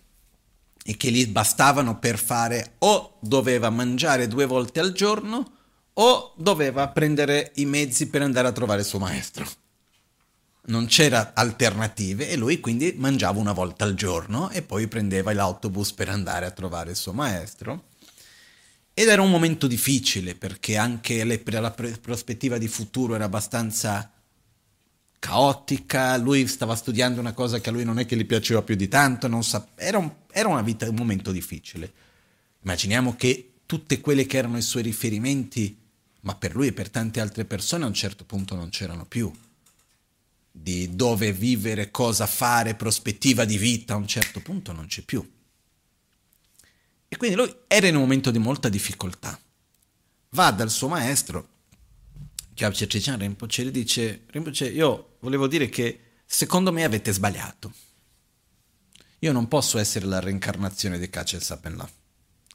e 0.90 0.96
che 0.96 1.12
gli 1.12 1.28
bastavano 1.28 2.00
per 2.00 2.18
fare 2.18 2.76
o 2.78 3.18
doveva 3.20 3.70
mangiare 3.70 4.30
due 4.30 4.46
volte 4.46 4.80
al 4.80 4.94
giorno 4.94 5.52
o 5.92 6.34
doveva 6.38 6.88
prendere 6.88 7.52
i 7.56 7.66
mezzi 7.66 8.08
per 8.08 8.22
andare 8.22 8.48
a 8.48 8.54
trovare 8.54 8.80
il 8.80 8.86
suo 8.86 8.98
maestro. 8.98 9.46
non 10.68 10.86
c'era 10.86 11.32
alternative 11.34 12.30
e 12.30 12.38
lui 12.38 12.62
quindi 12.62 12.94
mangiava 12.98 13.40
una 13.40 13.52
volta 13.52 13.84
al 13.84 13.96
giorno 13.96 14.50
e 14.50 14.62
poi 14.62 14.88
prendeva 14.88 15.34
l'autobus 15.34 15.92
per 15.92 16.08
andare 16.08 16.46
a 16.46 16.52
trovare 16.52 16.92
il 16.92 16.96
suo 16.96 17.12
maestro. 17.12 17.88
Ed 18.94 19.10
era 19.10 19.22
un 19.22 19.30
momento 19.30 19.68
difficile 19.68 20.36
perché 20.36 20.78
anche 20.78 21.24
la 21.24 21.72
prospettiva 22.02 22.58
di 22.58 22.68
futuro 22.70 23.16
era 23.16 23.26
abbastanza 23.26 24.10
caotica, 25.20 26.18
lui 26.18 26.48
stava 26.48 26.76
studiando 26.76 27.20
una 27.20 27.34
cosa 27.34 27.60
che 27.60 27.70
a 27.70 27.72
lui 27.72 27.84
non 27.84 28.00
è 28.00 28.06
che 28.06 28.16
gli 28.16 28.26
piaceva 28.26 28.62
più 28.62 28.76
di 28.76 28.88
tanto, 28.88 29.42
sa- 29.42 29.68
era, 29.76 29.98
un, 29.98 30.12
era 30.32 30.48
una 30.48 30.62
vita, 30.62 30.88
un 30.90 30.96
momento 30.96 31.32
difficile. 31.32 31.92
Immaginiamo 32.62 33.16
che 33.16 33.54
tutte 33.66 34.00
quelle 34.02 34.26
che 34.26 34.38
erano 34.38 34.58
i 34.58 34.62
suoi 34.62 34.84
riferimenti, 34.84 35.78
ma 36.22 36.36
per 36.36 36.56
lui 36.56 36.68
e 36.68 36.74
per 36.74 36.90
tante 36.90 37.20
altre 37.20 37.46
persone 37.46 37.84
a 37.84 37.88
un 37.88 37.94
certo 37.94 38.26
punto 38.26 38.56
non 38.56 38.70
c'erano 38.70 39.06
più 39.06 39.32
di 40.60 40.96
dove 40.96 41.32
vivere, 41.32 41.92
cosa 41.92 42.26
fare, 42.26 42.74
prospettiva 42.74 43.46
di 43.46 43.58
vita, 43.58 43.94
a 43.94 43.98
un 43.98 44.08
certo 44.08 44.40
punto 44.40 44.72
non 44.72 44.88
c'è 44.88 45.02
più. 45.02 45.26
E 47.08 47.16
quindi 47.16 47.38
lui 47.38 47.54
era 47.68 47.88
in 47.88 47.96
un 47.96 48.02
momento 48.02 48.32
di 48.32 48.40
molta 48.40 48.68
difficoltà. 48.68 49.40
Va 50.30 50.52
dal 50.52 50.70
suo 50.70 50.88
maestro, 50.88 51.48
Kyabche 52.58 52.88
Chichan 52.88 53.20
Rinpoche, 53.20 53.62
e 53.62 53.66
gli 53.66 53.70
dice, 53.70 54.24
Rinpoche, 54.32 54.68
io 54.68 55.18
volevo 55.20 55.46
dire 55.46 55.70
che 55.70 56.16
secondo 56.26 56.72
me 56.72 56.84
avete 56.84 57.14
sbagliato. 57.14 57.72
Io 59.20 59.32
non 59.32 59.48
posso 59.48 59.78
essere 59.78 60.08
la 60.08 60.20
reincarnazione 60.20 60.98
di 60.98 61.08
Kachen 61.08 61.40
Sapenla, 61.40 61.88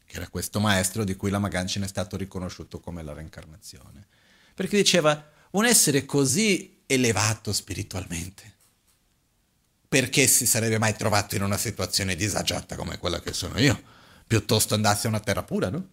che 0.04 0.16
era 0.16 0.26
questo 0.26 0.58
maestro 0.58 1.04
di 1.04 1.14
cui 1.14 1.30
la 1.30 1.38
Magancin 1.38 1.82
è 1.82 1.86
stato 1.86 2.16
riconosciuto 2.16 2.80
come 2.80 3.04
la 3.04 3.12
reincarnazione. 3.12 4.08
Perché 4.54 4.76
diceva, 4.76 5.30
un 5.52 5.66
essere 5.66 6.04
così 6.04 6.82
elevato 6.86 7.52
spiritualmente. 7.52 8.54
Perché 9.86 10.26
si 10.26 10.46
sarebbe 10.46 10.78
mai 10.78 10.96
trovato 10.96 11.36
in 11.36 11.44
una 11.44 11.56
situazione 11.56 12.16
disagiata 12.16 12.74
come 12.74 12.98
quella 12.98 13.20
che 13.20 13.32
sono 13.32 13.56
io? 13.60 13.80
Piuttosto 14.26 14.74
andasse 14.74 15.06
a 15.06 15.10
una 15.10 15.20
terra 15.20 15.44
pura, 15.44 15.70
no? 15.70 15.88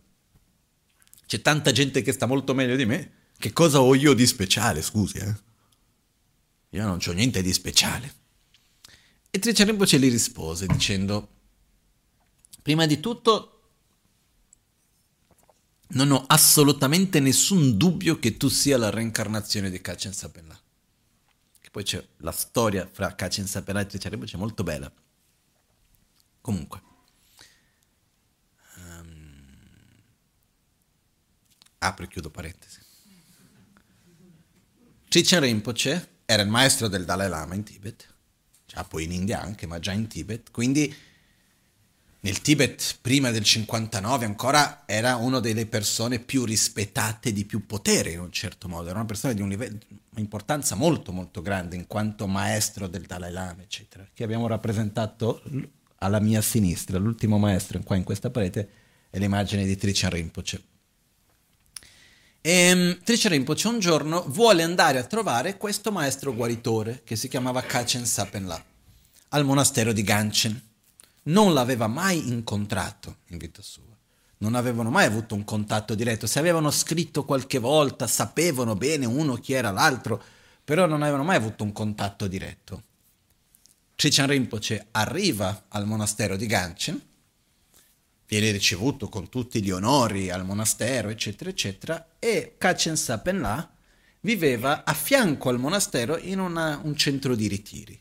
C'è 1.28 1.42
tanta 1.42 1.72
gente 1.72 2.02
che 2.02 2.12
sta 2.12 2.26
molto 2.26 2.56
meglio 2.56 2.76
di 2.76 2.86
me. 2.88 3.18
Che 3.40 3.54
cosa 3.54 3.80
ho 3.80 3.96
io 3.96 4.14
di 4.14 4.28
speciale, 4.28 4.82
scusi, 4.82 5.18
eh? 5.18 5.34
Io 6.72 6.86
non 6.86 7.00
ho 7.04 7.12
niente 7.14 7.42
di 7.42 7.54
speciale. 7.54 8.14
E 9.30 9.40
Tricerempo 9.40 9.86
ce 9.86 9.96
li 9.96 10.10
rispose 10.10 10.66
dicendo, 10.66 11.30
prima 12.62 12.86
di 12.86 13.00
tutto 13.00 13.62
non 15.92 16.12
ho 16.12 16.26
assolutamente 16.28 17.22
nessun 17.22 17.78
dubbio 17.78 18.20
che 18.20 18.36
tu 18.36 18.50
sia 18.50 18.78
la 18.78 18.90
reincarnazione 18.90 19.70
di 19.70 19.80
Kachen 19.80 20.14
Sapella. 20.14 20.60
Che 21.62 21.70
poi 21.70 21.84
c'è 21.84 22.06
la 22.18 22.32
storia 22.32 22.90
fra 22.92 23.16
Kacin 23.16 23.48
Sapera 23.48 23.80
e 23.80 23.86
Triceratops, 23.86 24.34
è 24.34 24.38
molto 24.38 24.64
bella. 24.64 24.92
Comunque. 26.42 26.82
Um, 28.76 29.46
apro 31.78 32.04
e 32.04 32.08
chiudo 32.10 32.30
parentesi. 32.30 32.79
Chichen 35.10 35.40
Rinpoche 35.40 36.08
era 36.24 36.44
il 36.44 36.50
maestro 36.50 36.88
del 36.88 37.04
Dalai 37.04 37.30
Lama 37.30 37.56
in 37.56 37.64
Tibet, 37.64 38.08
già 38.68 38.84
poi 38.84 39.06
in 39.06 39.12
India 39.12 39.42
anche, 39.42 39.66
ma 39.66 39.80
già 39.80 39.92
in 39.92 40.06
Tibet, 40.06 40.52
quindi 40.52 40.96
nel 42.20 42.42
Tibet 42.42 43.00
prima 43.02 43.32
del 43.32 43.44
59 43.44 44.26
ancora 44.26 44.84
era 44.86 45.16
una 45.16 45.40
delle 45.40 45.66
persone 45.66 46.20
più 46.20 46.46
rispettate 46.46 47.34
di 47.34 47.44
più 47.46 47.66
potere 47.66 48.12
in 48.12 48.20
un 48.20 48.32
certo 48.32 48.68
modo, 48.68 48.90
era 48.90 49.00
una 49.00 49.08
persona 49.08 49.34
di 49.34 49.42
un 49.42 49.50
livello, 49.50 49.80
un'importanza 50.12 50.76
molto 50.76 51.12
molto 51.12 51.42
grande 51.42 51.76
in 51.76 51.88
quanto 51.88 52.28
maestro 52.28 52.86
del 52.86 53.08
Dalai 53.08 53.32
Lama, 53.32 53.64
eccetera, 53.64 54.08
che 54.14 54.24
abbiamo 54.24 54.46
rappresentato 54.46 55.42
alla 55.96 56.20
mia 56.20 56.44
sinistra, 56.44 57.00
l'ultimo 57.00 57.40
maestro 57.40 57.80
qua 57.80 57.96
in 57.96 58.04
questa 58.04 58.30
parete 58.30 58.70
è 59.10 59.18
l'immagine 59.18 59.66
di 59.66 59.76
Trichan 59.76 60.12
Rinpoche. 60.12 60.62
E 62.50 62.74
um, 62.74 62.98
Trichan 63.04 63.34
Rinpoche 63.34 63.68
un 63.68 63.78
giorno 63.78 64.26
vuole 64.28 64.64
andare 64.64 64.98
a 64.98 65.04
trovare 65.04 65.56
questo 65.56 65.92
maestro 65.92 66.34
guaritore 66.34 67.02
che 67.04 67.16
si 67.16 67.28
chiamava 67.28 67.62
Kachen 67.62 68.08
Sapenla 68.08 68.60
al 69.30 69.46
monastero 69.46 69.94
di 69.94 70.02
Ganchen 70.02 70.60
non 71.26 71.54
l'aveva 71.54 71.86
mai 71.86 72.28
incontrato 72.28 73.18
in 73.28 73.38
vita 73.38 73.62
sua. 73.62 73.84
Non 74.40 74.56
avevano 74.56 74.90
mai 74.90 75.06
avuto 75.06 75.36
un 75.36 75.44
contatto 75.44 75.94
diretto. 75.94 76.26
Se 76.26 76.40
avevano 76.40 76.72
scritto 76.72 77.24
qualche 77.24 77.60
volta, 77.60 78.08
sapevano 78.08 78.74
bene 78.74 79.06
uno 79.06 79.36
chi 79.36 79.54
era 79.54 79.70
l'altro, 79.70 80.20
però 80.64 80.88
non 80.88 81.04
avevano 81.04 81.26
mai 81.26 81.36
avuto 81.36 81.64
un 81.64 81.72
contatto 81.72 82.26
diretto. 82.26 82.82
Chichen 83.94 84.26
Rinpoche 84.26 84.88
arriva 84.90 85.66
al 85.68 85.86
monastero 85.86 86.36
di 86.36 86.48
Ganchen, 86.48 87.00
viene 88.30 88.52
ricevuto 88.52 89.10
con 89.10 89.28
tutti 89.28 89.62
gli 89.62 89.72
onori 89.72 90.30
al 90.30 90.46
monastero, 90.46 91.10
eccetera, 91.10 91.50
eccetera, 91.50 92.16
e 92.20 92.54
Kachen 92.58 92.96
Sapenla 92.96 93.70
viveva 94.22 94.86
a 94.86 94.94
fianco 94.94 95.50
al 95.50 95.60
monastero 95.60 96.18
in 96.18 96.40
una, 96.40 96.80
un 96.82 96.96
centro 96.96 97.36
di 97.36 97.48
ritiri 97.48 98.00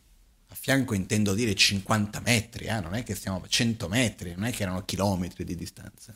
fianco 0.68 0.93
intendo 0.93 1.33
dire 1.33 1.55
50 1.55 2.20
metri, 2.20 2.66
eh? 2.66 2.81
non 2.81 2.95
è 2.95 3.03
che 3.03 3.14
stiamo 3.14 3.41
a 3.43 3.49
100 3.49 3.89
metri, 3.89 4.35
non 4.35 4.45
è 4.45 4.53
che 4.53 4.64
erano 4.64 4.85
chilometri 4.85 5.45
di 5.45 5.55
distanza. 5.55 6.14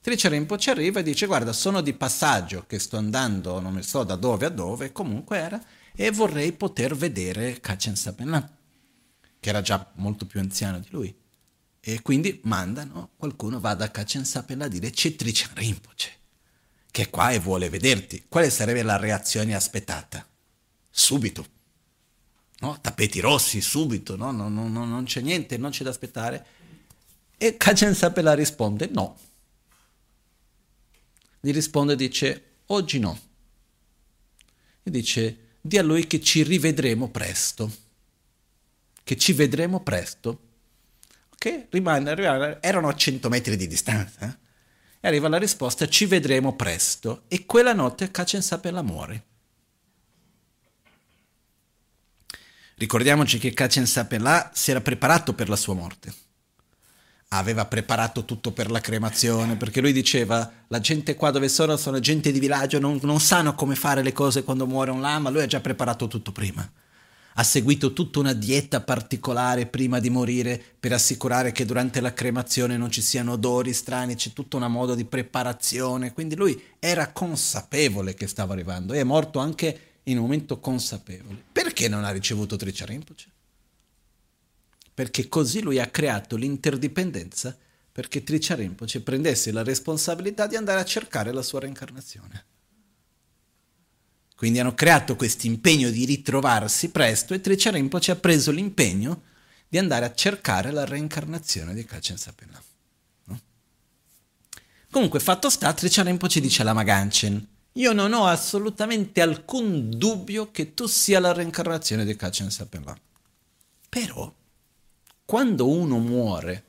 Tricerempo 0.00 0.58
ci 0.58 0.70
arriva 0.70 0.98
e 0.98 1.04
dice 1.04 1.26
guarda 1.26 1.52
sono 1.52 1.80
di 1.80 1.92
passaggio 1.92 2.64
che 2.66 2.80
sto 2.80 2.96
andando, 2.96 3.60
non 3.60 3.80
so 3.82 4.02
da 4.02 4.16
dove 4.16 4.46
a 4.46 4.48
dove, 4.48 4.90
comunque 4.90 5.38
era, 5.38 5.62
e 5.94 6.10
vorrei 6.10 6.52
poter 6.52 6.96
vedere 6.96 7.60
Kachen 7.60 7.94
Sapenla, 7.94 8.56
che 9.38 9.48
era 9.48 9.60
già 9.60 9.92
molto 9.94 10.26
più 10.26 10.40
anziano 10.40 10.80
di 10.80 10.88
lui. 10.90 11.14
E 11.86 12.00
quindi 12.00 12.40
mandano, 12.44 13.10
qualcuno 13.16 13.60
va 13.60 13.74
da 13.74 13.90
Kachen 13.90 14.24
Sapenla 14.24 14.64
a 14.64 14.68
dire 14.68 14.90
c'è 14.90 15.14
Tricerempo, 15.14 15.90
che 16.90 17.02
è 17.02 17.10
qua 17.10 17.30
e 17.30 17.38
vuole 17.38 17.68
vederti. 17.68 18.24
Quale 18.28 18.48
sarebbe 18.48 18.82
la 18.82 18.96
reazione 18.96 19.54
aspettata? 19.54 20.26
Subito 20.88 21.52
no? 22.64 22.80
tappeti 22.80 23.20
rossi 23.20 23.60
subito, 23.60 24.16
no? 24.16 24.30
No, 24.30 24.48
no, 24.48 24.68
non 24.68 25.04
c'è 25.04 25.20
niente, 25.20 25.58
non 25.58 25.70
c'è 25.70 25.84
da 25.84 25.90
aspettare. 25.90 26.46
E 27.36 27.56
Kajen 27.56 27.94
Sapela 27.94 28.34
risponde 28.34 28.88
no. 28.90 29.18
Gli 31.40 31.52
risponde 31.52 31.92
e 31.92 31.96
dice 31.96 32.44
oggi 32.66 32.98
no. 32.98 33.20
E 34.82 34.90
dice 34.90 35.56
di 35.60 35.76
a 35.76 35.82
lui 35.82 36.06
che 36.06 36.20
ci 36.20 36.42
rivedremo 36.42 37.08
presto. 37.10 37.70
Che 39.02 39.16
ci 39.16 39.32
vedremo 39.34 39.82
presto. 39.82 40.40
Ok? 41.44 41.66
Rimane, 41.68 42.58
erano 42.62 42.88
a 42.88 42.94
100 42.94 43.28
metri 43.28 43.56
di 43.56 43.66
distanza. 43.66 44.26
Eh? 44.26 44.42
E 45.00 45.08
arriva 45.08 45.28
la 45.28 45.36
risposta 45.36 45.86
ci 45.86 46.06
vedremo 46.06 46.56
presto. 46.56 47.24
E 47.28 47.44
quella 47.44 47.74
notte 47.74 48.10
Kachen 48.10 48.40
Sapela 48.40 48.80
muore. 48.80 49.24
Ricordiamoci 52.76 53.38
che 53.38 53.52
Kachen 53.52 53.86
Sapelà 53.86 54.50
si 54.54 54.70
era 54.70 54.80
preparato 54.80 55.34
per 55.34 55.50
la 55.50 55.56
sua 55.56 55.74
morte. 55.74 56.12
Aveva 57.28 57.66
preparato 57.66 58.24
tutto 58.24 58.52
per 58.52 58.70
la 58.70 58.80
cremazione, 58.80 59.56
perché 59.56 59.82
lui 59.82 59.92
diceva, 59.92 60.50
la 60.68 60.80
gente 60.80 61.14
qua 61.14 61.30
dove 61.30 61.48
sono 61.48 61.76
sono 61.76 61.98
gente 61.98 62.32
di 62.32 62.38
villaggio, 62.38 62.78
non, 62.78 62.98
non 63.02 63.20
sanno 63.20 63.54
come 63.54 63.74
fare 63.74 64.02
le 64.02 64.12
cose 64.12 64.44
quando 64.44 64.66
muore 64.66 64.92
un 64.92 65.00
lama, 65.00 65.30
lui 65.30 65.42
ha 65.42 65.46
già 65.46 65.60
preparato 65.60 66.06
tutto 66.06 66.32
prima. 66.32 66.70
Ha 67.34 67.42
seguito 67.42 67.92
tutta 67.92 68.20
una 68.20 68.32
dieta 68.32 68.80
particolare 68.80 69.66
prima 69.66 69.98
di 69.98 70.08
morire 70.08 70.62
per 70.78 70.92
assicurare 70.92 71.50
che 71.52 71.64
durante 71.64 72.00
la 72.00 72.12
cremazione 72.12 72.76
non 72.76 72.90
ci 72.90 73.02
siano 73.02 73.32
odori 73.32 73.72
strani, 73.72 74.14
c'è 74.14 74.32
tutto 74.32 74.56
un 74.56 74.70
modo 74.70 74.94
di 74.94 75.04
preparazione, 75.04 76.12
quindi 76.12 76.36
lui 76.36 76.60
era 76.78 77.10
consapevole 77.10 78.14
che 78.14 78.28
stava 78.28 78.52
arrivando 78.52 78.92
e 78.92 79.00
è 79.00 79.04
morto 79.04 79.40
anche 79.40 79.80
in 80.04 80.16
un 80.16 80.22
momento 80.22 80.60
consapevole. 80.60 81.42
Perché 81.50 81.88
non 81.88 82.04
ha 82.04 82.10
ricevuto 82.10 82.56
Tricia 82.56 82.84
Rinpoche? 82.84 83.24
Perché 84.94 85.28
così 85.28 85.60
lui 85.60 85.80
ha 85.80 85.88
creato 85.88 86.36
l'interdipendenza 86.36 87.56
perché 87.90 88.24
Tricia 88.24 88.56
Rinpoche 88.56 89.00
prendesse 89.00 89.52
la 89.52 89.62
responsabilità 89.62 90.46
di 90.46 90.56
andare 90.56 90.80
a 90.80 90.84
cercare 90.84 91.32
la 91.32 91.42
sua 91.42 91.60
reincarnazione. 91.60 92.44
Quindi 94.44 94.60
hanno 94.60 94.74
creato 94.74 95.16
questo 95.16 95.46
impegno 95.46 95.88
di 95.88 96.04
ritrovarsi 96.04 96.90
presto 96.90 97.32
e 97.32 97.40
Tricia 97.40 97.70
Rinpoche 97.70 98.10
ha 98.10 98.16
preso 98.16 98.50
l'impegno 98.50 99.22
di 99.66 99.78
andare 99.78 100.04
a 100.04 100.12
cercare 100.12 100.70
la 100.70 100.84
reincarnazione 100.84 101.72
di 101.72 101.82
Kachen 101.82 102.18
Sapena. 102.18 102.62
No? 103.24 103.40
Comunque, 104.90 105.18
fatto 105.20 105.48
sta, 105.48 105.72
Tricia 105.72 106.02
Rinpoche 106.02 106.42
dice 106.42 106.60
alla 106.60 106.74
Maganchen, 106.74 107.48
io 107.72 107.92
non 107.94 108.12
ho 108.12 108.26
assolutamente 108.26 109.22
alcun 109.22 109.88
dubbio 109.96 110.50
che 110.50 110.74
tu 110.74 110.84
sia 110.84 111.20
la 111.20 111.32
reincarnazione 111.32 112.04
di 112.04 112.14
Kachen 112.14 112.50
Sapela. 112.50 112.94
Però, 113.88 114.30
quando 115.24 115.68
uno 115.70 115.98
muore 116.00 116.64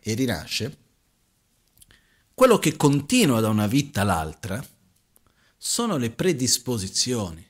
e 0.00 0.14
rinasce, 0.14 0.76
quello 2.32 2.58
che 2.58 2.74
continua 2.74 3.40
da 3.40 3.50
una 3.50 3.66
vita 3.66 4.00
all'altra 4.00 4.64
sono 5.64 5.96
le 5.96 6.10
predisposizioni, 6.10 7.46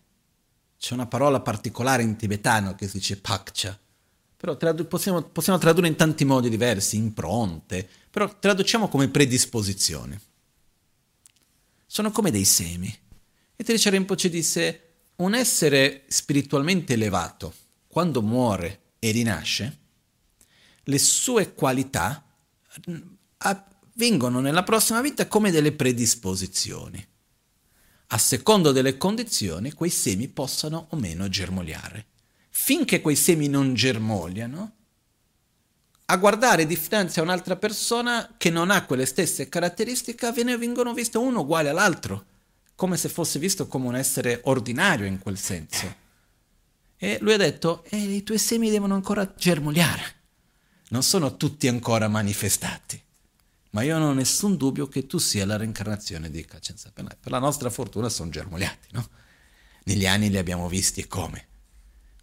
C'è 0.78 0.92
una 0.92 1.06
parola 1.06 1.40
particolare 1.40 2.02
in 2.02 2.16
tibetano 2.16 2.74
che 2.74 2.86
si 2.86 2.98
dice 2.98 3.16
pakcha, 3.16 3.78
però 4.36 4.54
tradu- 4.58 4.86
possiamo, 4.86 5.22
possiamo 5.22 5.58
tradurre 5.58 5.88
in 5.88 5.96
tanti 5.96 6.26
modi 6.26 6.50
diversi, 6.50 6.96
impronte, 6.96 7.88
però 8.10 8.38
traduciamo 8.38 8.88
come 8.88 9.08
predisposizioni. 9.08 10.20
Sono 11.86 12.10
come 12.10 12.30
dei 12.30 12.44
semi. 12.44 12.94
E 13.56 13.64
Tricia 13.64 13.88
Rinpoche 13.88 14.28
disse, 14.28 14.90
un 15.16 15.34
essere 15.34 16.04
spiritualmente 16.08 16.92
elevato, 16.92 17.54
quando 17.86 18.20
muore 18.20 18.80
e 18.98 19.10
rinasce, 19.10 19.78
le 20.82 20.98
sue 20.98 21.54
qualità 21.54 22.22
mm, 22.90 23.00
vengono 23.94 24.40
nella 24.40 24.64
prossima 24.64 25.00
vita 25.00 25.26
come 25.28 25.50
delle 25.50 25.72
predisposizioni 25.72 27.08
a 28.12 28.18
secondo 28.18 28.72
delle 28.72 28.98
condizioni, 28.98 29.72
quei 29.72 29.88
semi 29.88 30.28
possano 30.28 30.88
o 30.90 30.96
meno 30.96 31.28
germogliare. 31.28 32.06
Finché 32.50 33.00
quei 33.00 33.16
semi 33.16 33.48
non 33.48 33.72
germogliano, 33.72 34.72
a 36.04 36.16
guardare 36.18 36.66
di 36.66 36.76
fronte 36.76 37.20
a 37.20 37.22
un'altra 37.22 37.56
persona 37.56 38.34
che 38.36 38.50
non 38.50 38.70
ha 38.70 38.84
quelle 38.84 39.06
stesse 39.06 39.48
caratteristiche, 39.48 40.30
vengono 40.30 40.92
visto 40.92 41.22
uno 41.22 41.40
uguale 41.40 41.70
all'altro, 41.70 42.26
come 42.74 42.98
se 42.98 43.08
fosse 43.08 43.38
visto 43.38 43.66
come 43.66 43.86
un 43.86 43.96
essere 43.96 44.40
ordinario 44.44 45.06
in 45.06 45.18
quel 45.18 45.38
senso. 45.38 46.00
E 46.98 47.16
lui 47.22 47.32
ha 47.32 47.38
detto, 47.38 47.82
eh, 47.88 47.96
i 47.96 48.22
tuoi 48.22 48.38
semi 48.38 48.68
devono 48.68 48.94
ancora 48.94 49.32
germogliare, 49.34 50.02
non 50.88 51.02
sono 51.02 51.38
tutti 51.38 51.66
ancora 51.66 52.08
manifestati 52.08 53.01
ma 53.72 53.82
io 53.82 53.98
non 53.98 54.08
ho 54.08 54.12
nessun 54.12 54.56
dubbio 54.56 54.86
che 54.86 55.06
tu 55.06 55.18
sia 55.18 55.46
la 55.46 55.56
reincarnazione 55.56 56.30
di 56.30 56.44
Kacenza 56.44 56.90
Penai. 56.92 57.16
Per 57.18 57.32
la 57.32 57.38
nostra 57.38 57.70
fortuna 57.70 58.10
sono 58.10 58.30
germogliati, 58.30 58.88
no? 58.92 59.08
Negli 59.84 60.06
anni 60.06 60.28
li 60.28 60.36
abbiamo 60.36 60.68
visti 60.68 61.00
e 61.00 61.06
come. 61.06 61.46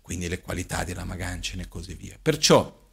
Quindi 0.02 0.28
le 0.28 0.41
qualità 0.41 0.84
della 0.84 1.06
Magancine 1.06 1.64
e 1.64 1.68
così 1.68 1.95
via. 1.95 2.18
Perciò, 2.22 2.88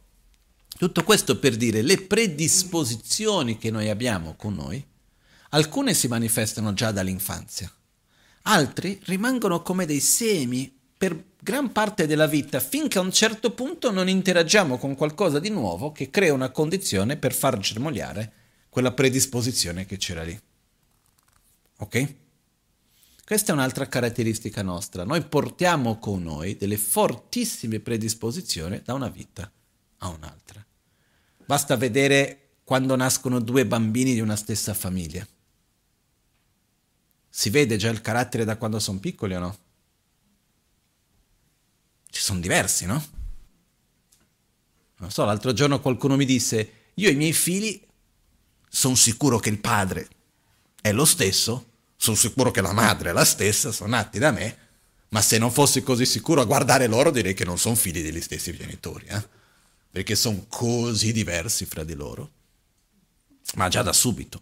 tutto 0.75 1.03
questo 1.03 1.37
per 1.37 1.55
dire 1.55 1.83
le 1.83 2.01
predisposizioni 2.01 3.59
che 3.59 3.69
noi 3.69 3.89
abbiamo 3.89 4.33
con 4.35 4.55
noi, 4.55 4.83
alcune 5.49 5.93
si 5.93 6.07
manifestano 6.07 6.73
già 6.73 6.91
dall'infanzia, 6.91 7.71
altri 8.43 8.99
rimangono 9.03 9.61
come 9.61 9.85
dei 9.85 9.99
semi 9.99 10.75
per 10.97 11.35
gran 11.39 11.71
parte 11.71 12.07
della 12.07 12.25
vita 12.25 12.59
finché 12.59 12.97
a 12.97 13.01
un 13.01 13.11
certo 13.11 13.51
punto 13.51 13.91
non 13.91 14.09
interagiamo 14.09 14.79
con 14.79 14.95
qualcosa 14.95 15.37
di 15.37 15.49
nuovo 15.49 15.91
che 15.91 16.09
crea 16.09 16.33
una 16.33 16.49
condizione 16.49 17.17
per 17.17 17.33
far 17.33 17.59
germogliare 17.59 18.33
quella 18.77 18.93
predisposizione 18.93 19.87
che 19.87 19.97
c'era 19.97 20.21
lì. 20.21 20.39
Ok? 21.77 22.15
Questa 23.25 23.51
è 23.51 23.55
un'altra 23.55 23.87
caratteristica 23.87 24.61
nostra. 24.61 25.03
Noi 25.03 25.23
portiamo 25.23 25.97
con 25.97 26.21
noi 26.21 26.57
delle 26.57 26.77
fortissime 26.77 27.79
predisposizioni 27.79 28.79
da 28.83 28.93
una 28.93 29.09
vita 29.09 29.51
a 29.97 30.09
un'altra. 30.09 30.63
Basta 31.43 31.75
vedere 31.75 32.49
quando 32.63 32.95
nascono 32.95 33.39
due 33.39 33.65
bambini 33.65 34.13
di 34.13 34.19
una 34.19 34.35
stessa 34.35 34.75
famiglia. 34.75 35.27
Si 37.29 37.49
vede 37.49 37.77
già 37.77 37.89
il 37.89 38.01
carattere 38.01 38.45
da 38.45 38.57
quando 38.57 38.77
sono 38.77 38.99
piccoli 38.99 39.33
o 39.33 39.39
no? 39.39 39.57
Ci 42.11 42.21
sono 42.21 42.39
diversi, 42.39 42.85
no? 42.85 43.03
Non 44.97 45.09
so, 45.09 45.25
l'altro 45.25 45.51
giorno 45.51 45.81
qualcuno 45.81 46.15
mi 46.15 46.25
disse, 46.25 46.91
io 46.93 47.09
i 47.09 47.15
miei 47.15 47.33
figli 47.33 47.85
sono 48.69 48.95
sicuro 48.95 49.39
che 49.39 49.49
il 49.49 49.59
padre 49.59 50.07
è 50.81 50.91
lo 50.91 51.05
stesso, 51.05 51.65
sono 51.95 52.15
sicuro 52.15 52.51
che 52.51 52.61
la 52.61 52.73
madre 52.73 53.09
è 53.09 53.13
la 53.13 53.25
stessa, 53.25 53.71
sono 53.71 53.89
nati 53.89 54.19
da 54.19 54.31
me, 54.31 54.57
ma 55.09 55.21
se 55.21 55.37
non 55.37 55.51
fossi 55.51 55.81
così 55.81 56.05
sicuro 56.05 56.41
a 56.41 56.45
guardare 56.45 56.87
loro 56.87 57.11
direi 57.11 57.33
che 57.33 57.45
non 57.45 57.57
sono 57.57 57.75
figli 57.75 58.01
degli 58.01 58.21
stessi 58.21 58.55
genitori, 58.55 59.05
eh? 59.07 59.35
perché 59.89 60.15
sono 60.15 60.45
così 60.47 61.11
diversi 61.11 61.65
fra 61.65 61.83
di 61.83 61.95
loro, 61.95 62.31
ma 63.55 63.67
già 63.69 63.81
da 63.81 63.93
subito. 63.93 64.41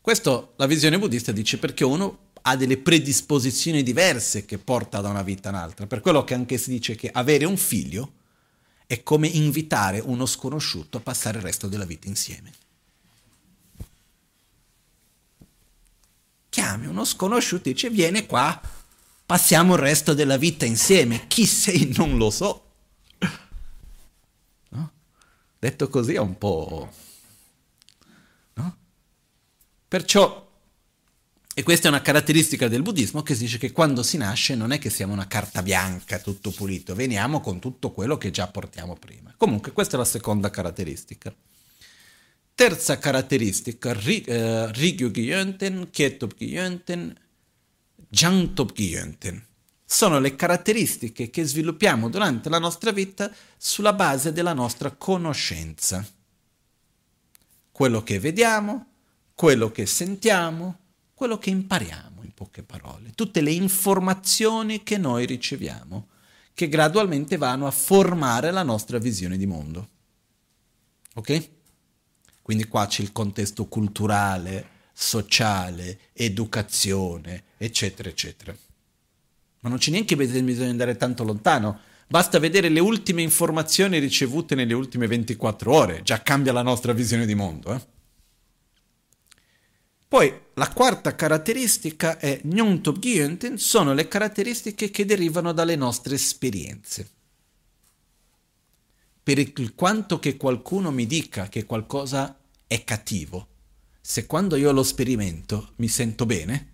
Questo 0.00 0.54
la 0.56 0.66
visione 0.66 0.98
buddista 0.98 1.32
dice 1.32 1.58
perché 1.58 1.84
uno 1.84 2.30
ha 2.42 2.56
delle 2.56 2.78
predisposizioni 2.78 3.82
diverse 3.82 4.44
che 4.44 4.58
porta 4.58 5.00
da 5.00 5.08
una 5.08 5.22
vita 5.22 5.48
all'altra, 5.50 5.86
per 5.86 6.00
quello 6.00 6.24
che 6.24 6.34
anche 6.34 6.58
si 6.58 6.70
dice 6.70 6.94
che 6.94 7.10
avere 7.12 7.44
un 7.44 7.56
figlio 7.56 8.14
è 8.86 9.02
come 9.02 9.28
invitare 9.28 10.00
uno 10.00 10.26
sconosciuto 10.26 10.98
a 10.98 11.00
passare 11.00 11.38
il 11.38 11.44
resto 11.44 11.68
della 11.68 11.84
vita 11.84 12.08
insieme. 12.08 12.52
Chiami 16.52 16.86
uno 16.86 17.06
sconosciuto 17.06 17.70
e 17.70 17.72
dice 17.72 17.88
vieni 17.88 18.26
qua, 18.26 18.60
passiamo 19.24 19.72
il 19.72 19.80
resto 19.80 20.12
della 20.12 20.36
vita 20.36 20.66
insieme. 20.66 21.26
Chi 21.26 21.46
sei 21.46 21.90
non 21.96 22.18
lo 22.18 22.28
so. 22.28 22.72
No? 24.68 24.92
Detto 25.58 25.88
così 25.88 26.12
è 26.12 26.18
un 26.18 26.36
po'... 26.36 26.92
No? 28.52 28.76
Perciò, 29.88 30.46
e 31.54 31.62
questa 31.62 31.86
è 31.86 31.90
una 31.90 32.02
caratteristica 32.02 32.68
del 32.68 32.82
buddismo, 32.82 33.22
che 33.22 33.34
si 33.34 33.44
dice 33.44 33.56
che 33.56 33.72
quando 33.72 34.02
si 34.02 34.18
nasce 34.18 34.54
non 34.54 34.72
è 34.72 34.78
che 34.78 34.90
siamo 34.90 35.14
una 35.14 35.26
carta 35.26 35.62
bianca, 35.62 36.18
tutto 36.18 36.50
pulito, 36.50 36.94
veniamo 36.94 37.40
con 37.40 37.60
tutto 37.60 37.92
quello 37.92 38.18
che 38.18 38.30
già 38.30 38.46
portiamo 38.48 38.94
prima. 38.96 39.32
Comunque 39.38 39.72
questa 39.72 39.94
è 39.94 39.98
la 39.98 40.04
seconda 40.04 40.50
caratteristica. 40.50 41.34
Terza 42.54 42.98
caratteristica, 42.98 43.92
Rigyu-gyönten, 43.92 45.90
Kietop-gyönten, 45.90 47.18
Jantop-gyönten. 48.10 49.46
Sono 49.84 50.18
le 50.18 50.36
caratteristiche 50.36 51.30
che 51.30 51.44
sviluppiamo 51.44 52.08
durante 52.08 52.48
la 52.48 52.58
nostra 52.58 52.92
vita 52.92 53.30
sulla 53.56 53.92
base 53.92 54.32
della 54.32 54.52
nostra 54.52 54.90
conoscenza. 54.90 56.06
Quello 57.70 58.02
che 58.02 58.18
vediamo, 58.18 58.86
quello 59.34 59.70
che 59.70 59.86
sentiamo, 59.86 60.78
quello 61.14 61.38
che 61.38 61.50
impariamo, 61.50 62.22
in 62.22 62.32
poche 62.32 62.62
parole. 62.62 63.12
Tutte 63.14 63.40
le 63.40 63.52
informazioni 63.52 64.82
che 64.82 64.98
noi 64.98 65.26
riceviamo, 65.26 66.08
che 66.54 66.68
gradualmente 66.68 67.36
vanno 67.38 67.66
a 67.66 67.70
formare 67.70 68.50
la 68.50 68.62
nostra 68.62 68.98
visione 68.98 69.36
di 69.36 69.46
mondo. 69.46 69.88
Ok? 71.14 71.50
Quindi 72.42 72.64
qua 72.64 72.86
c'è 72.86 73.02
il 73.02 73.12
contesto 73.12 73.66
culturale, 73.66 74.68
sociale, 74.92 75.98
educazione, 76.12 77.44
eccetera, 77.56 78.08
eccetera. 78.08 78.54
Ma 79.60 79.68
non 79.68 79.78
c'è 79.78 79.92
neanche 79.92 80.16
bisogno 80.16 80.52
di 80.52 80.64
andare 80.64 80.96
tanto 80.96 81.22
lontano, 81.22 81.78
basta 82.08 82.40
vedere 82.40 82.68
le 82.68 82.80
ultime 82.80 83.22
informazioni 83.22 83.98
ricevute 83.98 84.56
nelle 84.56 84.74
ultime 84.74 85.06
24 85.06 85.72
ore, 85.72 86.02
già 86.02 86.20
cambia 86.20 86.52
la 86.52 86.62
nostra 86.62 86.92
visione 86.92 87.26
di 87.26 87.34
mondo. 87.34 87.74
Eh? 87.74 87.80
Poi 90.08 90.40
la 90.54 90.68
quarta 90.68 91.14
caratteristica 91.14 92.18
è 92.18 92.40
Nyongtop 92.42 93.54
sono 93.54 93.94
le 93.94 94.08
caratteristiche 94.08 94.90
che 94.90 95.06
derivano 95.06 95.52
dalle 95.52 95.76
nostre 95.76 96.16
esperienze 96.16 97.20
per 99.22 99.38
il 99.38 99.74
quanto 99.74 100.18
che 100.18 100.36
qualcuno 100.36 100.90
mi 100.90 101.06
dica 101.06 101.48
che 101.48 101.64
qualcosa 101.64 102.38
è 102.66 102.82
cattivo, 102.84 103.48
se 104.00 104.26
quando 104.26 104.56
io 104.56 104.72
lo 104.72 104.82
sperimento 104.82 105.72
mi 105.76 105.86
sento 105.88 106.26
bene, 106.26 106.70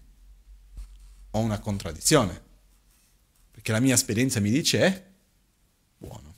ho 1.32 1.40
una 1.40 1.58
contraddizione, 1.58 2.42
perché 3.50 3.70
la 3.72 3.80
mia 3.80 3.94
esperienza 3.94 4.40
mi 4.40 4.50
dice 4.50 4.80
è 4.80 5.06
buono. 5.98 6.34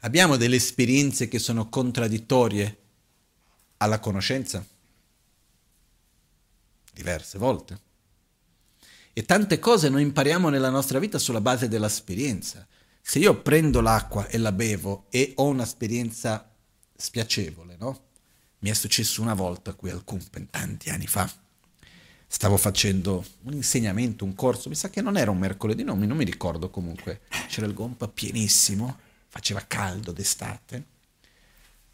Abbiamo 0.00 0.36
delle 0.36 0.56
esperienze 0.56 1.28
che 1.28 1.38
sono 1.38 1.68
contraddittorie 1.68 2.78
alla 3.78 4.00
conoscenza? 4.00 4.66
Diverse 6.92 7.38
volte. 7.38 7.80
E 9.12 9.24
tante 9.24 9.58
cose 9.58 9.88
noi 9.88 10.02
impariamo 10.02 10.48
nella 10.48 10.70
nostra 10.70 10.98
vita 10.98 11.18
sulla 11.18 11.40
base 11.40 11.68
dell'esperienza. 11.68 12.66
Se 13.06 13.18
io 13.18 13.42
prendo 13.42 13.82
l'acqua 13.82 14.28
e 14.28 14.38
la 14.38 14.50
bevo 14.50 15.04
e 15.10 15.34
ho 15.36 15.44
un'esperienza 15.44 16.50
spiacevole, 16.96 17.76
no? 17.76 18.06
Mi 18.60 18.70
è 18.70 18.74
successo 18.74 19.20
una 19.20 19.34
volta 19.34 19.74
qui 19.74 19.90
al 19.90 20.04
Kumpen, 20.04 20.48
tanti 20.48 20.88
anni 20.88 21.06
fa. 21.06 21.30
Stavo 22.26 22.56
facendo 22.56 23.22
un 23.42 23.52
insegnamento, 23.52 24.24
un 24.24 24.34
corso, 24.34 24.70
mi 24.70 24.74
sa 24.74 24.88
che 24.88 25.02
non 25.02 25.18
era 25.18 25.30
un 25.30 25.36
mercoledì, 25.36 25.84
no, 25.84 25.94
non 25.94 26.16
mi 26.16 26.24
ricordo 26.24 26.70
comunque. 26.70 27.20
C'era 27.46 27.66
il 27.66 27.74
gompa 27.74 28.08
pienissimo, 28.08 28.98
faceva 29.28 29.60
caldo 29.60 30.10
d'estate. 30.10 30.86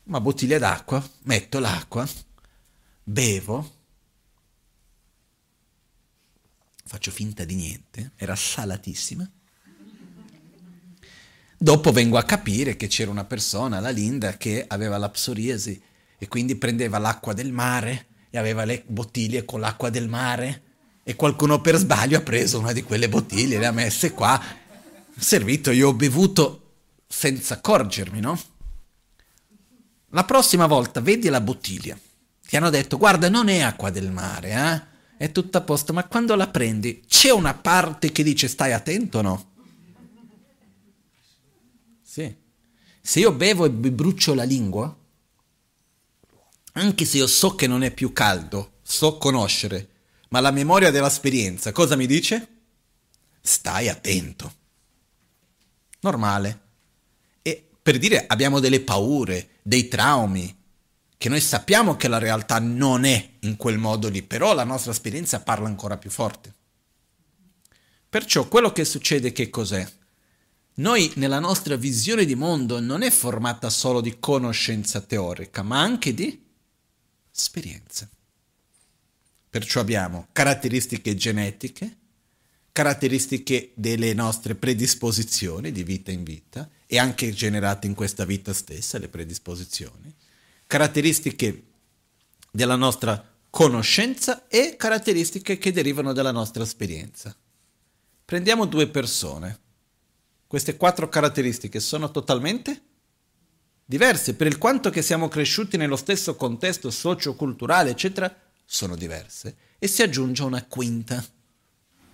Una 0.05 0.21
bottiglia 0.21 0.59
d'acqua, 0.59 1.07
metto 1.25 1.59
l'acqua, 1.59 2.09
bevo, 3.03 3.75
faccio 6.85 7.11
finta 7.11 7.45
di 7.45 7.57
niente, 7.57 8.13
era 8.15 8.37
salatissima 8.37 9.29
Dopo 11.63 11.93
vengo 11.93 12.17
a 12.17 12.23
capire 12.23 12.75
che 12.75 12.87
c'era 12.87 13.11
una 13.11 13.27
persona, 13.27 13.81
la 13.81 13.91
Linda, 13.91 14.39
che 14.39 14.65
aveva 14.67 14.97
la 14.97 15.11
psoriasi 15.11 15.79
e 16.17 16.27
quindi 16.27 16.57
prendeva 16.57 16.97
l'acqua 16.97 17.35
del 17.35 17.53
mare 17.53 18.07
e 18.31 18.39
aveva 18.39 18.65
le 18.65 18.83
bottiglie 18.87 19.45
con 19.45 19.61
l'acqua 19.61 19.91
del 19.91 20.09
mare 20.09 20.63
e 21.03 21.15
qualcuno 21.17 21.61
per 21.61 21.77
sbaglio 21.77 22.17
ha 22.17 22.23
preso 22.23 22.59
una 22.59 22.73
di 22.73 22.83
quelle 22.83 23.11
bottiglie, 23.11 23.59
le 23.59 23.67
ha 23.67 23.73
messe 23.73 24.13
qua, 24.13 24.43
servito, 25.15 25.71
io 25.71 25.89
ho 25.89 25.93
bevuto 25.93 26.77
senza 27.07 27.57
accorgermi, 27.57 28.21
no? 28.21 28.41
La 30.13 30.25
prossima 30.25 30.65
volta 30.65 31.03
vedi 31.03 31.29
la 31.29 31.43
bottiglia, 31.43 31.95
ti 32.41 32.57
hanno 32.57 32.71
detto 32.71 32.97
guarda 32.97 33.29
non 33.29 33.51
è 33.51 33.61
acqua 33.61 33.91
del 33.91 34.11
mare, 34.11 34.51
eh? 34.51 35.27
è 35.27 35.31
tutto 35.31 35.59
a 35.59 35.61
posto, 35.61 35.93
ma 35.93 36.07
quando 36.07 36.35
la 36.37 36.49
prendi 36.49 37.05
c'è 37.07 37.29
una 37.29 37.53
parte 37.53 38.13
che 38.13 38.23
dice 38.23 38.49
stai 38.49 38.73
attento 38.73 39.19
o 39.19 39.23
no? 39.23 39.50
Sì. 42.11 42.35
Se 43.01 43.21
io 43.21 43.31
bevo 43.31 43.67
e 43.67 43.71
brucio 43.71 44.35
la 44.35 44.43
lingua, 44.43 44.93
anche 46.73 47.05
se 47.05 47.19
io 47.19 47.29
so 47.29 47.55
che 47.55 47.69
non 47.69 47.85
è 47.85 47.95
più 47.95 48.13
caldo, 48.13 48.79
so 48.83 49.17
conoscere, 49.17 49.91
ma 50.31 50.41
la 50.41 50.51
memoria 50.51 50.91
dell'esperienza 50.91 51.71
cosa 51.71 51.95
mi 51.95 52.09
dice? 52.09 52.49
Stai 53.41 53.89
attento. 53.89 54.53
Normale. 56.01 56.61
E 57.43 57.69
per 57.81 57.97
dire 57.99 58.27
abbiamo 58.27 58.59
delle 58.59 58.81
paure, 58.81 59.61
dei 59.63 59.87
traumi, 59.87 60.53
che 61.17 61.29
noi 61.29 61.41
sappiamo 61.41 61.95
che 61.95 62.09
la 62.09 62.19
realtà 62.19 62.59
non 62.59 63.05
è 63.05 63.35
in 63.43 63.55
quel 63.55 63.79
modo 63.79 64.09
lì, 64.09 64.25
però 64.25 64.53
la 64.53 64.65
nostra 64.65 64.91
esperienza 64.91 65.43
parla 65.43 65.69
ancora 65.69 65.97
più 65.97 66.11
forte. 66.11 66.53
Perciò 68.09 68.49
quello 68.49 68.73
che 68.73 68.85
succede 68.85 69.31
che 69.31 69.49
cos'è? 69.49 69.99
Noi 70.81 71.13
nella 71.17 71.41
nostra 71.41 71.77
visione 71.77 72.25
di 72.25 72.35
mondo 72.35 72.81
non 72.81 73.03
è 73.03 73.11
formata 73.11 73.69
solo 73.69 74.01
di 74.01 74.19
conoscenza 74.19 75.03
teorica, 75.03 75.63
ma 75.63 75.79
anche 75.79 76.15
di 76.15 76.43
esperienza. 77.31 78.09
Perciò 79.51 79.81
abbiamo 79.81 80.29
caratteristiche 80.33 81.15
genetiche, 81.15 81.97
caratteristiche 82.73 83.73
delle 83.75 84.15
nostre 84.15 84.55
predisposizioni 84.55 85.71
di 85.71 85.83
vita 85.83 86.13
in 86.13 86.23
vita 86.23 86.67
e 86.87 86.99
anche 86.99 87.31
generate 87.35 87.87
in 87.87 87.95
questa 87.95 88.25
vita 88.25 88.55
stessa, 88.55 88.97
le 88.97 89.09
predisposizioni, 89.09 90.15
caratteristiche 90.67 91.65
della 92.51 92.77
nostra 92.77 93.23
conoscenza 93.51 94.49
e 94.49 94.77
caratteristiche 94.79 95.59
che 95.59 95.73
derivano 95.73 96.15
dalla 96.15 96.33
nostra 96.33 96.63
esperienza. 96.63 97.37
Prendiamo 98.25 98.65
due 98.65 98.89
persone. 98.89 99.69
Queste 100.51 100.77
quattro 100.77 101.09
caratteristiche 101.09 101.79
sono 101.79 102.11
totalmente 102.11 102.83
diverse, 103.85 104.35
per 104.35 104.49
il 104.49 104.59
quanto 104.59 104.91
che 104.91 105.01
siamo 105.01 105.29
cresciuti 105.29 105.77
nello 105.77 105.95
stesso 105.95 106.35
contesto 106.35 106.91
socio-culturale, 106.91 107.91
eccetera, 107.91 108.37
sono 108.65 108.97
diverse. 108.97 109.57
E 109.79 109.87
si 109.87 110.03
aggiunge 110.03 110.43
una 110.43 110.65
quinta, 110.65 111.25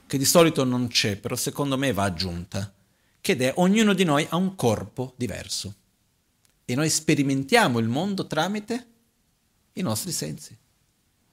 che 0.06 0.18
di 0.18 0.26
solito 0.26 0.64
non 0.64 0.88
c'è, 0.88 1.16
però 1.16 1.34
secondo 1.34 1.78
me 1.78 1.94
va 1.94 2.02
aggiunta, 2.02 2.74
che 3.22 3.36
è 3.38 3.54
ognuno 3.56 3.94
di 3.94 4.04
noi 4.04 4.26
ha 4.28 4.36
un 4.36 4.54
corpo 4.54 5.14
diverso. 5.16 5.74
E 6.66 6.74
noi 6.74 6.90
sperimentiamo 6.90 7.78
il 7.78 7.88
mondo 7.88 8.26
tramite 8.26 8.86
i 9.72 9.80
nostri 9.80 10.12
sensi, 10.12 10.54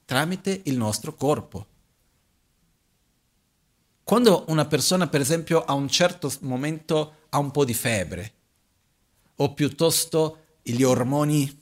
tramite 0.06 0.62
il 0.64 0.78
nostro 0.78 1.14
corpo. 1.16 1.68
Quando 4.04 4.45
una 4.47 4.66
persona, 4.66 5.08
per 5.08 5.22
esempio, 5.22 5.64
a 5.64 5.74
un 5.74 5.88
certo 5.88 6.32
momento 6.41 7.28
ha 7.30 7.38
un 7.38 7.51
po' 7.51 7.66
di 7.66 7.74
febbre, 7.74 8.34
o 9.38 9.54
piuttosto 9.54 10.39
gli 10.62 10.84
ormoni 10.84 11.62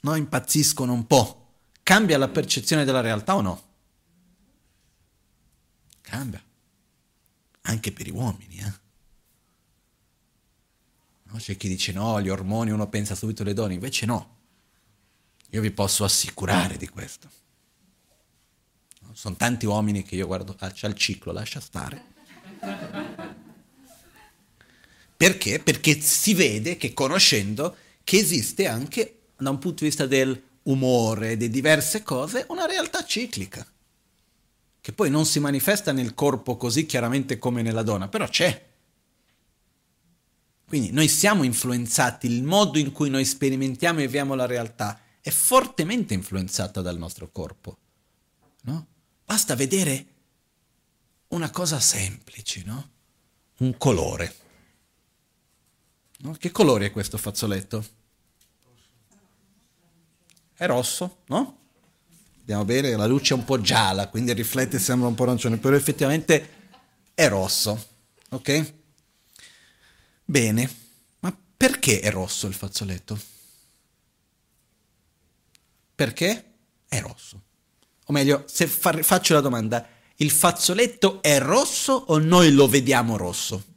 no, 0.00 0.14
impazziscono 0.14 0.92
un 0.92 1.06
po', 1.06 1.44
Cambia 1.84 2.16
la 2.16 2.28
percezione 2.28 2.86
della 2.86 3.02
realtà 3.02 3.36
o 3.36 3.42
no? 3.42 3.62
Cambia. 6.00 6.42
Anche 7.60 7.92
per 7.92 8.06
gli 8.06 8.10
uomini, 8.10 8.56
eh? 8.56 8.72
No, 11.24 11.36
c'è 11.36 11.58
chi 11.58 11.68
dice 11.68 11.92
no, 11.92 12.22
gli 12.22 12.30
ormoni 12.30 12.70
uno 12.70 12.88
pensa 12.88 13.14
subito 13.14 13.42
alle 13.42 13.52
donne, 13.52 13.74
invece 13.74 14.06
no. 14.06 14.36
Io 15.50 15.60
vi 15.60 15.70
posso 15.72 16.04
assicurare 16.04 16.78
di 16.78 16.88
questo. 16.88 17.28
No, 19.14 19.20
sono 19.20 19.36
tanti 19.36 19.64
uomini 19.64 20.02
che 20.02 20.16
io 20.16 20.26
guardo, 20.26 20.56
ah, 20.58 20.72
il 20.74 20.94
ciclo, 20.94 21.32
lascia 21.32 21.60
stare. 21.60 22.12
Perché? 25.16 25.60
Perché 25.60 26.00
si 26.00 26.34
vede 26.34 26.76
che 26.76 26.92
conoscendo 26.92 27.76
che 28.02 28.18
esiste 28.18 28.66
anche 28.66 29.20
da 29.36 29.50
un 29.50 29.58
punto 29.58 29.84
di 29.84 29.88
vista 29.88 30.06
del 30.06 30.42
umore, 30.64 31.36
di 31.36 31.48
diverse 31.48 32.02
cose, 32.02 32.44
una 32.48 32.66
realtà 32.66 33.04
ciclica, 33.04 33.64
che 34.80 34.92
poi 34.92 35.10
non 35.10 35.24
si 35.24 35.38
manifesta 35.38 35.92
nel 35.92 36.14
corpo 36.14 36.56
così 36.56 36.84
chiaramente 36.84 37.38
come 37.38 37.62
nella 37.62 37.82
donna, 37.82 38.08
però 38.08 38.28
c'è. 38.28 38.72
Quindi 40.66 40.90
noi 40.90 41.08
siamo 41.08 41.44
influenzati, 41.44 42.26
il 42.26 42.42
modo 42.42 42.78
in 42.78 42.90
cui 42.90 43.08
noi 43.08 43.24
sperimentiamo 43.24 44.00
e 44.00 44.06
viviamo 44.06 44.34
la 44.34 44.46
realtà 44.46 45.00
è 45.20 45.30
fortemente 45.30 46.14
influenzato 46.14 46.82
dal 46.82 46.98
nostro 46.98 47.30
corpo. 47.30 47.78
No? 48.62 48.86
Basta 49.24 49.54
vedere 49.54 50.06
una 51.28 51.50
cosa 51.50 51.80
semplice, 51.80 52.62
no? 52.64 52.90
Un 53.58 53.76
colore. 53.76 54.34
No? 56.18 56.32
Che 56.32 56.50
colore 56.50 56.86
è 56.86 56.90
questo 56.90 57.18
fazzoletto? 57.18 58.02
è 60.54 60.66
rosso, 60.66 61.18
no? 61.26 61.58
Vediamo 62.38 62.64
bene, 62.64 62.96
la 62.96 63.06
luce 63.06 63.34
è 63.34 63.36
un 63.36 63.44
po' 63.44 63.60
gialla, 63.60 64.08
quindi 64.08 64.32
riflette 64.32 64.78
sembra 64.78 65.08
un 65.08 65.14
po' 65.14 65.24
arancione, 65.24 65.56
però 65.56 65.74
effettivamente 65.76 66.48
è 67.14 67.28
rosso, 67.28 67.88
ok? 68.30 68.72
Bene, 70.24 70.74
ma 71.20 71.36
perché 71.56 72.00
è 72.00 72.10
rosso 72.10 72.46
il 72.46 72.54
fazzoletto? 72.54 73.18
Perché 75.94 76.44
è 76.88 77.00
rosso? 77.00 77.40
O 78.04 78.12
meglio, 78.12 78.44
se 78.46 78.66
fa- 78.66 79.02
faccio 79.02 79.34
la 79.34 79.40
domanda, 79.40 79.86
il 80.16 80.30
fazzoletto 80.30 81.22
è 81.22 81.38
rosso 81.38 81.92
o 81.92 82.18
noi 82.18 82.52
lo 82.52 82.68
vediamo 82.68 83.16
rosso? 83.16 83.72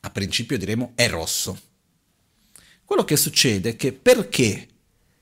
A 0.00 0.10
principio 0.10 0.58
diremo 0.58 0.92
è 0.94 1.08
rosso. 1.08 1.60
Quello 2.84 3.04
che 3.04 3.16
succede 3.16 3.70
è 3.70 3.76
che 3.76 3.92
perché? 3.92 4.68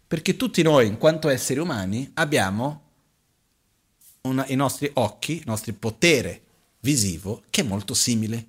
Perché 0.06 0.36
tutti 0.36 0.62
noi, 0.62 0.86
in 0.86 0.96
quanto 0.96 1.28
esseri 1.28 1.60
umani, 1.60 2.10
abbiamo 2.14 2.82
una, 4.22 4.46
i 4.48 4.54
nostri 4.54 4.90
occhi, 4.94 5.36
il 5.36 5.42
nostro 5.46 5.72
potere 5.74 6.42
visivo, 6.80 7.42
che 7.50 7.60
è 7.60 7.64
molto 7.64 7.94
simile. 7.94 8.46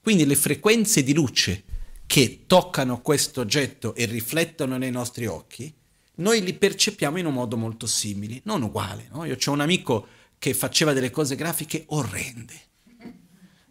Quindi 0.00 0.24
le 0.24 0.36
frequenze 0.36 1.02
di 1.02 1.12
luce 1.12 1.64
che 2.08 2.44
toccano 2.46 3.02
questo 3.02 3.42
oggetto 3.42 3.94
e 3.94 4.06
riflettono 4.06 4.78
nei 4.78 4.90
nostri 4.90 5.26
occhi, 5.26 5.70
noi 6.16 6.42
li 6.42 6.54
percepiamo 6.54 7.18
in 7.18 7.26
un 7.26 7.34
modo 7.34 7.58
molto 7.58 7.86
simile, 7.86 8.40
non 8.44 8.62
uguale. 8.62 9.08
No? 9.12 9.26
Io 9.26 9.36
ho 9.44 9.50
un 9.52 9.60
amico 9.60 10.06
che 10.38 10.54
faceva 10.54 10.94
delle 10.94 11.10
cose 11.10 11.36
grafiche 11.36 11.84
orrende. 11.88 12.54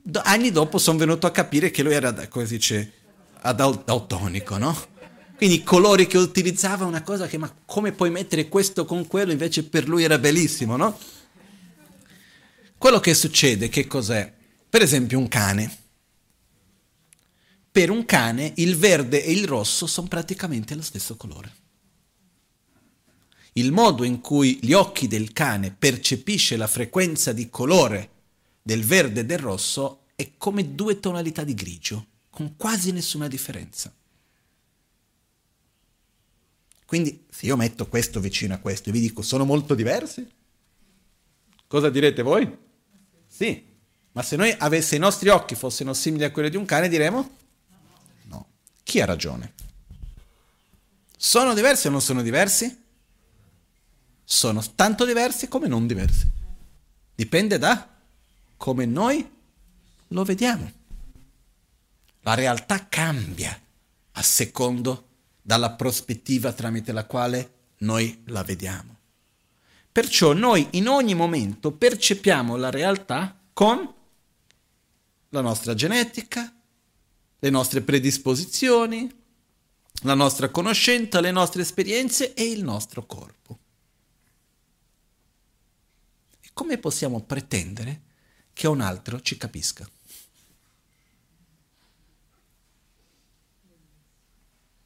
Do, 0.03 0.21
anni 0.23 0.51
dopo 0.51 0.77
sono 0.77 0.99
venuto 0.99 1.25
a 1.25 1.31
capire 1.31 1.71
che 1.71 1.81
lui 1.81 1.95
era, 1.95 2.13
come 2.27 2.45
si 2.45 2.57
dice, 2.57 2.93
daltonico, 3.41 4.59
no? 4.59 4.77
Quindi 5.35 5.55
i 5.55 5.63
colori 5.63 6.05
che 6.05 6.19
utilizzava 6.19 6.85
una 6.85 7.01
cosa 7.01 7.25
che 7.25 7.39
ma 7.39 7.51
come 7.65 7.91
puoi 7.91 8.11
mettere 8.11 8.47
questo 8.49 8.85
con 8.85 9.07
quello 9.07 9.31
invece 9.31 9.63
per 9.63 9.87
lui 9.87 10.03
era 10.03 10.19
bellissimo, 10.19 10.77
no? 10.77 10.95
Quello 12.77 12.99
che 12.99 13.15
succede 13.15 13.67
che 13.67 13.87
cos'è? 13.87 14.31
Per 14.69 14.83
esempio 14.83 15.17
un 15.17 15.27
cane. 15.27 15.85
Per 17.77 17.91
un 17.91 18.05
cane 18.05 18.53
il 18.55 18.75
verde 18.75 19.23
e 19.23 19.31
il 19.31 19.45
rosso 19.45 19.85
sono 19.85 20.07
praticamente 20.07 20.73
lo 20.73 20.81
stesso 20.81 21.15
colore. 21.15 21.53
Il 23.53 23.71
modo 23.71 24.03
in 24.03 24.19
cui 24.19 24.57
gli 24.63 24.73
occhi 24.73 25.07
del 25.07 25.31
cane 25.31 25.75
percepisce 25.77 26.57
la 26.57 26.65
frequenza 26.65 27.33
di 27.33 27.51
colore 27.51 28.09
del 28.63 28.83
verde 28.83 29.19
e 29.19 29.25
del 29.25 29.37
rosso 29.37 30.05
è 30.15 30.31
come 30.39 30.73
due 30.73 30.99
tonalità 30.99 31.43
di 31.43 31.53
grigio 31.53 32.07
con 32.31 32.55
quasi 32.55 32.91
nessuna 32.91 33.27
differenza. 33.27 33.93
Quindi 36.83 37.25
se 37.29 37.45
io 37.45 37.55
metto 37.57 37.85
questo 37.85 38.19
vicino 38.19 38.55
a 38.55 38.57
questo 38.57 38.89
e 38.89 38.91
vi 38.91 39.01
dico 39.01 39.21
sono 39.21 39.45
molto 39.45 39.75
diversi, 39.75 40.27
cosa 41.67 41.91
direte 41.91 42.23
voi? 42.23 42.57
Sì, 43.27 43.63
ma 44.13 44.23
se 44.23 44.35
noi 44.35 44.51
avesse 44.57 44.95
i 44.95 44.99
nostri 44.99 45.29
occhi 45.29 45.53
fossero 45.53 45.93
simili 45.93 46.23
a 46.23 46.31
quelli 46.31 46.49
di 46.49 46.57
un 46.57 46.65
cane 46.65 46.89
diremo 46.89 47.17
no. 47.17 47.36
Chi 48.87 49.01
ha 49.01 49.05
ragione? 49.05 49.51
Sono 51.17 51.53
diversi 51.53 51.87
o 51.87 51.89
non 51.89 51.99
sono 51.99 52.21
diversi? 52.21 52.83
Sono 54.23 54.63
tanto 54.75 55.03
diversi 55.03 55.49
come 55.49 55.67
non 55.67 55.87
diversi. 55.87 56.25
Dipende 57.13 57.57
da 57.57 57.85
come 58.55 58.85
noi 58.85 59.29
lo 60.07 60.23
vediamo. 60.23 60.71
La 62.21 62.33
realtà 62.33 62.87
cambia 62.87 63.59
a 64.13 64.21
secondo 64.21 65.07
dalla 65.41 65.71
prospettiva 65.71 66.53
tramite 66.53 66.93
la 66.93 67.03
quale 67.03 67.55
noi 67.79 68.21
la 68.27 68.43
vediamo. 68.43 68.95
Perciò 69.91 70.31
noi 70.31 70.65
in 70.71 70.87
ogni 70.87 71.13
momento 71.13 71.73
percepiamo 71.73 72.55
la 72.55 72.69
realtà 72.69 73.37
con 73.51 73.93
la 75.27 75.41
nostra 75.41 75.73
genetica, 75.73 76.56
le 77.39 77.49
nostre 77.49 77.81
predisposizioni, 77.81 79.09
la 80.01 80.13
nostra 80.13 80.49
conoscenza, 80.49 81.19
le 81.19 81.31
nostre 81.31 81.61
esperienze 81.61 82.33
e 82.33 82.43
il 82.49 82.63
nostro 82.63 83.05
corpo. 83.05 83.59
E 86.41 86.49
come 86.53 86.77
possiamo 86.77 87.21
pretendere 87.21 88.01
che 88.53 88.67
un 88.67 88.81
altro 88.81 89.21
ci 89.21 89.37
capisca? 89.37 89.87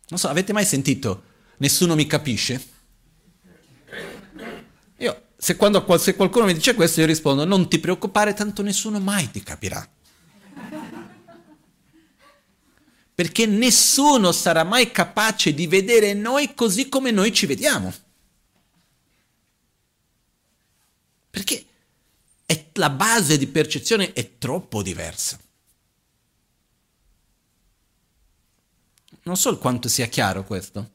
Non 0.09 0.19
so, 0.19 0.27
avete 0.27 0.51
mai 0.51 0.65
sentito 0.65 1.29
nessuno 1.61 1.95
mi 1.95 2.05
capisce? 2.05 2.69
Io, 4.97 5.23
se, 5.37 5.55
quando, 5.55 5.85
se 5.97 6.15
qualcuno 6.15 6.45
mi 6.45 6.53
dice 6.53 6.75
questo, 6.75 6.99
io 6.99 7.05
rispondo 7.05 7.45
non 7.45 7.69
ti 7.69 7.79
preoccupare, 7.79 8.33
tanto 8.33 8.61
nessuno 8.61 8.99
mai 8.99 9.31
ti 9.31 9.41
capirà. 9.41 9.87
Perché 13.21 13.45
nessuno 13.45 14.31
sarà 14.31 14.63
mai 14.63 14.89
capace 14.89 15.53
di 15.53 15.67
vedere 15.67 16.15
noi 16.15 16.55
così 16.55 16.89
come 16.89 17.11
noi 17.11 17.31
ci 17.31 17.45
vediamo. 17.45 17.93
Perché 21.29 21.65
è, 22.47 22.65
la 22.73 22.89
base 22.89 23.37
di 23.37 23.45
percezione 23.45 24.13
è 24.13 24.39
troppo 24.39 24.81
diversa. 24.81 25.39
Non 29.21 29.37
so 29.37 29.55
quanto 29.59 29.87
sia 29.87 30.07
chiaro 30.07 30.43
questo. 30.43 30.89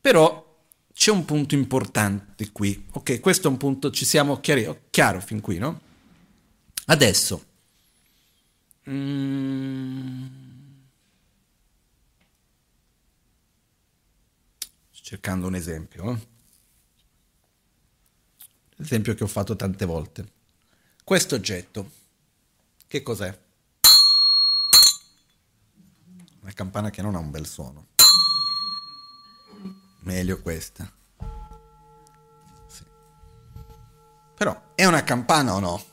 Però 0.00 0.58
c'è 0.94 1.10
un 1.10 1.26
punto 1.26 1.54
importante 1.54 2.50
qui. 2.50 2.86
Ok, 2.92 3.20
questo 3.20 3.48
è 3.48 3.50
un 3.50 3.58
punto, 3.58 3.90
ci 3.90 4.06
siamo 4.06 4.40
chiari, 4.40 4.66
chiaro 4.88 5.20
fin 5.20 5.42
qui, 5.42 5.58
no? 5.58 5.78
Adesso. 6.86 7.44
Mm, 8.88 10.45
cercando 15.06 15.46
un 15.46 15.54
esempio. 15.54 16.10
Eh? 16.10 16.28
L'esempio 18.74 19.14
che 19.14 19.22
ho 19.22 19.28
fatto 19.28 19.54
tante 19.54 19.84
volte. 19.84 20.32
Questo 21.04 21.36
oggetto, 21.36 21.88
che 22.88 23.04
cos'è? 23.04 23.38
Una 26.40 26.52
campana 26.52 26.90
che 26.90 27.02
non 27.02 27.14
ha 27.14 27.20
un 27.20 27.30
bel 27.30 27.46
suono. 27.46 27.86
Meglio 30.00 30.42
questa. 30.42 30.92
Sì. 32.66 32.84
Però 34.34 34.72
è 34.74 34.86
una 34.86 35.04
campana 35.04 35.54
o 35.54 35.60
no? 35.60 35.84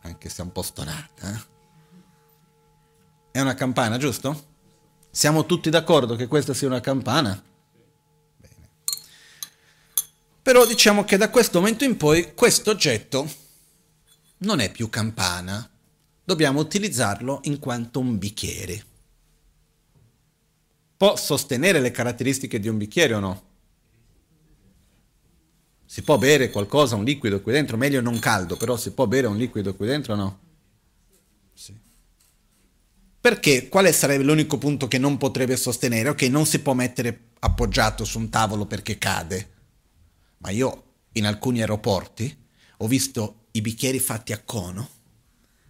Anche 0.00 0.28
se 0.28 0.42
è 0.42 0.44
un 0.44 0.50
po' 0.50 0.62
stonata. 0.62 1.32
Eh? 1.32 1.40
È 3.30 3.40
una 3.40 3.54
campana, 3.54 3.96
giusto? 3.96 4.50
Siamo 5.08 5.46
tutti 5.46 5.70
d'accordo 5.70 6.16
che 6.16 6.26
questa 6.26 6.52
sia 6.52 6.66
una 6.66 6.80
campana? 6.80 7.50
Però 10.42 10.66
diciamo 10.66 11.04
che 11.04 11.16
da 11.16 11.30
questo 11.30 11.60
momento 11.60 11.84
in 11.84 11.96
poi 11.96 12.34
questo 12.34 12.70
oggetto 12.70 13.30
non 14.38 14.60
è 14.60 14.70
più 14.70 14.90
campana. 14.90 15.68
Dobbiamo 16.24 16.60
utilizzarlo 16.60 17.40
in 17.44 17.58
quanto 17.58 18.00
un 18.00 18.18
bicchiere 18.18 18.90
può 21.02 21.16
sostenere 21.16 21.80
le 21.80 21.90
caratteristiche 21.90 22.60
di 22.60 22.68
un 22.68 22.78
bicchiere 22.78 23.14
o 23.14 23.18
no? 23.18 23.42
Si 25.84 26.02
può 26.02 26.16
bere 26.16 26.48
qualcosa, 26.48 26.94
un 26.94 27.02
liquido 27.02 27.40
qui 27.40 27.50
dentro, 27.50 27.76
meglio 27.76 28.00
non 28.00 28.20
caldo, 28.20 28.56
però 28.56 28.76
si 28.76 28.92
può 28.92 29.08
bere 29.08 29.26
un 29.26 29.36
liquido 29.36 29.74
qui 29.74 29.88
dentro 29.88 30.12
o 30.12 30.16
no? 30.16 30.38
Sì. 31.54 31.76
Perché? 33.20 33.68
Quale 33.68 33.92
sarebbe 33.92 34.22
l'unico 34.22 34.58
punto 34.58 34.86
che 34.86 34.98
non 34.98 35.16
potrebbe 35.16 35.56
sostenere? 35.56 36.10
Ok, 36.10 36.22
non 36.22 36.46
si 36.46 36.60
può 36.60 36.72
mettere 36.72 37.30
appoggiato 37.40 38.04
su 38.04 38.20
un 38.20 38.30
tavolo 38.30 38.66
perché 38.66 38.96
cade. 38.96 39.51
Ma 40.42 40.50
io 40.50 40.82
in 41.12 41.26
alcuni 41.26 41.60
aeroporti 41.60 42.36
ho 42.78 42.86
visto 42.86 43.46
i 43.52 43.60
bicchieri 43.60 44.00
fatti 44.00 44.32
a 44.32 44.40
cono, 44.44 44.88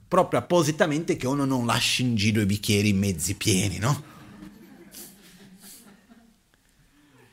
proprio 0.08 0.40
appositamente 0.40 1.16
che 1.16 1.26
uno 1.26 1.44
non 1.44 1.66
lasci 1.66 2.02
in 2.02 2.16
giro 2.16 2.40
i 2.40 2.46
bicchieri 2.46 2.92
mezzi 2.92 3.34
pieni, 3.34 3.78
no? 3.78 4.10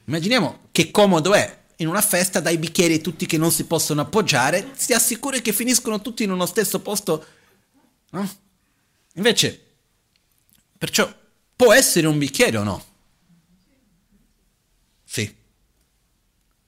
Immaginiamo 0.05 0.67
che 0.71 0.91
comodo 0.91 1.33
è 1.33 1.57
in 1.77 1.87
una 1.87 2.01
festa 2.01 2.39
dai 2.39 2.57
bicchieri 2.57 2.99
tutti 2.99 3.25
che 3.25 3.37
non 3.37 3.51
si 3.51 3.65
possono 3.65 4.01
appoggiare, 4.01 4.71
si 4.75 4.91
assicuri 4.91 5.41
che 5.41 5.53
finiscono 5.53 6.01
tutti 6.01 6.23
in 6.23 6.31
uno 6.31 6.45
stesso 6.45 6.81
posto. 6.81 7.25
No? 8.09 8.29
Invece, 9.13 9.65
perciò, 10.77 11.13
può 11.55 11.73
essere 11.73 12.07
un 12.07 12.17
bicchiere 12.17 12.57
o 12.57 12.63
no? 12.63 12.85
Sì. 15.05 15.35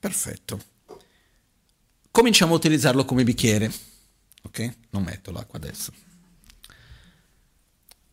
Perfetto. 0.02 0.60
Cominciamo 2.10 2.54
a 2.54 2.56
utilizzarlo 2.56 3.04
come 3.04 3.22
bicchiere. 3.22 3.72
Ok? 4.42 4.78
Non 4.90 5.04
metto 5.04 5.30
l'acqua 5.30 5.60
adesso. 5.60 5.92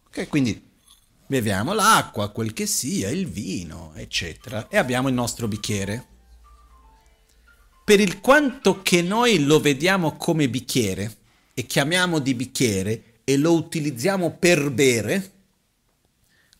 Ok, 0.05 0.27
quindi 0.27 0.69
beviamo 1.25 1.73
l'acqua, 1.73 2.29
quel 2.29 2.53
che 2.53 2.67
sia, 2.67 3.09
il 3.09 3.27
vino, 3.27 3.93
eccetera, 3.95 4.67
e 4.67 4.77
abbiamo 4.77 5.07
il 5.07 5.15
nostro 5.15 5.47
bicchiere. 5.47 6.05
Per 7.83 7.99
il 7.99 8.19
quanto 8.19 8.83
che 8.83 9.01
noi 9.01 9.43
lo 9.43 9.59
vediamo 9.59 10.15
come 10.15 10.47
bicchiere 10.47 11.17
e 11.55 11.65
chiamiamo 11.65 12.19
di 12.19 12.35
bicchiere 12.35 13.21
e 13.23 13.35
lo 13.35 13.53
utilizziamo 13.53 14.33
per 14.33 14.69
bere, 14.69 15.31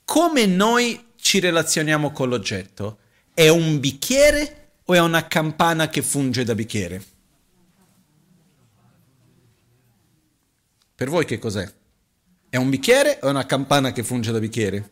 come 0.05 0.47
noi 0.47 1.11
ci 1.17 1.37
relazioniamo 1.37 2.09
con 2.09 2.29
l'oggetto? 2.29 2.97
È 3.31 3.47
un 3.47 3.79
bicchiere 3.79 4.58
o 4.89 4.93
è 4.95 4.99
una 4.99 5.27
campana 5.27 5.87
che 5.87 6.01
funge 6.01 6.43
da 6.43 6.55
bicchiere? 6.55 7.03
Per 10.95 11.09
voi 11.09 11.25
che 11.25 11.37
cos'è? 11.37 11.71
È 12.49 12.57
un 12.57 12.71
bicchiere 12.71 13.19
o 13.21 13.27
è 13.27 13.29
una 13.29 13.45
campana 13.45 13.91
che 13.91 14.03
funge 14.03 14.31
da 14.31 14.39
bicchiere? 14.39 14.89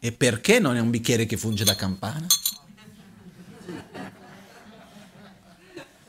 E 0.00 0.12
perché 0.12 0.58
non 0.58 0.76
è 0.76 0.80
un 0.80 0.88
bicchiere 0.88 1.26
che 1.26 1.36
funge 1.36 1.64
da 1.64 1.74
campana? 1.74 2.26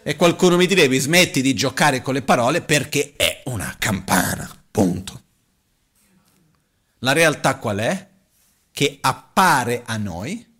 E 0.04 0.16
qualcuno 0.16 0.56
mi 0.56 0.68
direbbe 0.68 0.98
smetti 0.98 1.42
di 1.42 1.54
giocare 1.54 2.02
con 2.02 2.14
le 2.14 2.22
parole 2.22 2.62
perché 2.62 3.14
è 3.18 3.42
una 3.48 3.76
campana, 3.78 4.50
punto. 4.72 5.22
La 7.00 7.12
realtà 7.12 7.58
qual 7.58 7.80
è? 7.80 8.08
Che 8.72 8.98
appare 9.02 9.84
a 9.86 9.98
noi 9.98 10.56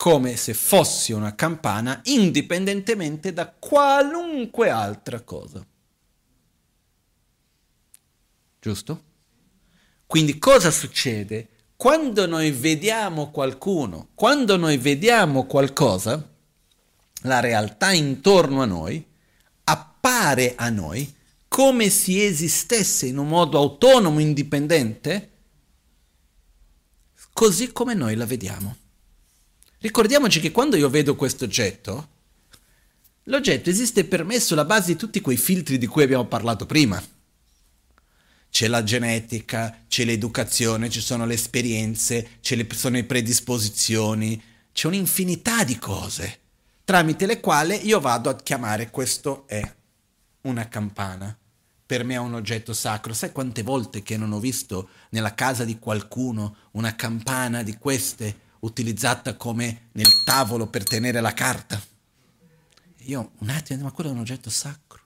come 0.00 0.34
se 0.36 0.54
fosse 0.54 1.12
una 1.12 1.34
campana 1.34 2.00
indipendentemente 2.04 3.34
da 3.34 3.50
qualunque 3.50 4.70
altra 4.70 5.20
cosa. 5.20 5.62
Giusto? 8.58 9.02
Quindi 10.06 10.38
cosa 10.38 10.70
succede? 10.70 11.48
Quando 11.76 12.26
noi 12.26 12.50
vediamo 12.50 13.30
qualcuno, 13.30 14.08
quando 14.14 14.56
noi 14.56 14.78
vediamo 14.78 15.44
qualcosa, 15.44 16.26
la 17.24 17.40
realtà 17.40 17.92
intorno 17.92 18.62
a 18.62 18.66
noi 18.66 19.06
appare 19.64 20.54
a 20.56 20.70
noi 20.70 21.14
come 21.46 21.90
se 21.90 22.24
esistesse 22.24 23.04
in 23.04 23.18
un 23.18 23.28
modo 23.28 23.58
autonomo, 23.58 24.18
indipendente, 24.18 25.30
così 27.34 27.70
come 27.70 27.92
noi 27.92 28.14
la 28.14 28.24
vediamo. 28.24 28.79
Ricordiamoci 29.80 30.40
che 30.40 30.50
quando 30.50 30.76
io 30.76 30.88
vedo 30.88 31.16
questo 31.16 31.44
oggetto, 31.44 32.08
l'oggetto 33.24 33.70
esiste 33.70 34.04
per 34.04 34.24
me 34.24 34.38
sulla 34.38 34.64
base 34.64 34.92
di 34.92 34.98
tutti 34.98 35.20
quei 35.20 35.36
filtri 35.36 35.78
di 35.78 35.86
cui 35.86 36.02
abbiamo 36.02 36.26
parlato 36.26 36.66
prima 36.66 37.02
c'è 38.50 38.66
la 38.66 38.82
genetica, 38.82 39.84
c'è 39.88 40.04
l'educazione, 40.04 40.90
ci 40.90 41.00
sono 41.00 41.24
le 41.24 41.34
esperienze, 41.34 42.38
ci 42.40 42.66
sono 42.72 42.96
le 42.96 43.04
predisposizioni, 43.04 44.42
c'è 44.72 44.88
un'infinità 44.88 45.62
di 45.62 45.78
cose 45.78 46.40
tramite 46.90 47.24
le 47.24 47.38
quali 47.38 47.86
io 47.86 48.00
vado 48.00 48.30
a 48.30 48.34
chiamare 48.34 48.90
questo 48.90 49.46
è 49.46 49.62
una 50.40 50.66
campana. 50.66 51.38
Per 51.86 52.02
me 52.02 52.14
è 52.14 52.18
un 52.18 52.34
oggetto 52.34 52.72
sacro. 52.72 53.12
Sai 53.12 53.30
quante 53.30 53.62
volte 53.62 54.02
che 54.02 54.16
non 54.16 54.32
ho 54.32 54.40
visto 54.40 54.88
nella 55.10 55.32
casa 55.36 55.64
di 55.64 55.78
qualcuno 55.78 56.56
una 56.72 56.96
campana 56.96 57.62
di 57.62 57.76
queste 57.78 58.49
utilizzata 58.60 59.34
come 59.34 59.88
nel 59.92 60.22
tavolo 60.24 60.66
per 60.66 60.84
tenere 60.84 61.20
la 61.20 61.32
carta? 61.32 61.80
Io 63.04 63.30
un 63.38 63.48
attimo, 63.48 63.84
ma 63.84 63.90
quello 63.90 64.10
è 64.10 64.12
un 64.12 64.20
oggetto 64.20 64.50
sacro. 64.50 65.00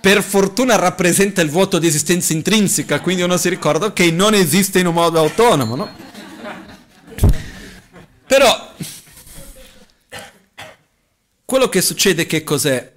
per 0.00 0.22
fortuna 0.22 0.76
rappresenta 0.76 1.42
il 1.42 1.50
vuoto 1.50 1.78
di 1.78 1.86
esistenza 1.86 2.32
intrinseca, 2.32 3.00
quindi 3.00 3.22
uno 3.22 3.36
si 3.36 3.48
ricorda 3.48 3.92
che 3.92 4.10
non 4.10 4.34
esiste 4.34 4.78
in 4.78 4.86
un 4.86 4.94
modo 4.94 5.18
autonomo, 5.18 5.76
no? 5.76 6.08
Però 8.26 8.74
quello 11.44 11.68
che 11.68 11.82
succede 11.82 12.26
che 12.26 12.42
cos'è? 12.42 12.92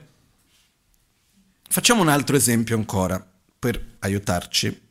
Facciamo 1.67 2.01
un 2.01 2.07
altro 2.07 2.35
esempio 2.35 2.75
ancora 2.75 3.25
per 3.59 3.95
aiutarci. 3.99 4.82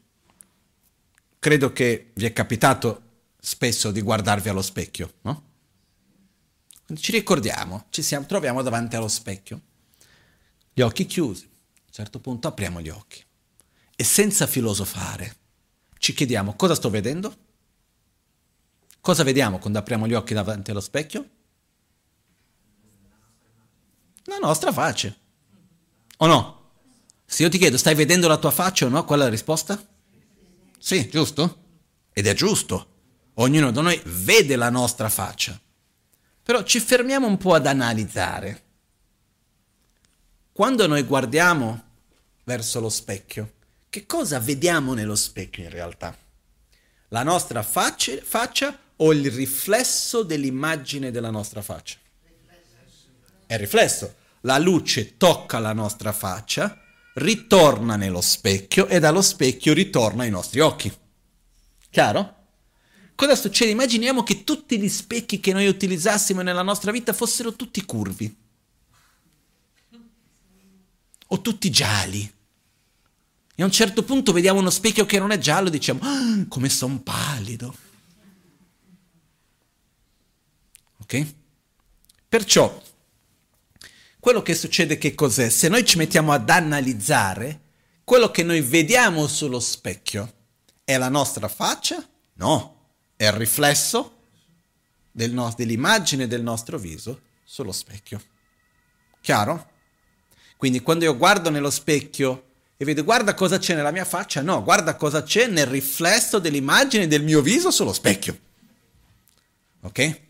Credo 1.42 1.72
che 1.72 2.12
vi 2.14 2.24
è 2.24 2.32
capitato 2.32 3.02
spesso 3.40 3.90
di 3.90 4.00
guardarvi 4.00 4.48
allo 4.48 4.62
specchio, 4.62 5.14
no? 5.22 5.50
Ci 6.94 7.10
ricordiamo, 7.10 7.86
ci 7.90 8.00
siamo, 8.00 8.26
troviamo 8.26 8.62
davanti 8.62 8.94
allo 8.94 9.08
specchio, 9.08 9.60
gli 10.72 10.82
occhi 10.82 11.04
chiusi, 11.04 11.42
a 11.42 11.80
un 11.84 11.92
certo 11.92 12.20
punto 12.20 12.46
apriamo 12.46 12.80
gli 12.80 12.90
occhi 12.90 13.24
e 13.96 14.04
senza 14.04 14.46
filosofare 14.46 15.34
ci 15.98 16.14
chiediamo 16.14 16.54
cosa 16.54 16.76
sto 16.76 16.90
vedendo? 16.90 17.36
Cosa 19.00 19.24
vediamo 19.24 19.58
quando 19.58 19.80
apriamo 19.80 20.06
gli 20.06 20.14
occhi 20.14 20.34
davanti 20.34 20.70
allo 20.70 20.80
specchio? 20.80 21.28
La 24.26 24.38
nostra 24.40 24.72
faccia. 24.72 25.12
O 26.18 26.26
no? 26.26 26.70
Se 27.24 27.42
io 27.42 27.48
ti 27.48 27.58
chiedo 27.58 27.76
stai 27.78 27.96
vedendo 27.96 28.28
la 28.28 28.38
tua 28.38 28.52
faccia 28.52 28.86
o 28.86 28.88
no, 28.88 29.04
qual 29.04 29.18
è 29.18 29.22
la 29.24 29.28
risposta? 29.28 29.90
Sì, 30.82 31.08
giusto? 31.08 31.58
Ed 32.12 32.26
è 32.26 32.34
giusto. 32.34 32.88
Ognuno 33.34 33.70
di 33.70 33.80
noi 33.80 34.02
vede 34.04 34.56
la 34.56 34.68
nostra 34.68 35.08
faccia. 35.08 35.58
Però 36.42 36.64
ci 36.64 36.80
fermiamo 36.80 37.24
un 37.24 37.36
po' 37.36 37.54
ad 37.54 37.68
analizzare. 37.68 38.62
Quando 40.50 40.88
noi 40.88 41.04
guardiamo 41.04 41.84
verso 42.42 42.80
lo 42.80 42.88
specchio, 42.88 43.52
che 43.88 44.06
cosa 44.06 44.40
vediamo 44.40 44.92
nello 44.94 45.14
specchio 45.14 45.62
in 45.62 45.70
realtà? 45.70 46.18
La 47.10 47.22
nostra 47.22 47.62
faccia, 47.62 48.14
faccia 48.20 48.76
o 48.96 49.12
il 49.12 49.30
riflesso 49.30 50.24
dell'immagine 50.24 51.12
della 51.12 51.30
nostra 51.30 51.62
faccia? 51.62 51.96
È 53.46 53.56
riflesso. 53.56 54.16
La 54.40 54.58
luce 54.58 55.16
tocca 55.16 55.60
la 55.60 55.72
nostra 55.72 56.10
faccia, 56.10 56.81
ritorna 57.14 57.96
nello 57.96 58.20
specchio 58.20 58.86
e 58.86 58.98
dallo 58.98 59.22
specchio 59.22 59.74
ritorna 59.74 60.22
ai 60.22 60.30
nostri 60.30 60.60
occhi. 60.60 60.92
Chiaro? 61.90 62.36
Cosa 63.14 63.34
succede? 63.36 63.70
Immaginiamo 63.70 64.22
che 64.22 64.44
tutti 64.44 64.78
gli 64.78 64.88
specchi 64.88 65.38
che 65.38 65.52
noi 65.52 65.66
utilizzassimo 65.66 66.40
nella 66.40 66.62
nostra 66.62 66.90
vita 66.90 67.12
fossero 67.12 67.54
tutti 67.54 67.84
curvi 67.84 68.36
o 71.26 71.40
tutti 71.40 71.70
gialli. 71.70 72.30
E 73.54 73.62
a 73.62 73.66
un 73.66 73.72
certo 73.72 74.02
punto 74.02 74.32
vediamo 74.32 74.60
uno 74.60 74.70
specchio 74.70 75.04
che 75.04 75.18
non 75.18 75.30
è 75.30 75.38
giallo 75.38 75.68
e 75.68 75.72
diciamo, 75.72 76.00
ah, 76.02 76.46
come 76.48 76.68
sono 76.68 76.98
pallido. 77.00 77.74
Ok? 81.02 81.34
Perciò, 82.28 82.82
quello 84.22 84.40
che 84.40 84.54
succede 84.54 84.98
che 84.98 85.16
cos'è? 85.16 85.48
Se 85.48 85.66
noi 85.66 85.84
ci 85.84 85.96
mettiamo 85.96 86.30
ad 86.30 86.48
analizzare, 86.48 87.60
quello 88.04 88.30
che 88.30 88.44
noi 88.44 88.60
vediamo 88.60 89.26
sullo 89.26 89.58
specchio 89.58 90.32
è 90.84 90.96
la 90.96 91.08
nostra 91.08 91.48
faccia? 91.48 92.08
No, 92.34 92.92
è 93.16 93.24
il 93.24 93.32
riflesso 93.32 94.18
del 95.10 95.32
no- 95.32 95.52
dell'immagine 95.56 96.28
del 96.28 96.40
nostro 96.40 96.78
viso 96.78 97.22
sullo 97.42 97.72
specchio. 97.72 98.22
Chiaro? 99.20 99.70
Quindi 100.56 100.82
quando 100.82 101.02
io 101.02 101.16
guardo 101.16 101.50
nello 101.50 101.70
specchio 101.70 102.50
e 102.76 102.84
vedo 102.84 103.02
guarda 103.02 103.34
cosa 103.34 103.58
c'è 103.58 103.74
nella 103.74 103.90
mia 103.90 104.04
faccia, 104.04 104.40
no, 104.40 104.62
guarda 104.62 104.94
cosa 104.94 105.24
c'è 105.24 105.48
nel 105.48 105.66
riflesso 105.66 106.38
dell'immagine 106.38 107.08
del 107.08 107.24
mio 107.24 107.42
viso 107.42 107.72
sullo 107.72 107.92
specchio. 107.92 108.38
Ok? 109.80 110.20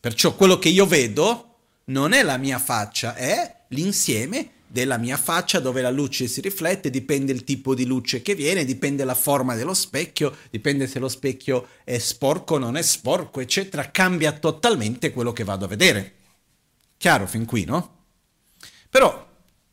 Perciò 0.00 0.34
quello 0.34 0.58
che 0.58 0.70
io 0.70 0.86
vedo 0.86 1.50
non 1.86 2.12
è 2.12 2.22
la 2.22 2.36
mia 2.36 2.58
faccia, 2.58 3.14
è 3.14 3.64
l'insieme 3.68 4.50
della 4.66 4.96
mia 4.96 5.16
faccia 5.16 5.60
dove 5.60 5.80
la 5.80 5.90
luce 5.90 6.26
si 6.26 6.40
riflette, 6.40 6.90
dipende 6.90 7.32
il 7.32 7.44
tipo 7.44 7.74
di 7.74 7.86
luce 7.86 8.22
che 8.22 8.34
viene, 8.34 8.64
dipende 8.64 9.04
la 9.04 9.14
forma 9.14 9.54
dello 9.54 9.74
specchio, 9.74 10.36
dipende 10.50 10.86
se 10.86 10.98
lo 10.98 11.08
specchio 11.08 11.68
è 11.84 11.98
sporco 11.98 12.54
o 12.54 12.58
non 12.58 12.76
è 12.76 12.82
sporco, 12.82 13.40
eccetera, 13.40 13.90
cambia 13.90 14.32
totalmente 14.32 15.12
quello 15.12 15.32
che 15.32 15.44
vado 15.44 15.64
a 15.64 15.68
vedere. 15.68 16.14
Chiaro 16.96 17.26
fin 17.26 17.44
qui, 17.44 17.64
no? 17.64 17.94
Però, 18.90 19.26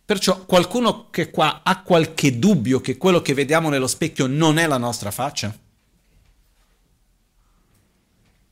perciò, 0.05 0.45
qualcuno 0.45 1.09
che 1.09 1.31
qua 1.31 1.61
ha 1.63 1.81
qualche 1.81 2.37
dubbio 2.37 2.79
che 2.79 2.97
quello 2.97 3.21
che 3.21 3.33
vediamo 3.33 3.69
nello 3.69 3.87
specchio 3.87 4.27
non 4.27 4.59
è 4.59 4.67
la 4.67 4.77
nostra 4.77 5.09
faccia? 5.09 5.57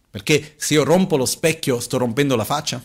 Perché 0.10 0.56
se 0.58 0.74
io 0.74 0.84
rompo 0.84 1.16
lo 1.16 1.26
specchio 1.26 1.80
sto 1.80 1.98
rompendo 1.98 2.36
la 2.36 2.44
faccia? 2.44 2.84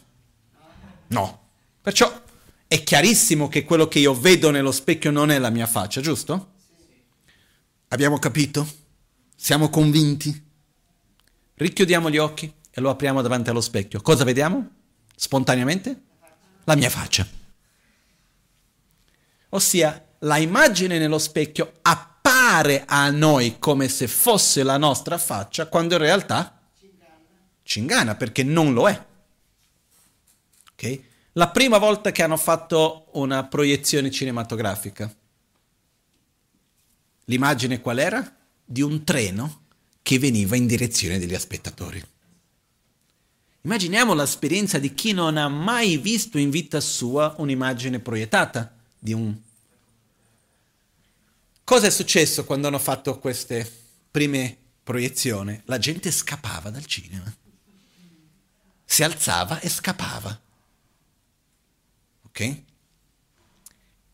No. 1.09 1.49
Perciò 1.81 2.23
è 2.67 2.83
chiarissimo 2.83 3.49
che 3.49 3.65
quello 3.65 3.87
che 3.87 4.01
io 4.01 4.15
vedo 4.15 4.51
nello 4.51 4.73
specchio 4.73 5.11
non 5.11 5.31
è 5.31 5.39
la 5.39 5.51
mia 5.51 5.67
faccia, 5.67 6.01
giusto? 6.01 6.55
Abbiamo 7.89 8.19
capito? 8.19 8.67
Siamo 9.37 9.69
convinti? 9.69 10.45
Richiudiamo 11.55 12.11
gli 12.11 12.19
occhi 12.19 12.53
e 12.71 12.81
lo 12.81 12.91
apriamo 12.91 13.23
davanti 13.23 13.51
allo 13.51 13.61
specchio. 13.61 14.01
Cosa 14.01 14.25
vediamo? 14.25 14.69
Spontaneamente? 15.15 16.03
La 16.65 16.75
mia 16.75 16.91
faccia. 16.91 17.27
Ossia, 19.51 20.05
la 20.21 20.39
immagine 20.39 20.99
nello 20.99 21.19
specchio 21.19 21.75
appare 21.83 22.85
a 22.85 23.09
noi 23.11 23.59
come 23.61 23.89
se 23.89 24.09
fosse 24.09 24.65
la 24.65 24.77
nostra 24.77 25.17
faccia, 25.19 25.69
quando 25.69 25.95
in 25.95 26.01
realtà 26.01 26.61
ci 27.63 27.79
inganna, 27.79 28.17
perché 28.17 28.43
non 28.43 28.75
lo 28.75 28.89
è. 28.89 29.06
Ok? 30.77 31.01
La 31.33 31.49
prima 31.49 31.79
volta 31.79 32.12
che 32.12 32.22
hanno 32.22 32.37
fatto 32.37 33.09
una 33.12 33.45
proiezione 33.45 34.11
cinematografica, 34.11 35.12
l'immagine 37.24 37.81
qual 37.81 37.99
era? 37.99 38.37
Di 38.64 38.83
un 38.83 39.05
treno 39.05 39.64
che 40.03 40.18
veniva 40.18 40.55
in 40.55 40.66
direzione 40.66 41.18
degli 41.18 41.37
spettatori. 41.37 42.03
Immaginiamo 43.62 44.14
l'esperienza 44.14 44.79
di 44.79 44.95
chi 44.95 45.13
non 45.13 45.37
ha 45.37 45.49
mai 45.49 45.96
visto 45.96 46.38
in 46.38 46.51
vita 46.51 46.80
sua 46.80 47.34
un'immagine 47.38 47.99
proiettata 47.99 48.72
di 48.99 49.13
un... 49.13 49.37
Cosa 51.64 51.88
è 51.88 51.91
successo 51.91 52.45
quando 52.45 52.68
hanno 52.68 52.79
fatto 52.79 53.18
queste 53.18 53.68
prime 54.11 54.57
proiezioni? 54.84 55.61
La 55.64 55.79
gente 55.79 56.13
scappava 56.13 56.71
dal 56.71 56.87
cinema. 56.87 57.34
Si 58.84 59.03
alzava 59.03 59.59
e 59.59 59.68
scappava. 59.68 60.41
Ok? 62.37 62.63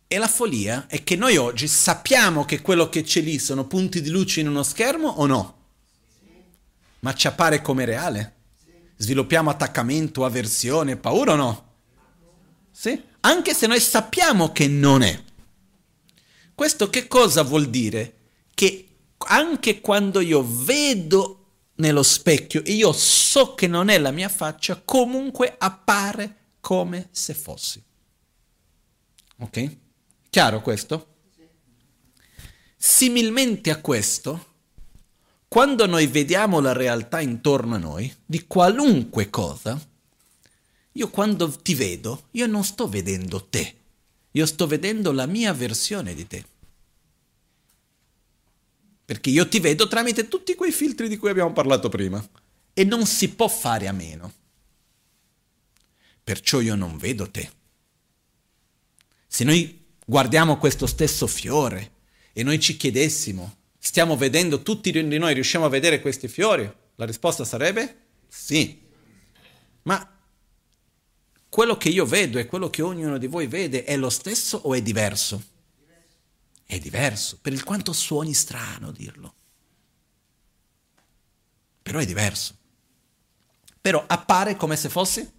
E 0.06 0.18
la 0.18 0.28
follia 0.28 0.86
è 0.86 1.02
che 1.02 1.16
noi 1.16 1.36
oggi 1.36 1.66
sappiamo 1.66 2.44
che 2.44 2.60
quello 2.60 2.88
che 2.88 3.02
c'è 3.02 3.20
lì 3.20 3.40
sono 3.40 3.66
punti 3.66 4.00
di 4.00 4.10
luce 4.10 4.40
in 4.40 4.48
uno 4.48 4.62
schermo 4.62 5.08
o 5.08 5.26
no? 5.26 5.56
Ma 7.00 7.14
ci 7.14 7.26
appare 7.26 7.60
come 7.60 7.84
reale? 7.84 8.34
Sviluppiamo 8.96 9.50
attaccamento, 9.50 10.24
avversione, 10.24 10.96
paura 10.96 11.32
o 11.32 11.36
no? 11.36 11.70
Sì? 12.70 13.10
anche 13.22 13.54
se 13.54 13.66
noi 13.66 13.80
sappiamo 13.80 14.52
che 14.52 14.68
non 14.68 15.02
è. 15.02 15.20
Questo 16.54 16.90
che 16.90 17.06
cosa 17.08 17.42
vuol 17.42 17.68
dire? 17.68 18.14
Che 18.54 18.88
anche 19.18 19.80
quando 19.80 20.20
io 20.20 20.46
vedo 20.46 21.38
nello 21.76 22.02
specchio 22.02 22.64
e 22.64 22.72
io 22.72 22.92
so 22.92 23.54
che 23.54 23.66
non 23.66 23.88
è 23.88 23.98
la 23.98 24.10
mia 24.10 24.28
faccia, 24.28 24.80
comunque 24.84 25.54
appare 25.58 26.36
come 26.60 27.08
se 27.10 27.34
fossi. 27.34 27.82
Ok? 29.42 29.76
Chiaro 30.30 30.62
questo? 30.62 31.08
Similmente 32.76 33.70
a 33.70 33.80
questo, 33.80 34.54
quando 35.48 35.86
noi 35.86 36.06
vediamo 36.06 36.60
la 36.60 36.72
realtà 36.72 37.20
intorno 37.20 37.74
a 37.74 37.78
noi, 37.78 38.12
di 38.24 38.46
qualunque 38.46 39.30
cosa, 39.30 39.78
io 40.92 41.10
quando 41.10 41.50
ti 41.50 41.74
vedo, 41.74 42.28
io 42.32 42.46
non 42.46 42.62
sto 42.64 42.88
vedendo 42.88 43.44
te, 43.44 43.74
io 44.30 44.46
sto 44.46 44.66
vedendo 44.66 45.10
la 45.10 45.26
mia 45.26 45.52
versione 45.52 46.14
di 46.14 46.26
te. 46.26 46.44
Perché 49.04 49.30
io 49.30 49.48
ti 49.48 49.58
vedo 49.58 49.88
tramite 49.88 50.28
tutti 50.28 50.54
quei 50.54 50.72
filtri 50.72 51.08
di 51.08 51.16
cui 51.16 51.30
abbiamo 51.30 51.52
parlato 51.52 51.88
prima 51.88 52.24
e 52.72 52.84
non 52.84 53.06
si 53.06 53.28
può 53.30 53.48
fare 53.48 53.88
a 53.88 53.92
meno. 53.92 54.32
Perciò 56.22 56.60
io 56.60 56.76
non 56.76 56.96
vedo 56.96 57.28
te. 57.28 57.60
Se 59.32 59.44
noi 59.44 59.82
guardiamo 60.04 60.58
questo 60.58 60.86
stesso 60.86 61.26
fiore 61.26 61.92
e 62.34 62.42
noi 62.42 62.60
ci 62.60 62.76
chiedessimo, 62.76 63.56
stiamo 63.78 64.14
vedendo 64.14 64.60
tutti 64.60 64.92
di 64.92 65.18
noi, 65.18 65.32
riusciamo 65.32 65.64
a 65.64 65.70
vedere 65.70 66.02
questi 66.02 66.28
fiori? 66.28 66.70
La 66.96 67.06
risposta 67.06 67.42
sarebbe 67.42 67.96
sì. 68.28 68.82
Ma 69.84 70.06
quello 71.48 71.78
che 71.78 71.88
io 71.88 72.04
vedo 72.04 72.38
e 72.38 72.44
quello 72.44 72.68
che 72.68 72.82
ognuno 72.82 73.16
di 73.16 73.26
voi 73.26 73.46
vede 73.46 73.84
è 73.84 73.96
lo 73.96 74.10
stesso 74.10 74.58
o 74.58 74.74
è 74.74 74.82
diverso? 74.82 75.42
È 76.66 76.78
diverso, 76.78 77.38
per 77.40 77.54
il 77.54 77.64
quanto 77.64 77.94
suoni 77.94 78.34
strano 78.34 78.90
dirlo. 78.90 79.34
Però 81.80 81.98
è 81.98 82.04
diverso. 82.04 82.54
Però 83.80 84.04
appare 84.06 84.56
come 84.56 84.76
se 84.76 84.90
fosse 84.90 85.32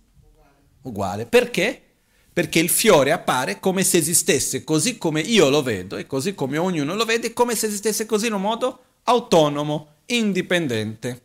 uguale. 0.81 1.27
Perché? 1.27 1.92
Perché 2.33 2.57
il 2.57 2.69
fiore 2.69 3.11
appare 3.11 3.59
come 3.59 3.83
se 3.83 3.97
esistesse 3.97 4.63
così 4.63 4.97
come 4.97 5.21
io 5.21 5.49
lo 5.49 5.61
vedo 5.61 5.97
e 5.97 6.07
così 6.07 6.33
come 6.33 6.57
ognuno 6.57 6.95
lo 6.95 7.05
vede, 7.05 7.31
come 7.31 7.55
se 7.55 7.67
esistesse 7.67 8.07
così 8.07 8.25
in 8.27 8.33
un 8.33 8.41
modo 8.41 8.83
autonomo, 9.03 9.89
indipendente. 10.07 11.21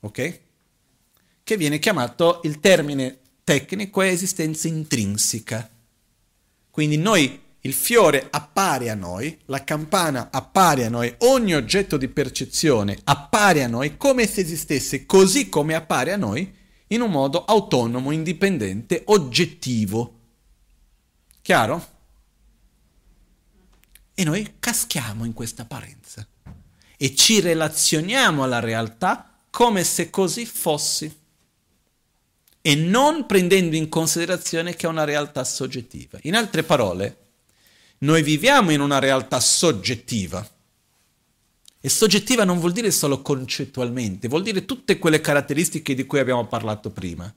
Ok? 0.00 0.40
Che 1.42 1.56
viene 1.56 1.78
chiamato 1.78 2.40
il 2.44 2.60
termine 2.60 3.18
tecnico 3.42 4.02
è 4.02 4.08
esistenza 4.08 4.68
intrinseca. 4.68 5.68
Quindi 6.70 6.96
noi, 6.96 7.40
il 7.60 7.72
fiore 7.72 8.26
appare 8.30 8.90
a 8.90 8.94
noi, 8.94 9.36
la 9.46 9.64
campana 9.64 10.28
appare 10.30 10.84
a 10.84 10.88
noi, 10.88 11.12
ogni 11.18 11.54
oggetto 11.54 11.96
di 11.96 12.08
percezione 12.08 12.98
appare 13.04 13.64
a 13.64 13.68
noi 13.68 13.96
come 13.96 14.26
se 14.26 14.42
esistesse 14.42 15.06
così 15.06 15.48
come 15.48 15.74
appare 15.74 16.12
a 16.12 16.16
noi, 16.16 16.52
in 16.88 17.00
un 17.00 17.10
modo 17.10 17.44
autonomo, 17.44 18.10
indipendente, 18.10 19.02
oggettivo. 19.06 20.15
Chiaro? 21.46 21.86
E 24.14 24.24
noi 24.24 24.54
caschiamo 24.58 25.24
in 25.24 25.32
questa 25.32 25.62
apparenza 25.62 26.26
e 26.96 27.14
ci 27.14 27.38
relazioniamo 27.38 28.42
alla 28.42 28.58
realtà 28.58 29.32
come 29.48 29.84
se 29.84 30.10
così 30.10 30.44
fossi 30.44 31.20
e 32.60 32.74
non 32.74 33.26
prendendo 33.26 33.76
in 33.76 33.88
considerazione 33.88 34.74
che 34.74 34.88
è 34.88 34.90
una 34.90 35.04
realtà 35.04 35.44
soggettiva. 35.44 36.18
In 36.22 36.34
altre 36.34 36.64
parole, 36.64 37.16
noi 37.98 38.24
viviamo 38.24 38.72
in 38.72 38.80
una 38.80 38.98
realtà 38.98 39.38
soggettiva. 39.38 40.44
E 41.80 41.88
soggettiva 41.88 42.42
non 42.42 42.58
vuol 42.58 42.72
dire 42.72 42.90
solo 42.90 43.22
concettualmente, 43.22 44.26
vuol 44.26 44.42
dire 44.42 44.64
tutte 44.64 44.98
quelle 44.98 45.20
caratteristiche 45.20 45.94
di 45.94 46.06
cui 46.06 46.18
abbiamo 46.18 46.48
parlato 46.48 46.90
prima. 46.90 47.32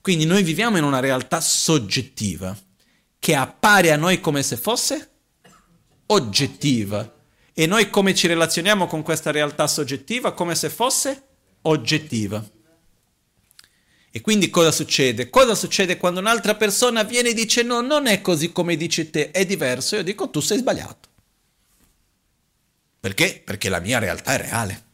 Quindi 0.00 0.26
noi 0.26 0.44
viviamo 0.44 0.76
in 0.76 0.84
una 0.84 1.00
realtà 1.00 1.40
soggettiva 1.40 2.56
che 3.26 3.34
appare 3.34 3.90
a 3.90 3.96
noi 3.96 4.20
come 4.20 4.40
se 4.44 4.56
fosse 4.56 5.10
oggettiva. 6.06 7.12
E 7.52 7.66
noi 7.66 7.90
come 7.90 8.14
ci 8.14 8.28
relazioniamo 8.28 8.86
con 8.86 9.02
questa 9.02 9.32
realtà 9.32 9.66
soggettiva? 9.66 10.30
Come 10.32 10.54
se 10.54 10.70
fosse 10.70 11.24
oggettiva. 11.62 12.48
E 14.12 14.20
quindi 14.20 14.48
cosa 14.48 14.70
succede? 14.70 15.28
Cosa 15.28 15.56
succede 15.56 15.96
quando 15.96 16.20
un'altra 16.20 16.54
persona 16.54 17.02
viene 17.02 17.30
e 17.30 17.34
dice 17.34 17.64
no, 17.64 17.80
non 17.80 18.06
è 18.06 18.20
così 18.20 18.52
come 18.52 18.76
dici 18.76 19.10
te, 19.10 19.32
è 19.32 19.44
diverso? 19.44 19.96
Io 19.96 20.04
dico 20.04 20.30
tu 20.30 20.38
sei 20.38 20.58
sbagliato. 20.58 21.08
Perché? 23.00 23.42
Perché 23.44 23.68
la 23.68 23.80
mia 23.80 23.98
realtà 23.98 24.34
è 24.34 24.36
reale. 24.36 24.84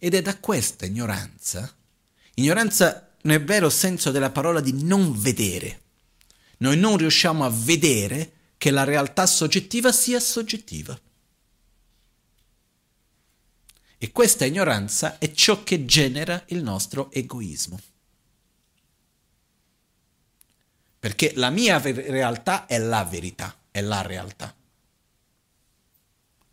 Ed 0.00 0.14
è 0.14 0.20
da 0.20 0.36
questa 0.38 0.84
ignoranza, 0.84 1.72
ignoranza 2.34 3.07
nel 3.22 3.44
vero 3.44 3.68
senso 3.70 4.10
della 4.10 4.30
parola 4.30 4.60
di 4.60 4.84
non 4.84 5.18
vedere. 5.18 5.82
Noi 6.58 6.76
non 6.76 6.96
riusciamo 6.96 7.44
a 7.44 7.50
vedere 7.50 8.32
che 8.58 8.70
la 8.70 8.84
realtà 8.84 9.26
soggettiva 9.26 9.92
sia 9.92 10.20
soggettiva. 10.20 10.98
E 14.00 14.12
questa 14.12 14.44
ignoranza 14.44 15.18
è 15.18 15.32
ciò 15.32 15.64
che 15.64 15.84
genera 15.84 16.44
il 16.48 16.62
nostro 16.62 17.10
egoismo. 17.10 17.80
Perché 21.00 21.32
la 21.34 21.50
mia 21.50 21.78
ver- 21.78 22.08
realtà 22.08 22.66
è 22.66 22.78
la 22.78 23.04
verità, 23.04 23.56
è 23.70 23.80
la 23.80 24.02
realtà. 24.02 24.54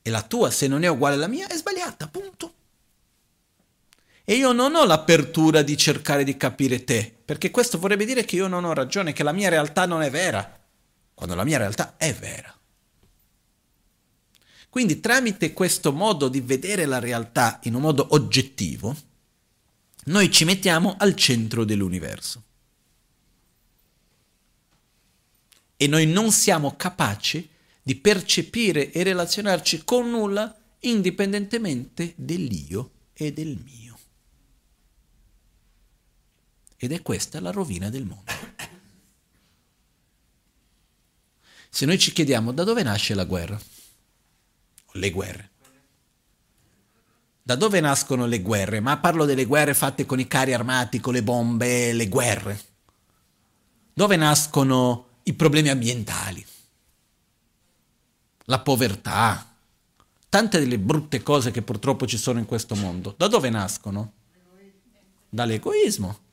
E 0.02 0.10
la 0.10 0.22
tua, 0.22 0.52
se 0.52 0.68
non 0.68 0.84
è 0.84 0.88
uguale 0.88 1.16
alla 1.16 1.28
mia, 1.28 1.48
è 1.48 1.56
sbagliata, 1.56 2.08
punto. 2.08 2.54
E 4.28 4.34
io 4.34 4.52
non 4.52 4.74
ho 4.74 4.86
l'apertura 4.86 5.62
di 5.62 5.78
cercare 5.78 6.24
di 6.24 6.36
capire 6.36 6.84
te, 6.84 7.16
perché 7.24 7.52
questo 7.52 7.78
vorrebbe 7.78 8.06
dire 8.06 8.26
che 8.26 8.36
io 8.36 8.48
non 8.48 8.66
ho 8.66 8.74
ragione, 8.74 9.14
che 9.14 9.22
la 9.22 9.32
mia 9.32 9.50
realtà 9.50 9.86
non 9.86 10.02
è 10.02 10.10
vera, 10.10 10.60
quando 11.14 11.36
la 11.36 11.44
mia 11.44 11.60
realtà 11.60 11.96
è 11.96 12.12
vera. 12.12 12.52
Quindi 14.68 15.00
tramite 15.00 15.54
questo 15.54 15.94
modo 15.94 16.28
di 16.28 16.42
vedere 16.42 16.86
la 16.86 17.00
realtà 17.00 17.60
in 17.64 17.76
un 17.76 17.82
modo 17.82 18.08
oggettivo, 18.10 18.96
noi 20.06 20.32
ci 20.32 20.44
mettiamo 20.44 20.96
al 20.98 21.16
centro 21.16 21.64
dell'universo. 21.64 22.44
E 25.78 25.88
noi 25.88 26.08
non 26.08 26.32
siamo 26.32 26.76
capaci 26.76 27.48
di 27.82 27.96
percepire 27.96 28.92
e 28.92 29.04
relazionarci 29.04 29.84
con 29.86 30.10
nulla 30.10 30.54
indipendentemente 30.80 32.14
dell'io 32.16 32.92
e 33.14 33.32
del 33.32 33.58
mio. 33.64 33.85
Ed 36.86 36.92
è 36.92 37.02
questa 37.02 37.42
la 37.42 37.50
rovina 37.50 37.90
del 37.90 38.06
mondo. 38.06 38.32
Se 41.68 41.84
noi 41.88 41.98
ci 41.98 42.12
chiediamo 42.12 42.52
da 42.52 42.64
dove 42.64 42.84
nasce 42.84 43.16
la 43.16 43.26
guerra, 43.26 43.60
le 44.92 45.10
guerre. 45.10 45.50
Da 47.42 47.56
dove 47.56 47.80
nascono 47.80 48.28
le 48.28 48.40
guerre? 48.40 48.82
Ma 48.82 48.98
parlo 48.98 49.26
delle 49.26 49.46
guerre 49.46 49.74
fatte 49.74 50.06
con 50.06 50.20
i 50.20 50.28
carri 50.28 50.54
armati, 50.54 51.00
con 51.00 51.14
le 51.14 51.24
bombe, 51.24 51.92
le 51.92 52.08
guerre. 52.08 52.64
Dove 53.92 54.16
nascono 54.16 55.08
i 55.24 55.34
problemi 55.34 55.70
ambientali? 55.70 56.46
La 58.44 58.60
povertà, 58.60 59.56
tante 60.30 60.60
delle 60.60 60.78
brutte 60.78 61.24
cose 61.24 61.50
che 61.50 61.64
purtroppo 61.64 62.06
ci 62.06 62.20
sono 62.20 62.38
in 62.38 62.46
questo 62.46 62.76
mondo. 62.76 63.16
Da 63.18 63.28
dove 63.28 63.50
nascono? 63.50 64.12
Dall'egoismo. 65.30 66.25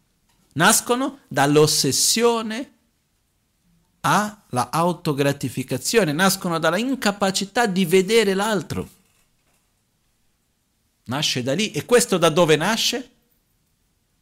Nascono 0.52 1.20
dall'ossessione 1.28 2.70
alla 4.00 4.70
autogratificazione, 4.70 6.12
nascono 6.12 6.58
dalla 6.58 6.78
incapacità 6.78 7.66
di 7.66 7.84
vedere 7.84 8.34
l'altro. 8.34 8.88
Nasce 11.04 11.42
da 11.42 11.52
lì 11.52 11.70
e 11.72 11.84
questo 11.84 12.18
da 12.18 12.28
dove 12.28 12.56
nasce? 12.56 13.10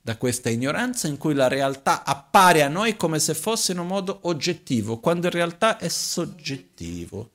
Da 0.03 0.17
questa 0.17 0.49
ignoranza 0.51 1.09
in 1.09 1.19
cui 1.19 1.35
la 1.35 1.49
realtà 1.49 2.05
appare 2.05 2.63
a 2.63 2.69
noi 2.69 2.97
come 2.97 3.19
se 3.19 3.35
fosse 3.35 3.73
in 3.73 3.79
un 3.79 3.87
modo 3.87 4.21
oggettivo, 4.23 4.99
quando 4.99 5.27
in 5.27 5.33
realtà 5.33 5.79
è 5.79 5.89
soggettivo. 5.89 7.31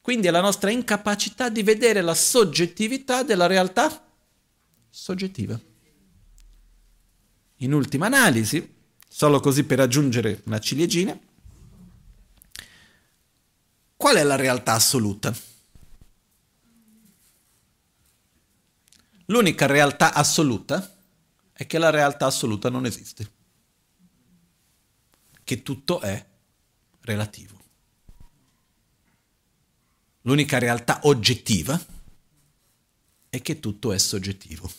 Quindi 0.00 0.26
è 0.26 0.30
la 0.30 0.40
nostra 0.40 0.70
incapacità 0.70 1.48
di 1.48 1.62
vedere 1.62 2.02
la 2.02 2.14
soggettività 2.14 3.22
della 3.22 3.46
realtà 3.46 4.06
soggettiva. 4.90 5.58
In 7.58 7.72
ultima 7.72 8.06
analisi, 8.06 8.74
solo 9.08 9.40
così 9.40 9.64
per 9.64 9.80
aggiungere 9.80 10.42
una 10.44 10.58
ciliegina, 10.58 11.18
Qual 14.04 14.16
è 14.16 14.22
la 14.22 14.36
realtà 14.36 14.74
assoluta? 14.74 15.34
L'unica 19.24 19.64
realtà 19.64 20.12
assoluta 20.12 20.94
è 21.54 21.66
che 21.66 21.78
la 21.78 21.88
realtà 21.88 22.26
assoluta 22.26 22.68
non 22.68 22.84
esiste, 22.84 23.30
che 25.42 25.62
tutto 25.62 26.02
è 26.02 26.22
relativo. 27.00 27.58
L'unica 30.20 30.58
realtà 30.58 31.00
oggettiva 31.04 31.82
è 33.30 33.40
che 33.40 33.58
tutto 33.58 33.90
è 33.94 33.98
soggettivo. 33.98 34.70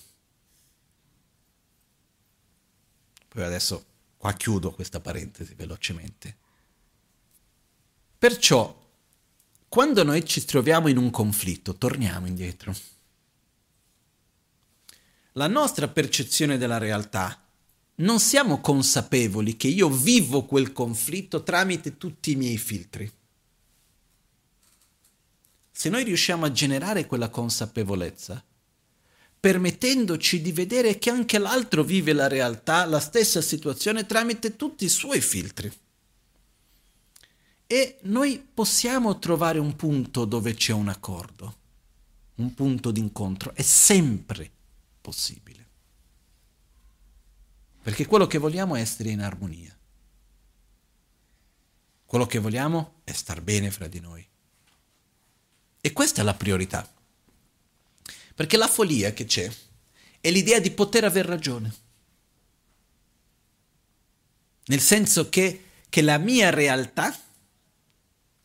Poi 3.36 3.44
adesso 3.44 3.86
qua 4.16 4.32
chiudo 4.32 4.72
questa 4.72 5.02
parentesi 5.02 5.56
velocemente. 5.56 6.38
Perciò 8.18 8.74
quando 9.68 10.04
noi 10.04 10.24
ci 10.26 10.46
troviamo 10.46 10.88
in 10.88 10.96
un 10.96 11.10
conflitto, 11.10 11.76
torniamo 11.76 12.28
indietro. 12.28 12.74
La 15.34 15.48
nostra 15.48 15.90
percezione 15.90 16.58
della 16.58 16.78
realtà 16.78 17.46
non 17.96 18.22
siamo 18.22 18.62
consapevoli 18.62 19.58
che 19.58 19.68
io 19.68 19.90
vivo 19.90 20.46
quel 20.46 20.72
conflitto 20.72 21.44
tramite 21.44 21.98
tutti 21.98 22.32
i 22.32 22.36
miei 22.38 22.58
filtri. 22.58 23.12
Se 25.72 25.90
noi 25.90 26.06
riusciamo 26.06 26.46
a 26.46 26.54
generare 26.54 27.06
quella 27.06 27.28
consapevolezza, 27.28 28.42
permettendoci 29.46 30.42
di 30.42 30.52
vedere 30.52 30.98
che 30.98 31.12
anche 31.12 31.38
l'altro 31.38 31.84
vive 31.84 32.14
la 32.14 32.28
realtà, 32.28 32.84
la 32.86 33.00
stessa 33.00 33.42
situazione 33.42 34.08
tramite 34.08 34.56
tutti 34.56 34.86
i 34.86 34.90
suoi 34.90 35.22
filtri. 35.22 35.72
E 37.68 38.00
noi 38.06 38.40
possiamo 38.40 39.20
trovare 39.20 39.60
un 39.60 39.76
punto 39.76 40.26
dove 40.26 40.56
c'è 40.56 40.74
un 40.74 40.90
accordo, 40.90 41.58
un 42.38 42.56
punto 42.56 42.90
d'incontro, 42.90 43.54
è 43.54 43.62
sempre 43.62 44.50
possibile. 45.00 45.68
Perché 47.84 48.08
quello 48.08 48.26
che 48.26 48.40
vogliamo 48.40 48.76
è 48.76 48.82
essere 48.82 49.12
in 49.12 49.22
armonia. 49.22 49.78
Quello 52.04 52.26
che 52.26 52.40
vogliamo 52.40 53.02
è 53.04 53.12
star 53.12 53.44
bene 53.44 53.70
fra 53.70 53.86
di 53.86 54.00
noi. 54.00 54.28
E 55.82 55.94
questa 55.94 56.22
è 56.22 56.24
la 56.24 56.34
priorità. 56.34 56.95
Perché 58.36 58.58
la 58.58 58.68
follia 58.68 59.14
che 59.14 59.26
c'è 59.26 59.50
è 60.20 60.30
l'idea 60.30 60.60
di 60.60 60.72
poter 60.72 61.06
aver 61.06 61.26
ragione. 61.26 61.74
Nel 64.66 64.82
senso 64.82 65.30
che, 65.30 65.64
che 65.90 66.02
la 66.02 66.18
mia 66.18 66.50
realtà 66.50 67.18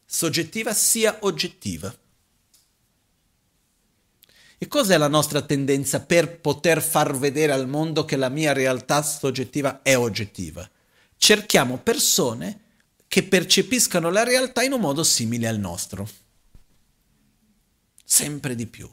soggettiva 0.05 0.75
sia 0.75 1.19
oggettiva. 1.21 1.95
E 4.59 4.69
cos'è 4.69 4.99
la 4.99 5.09
nostra 5.09 5.41
tendenza 5.41 6.01
per 6.01 6.39
poter 6.39 6.83
far 6.83 7.17
vedere 7.17 7.53
al 7.53 7.67
mondo 7.67 8.05
che 8.05 8.17
la 8.17 8.29
mia 8.29 8.53
realtà 8.53 9.03
soggettiva 9.03 9.81
è 9.83 9.97
oggettiva? 9.97 10.69
Cerchiamo 11.17 11.79
persone 11.79 12.61
che 13.09 13.23
percepiscano 13.23 14.11
la 14.11 14.23
realtà 14.23 14.63
in 14.63 14.73
un 14.73 14.81
modo 14.81 15.03
simile 15.03 15.49
al 15.49 15.59
nostro. 15.59 16.09
Sempre 18.05 18.55
di 18.55 18.67
più, 18.67 18.93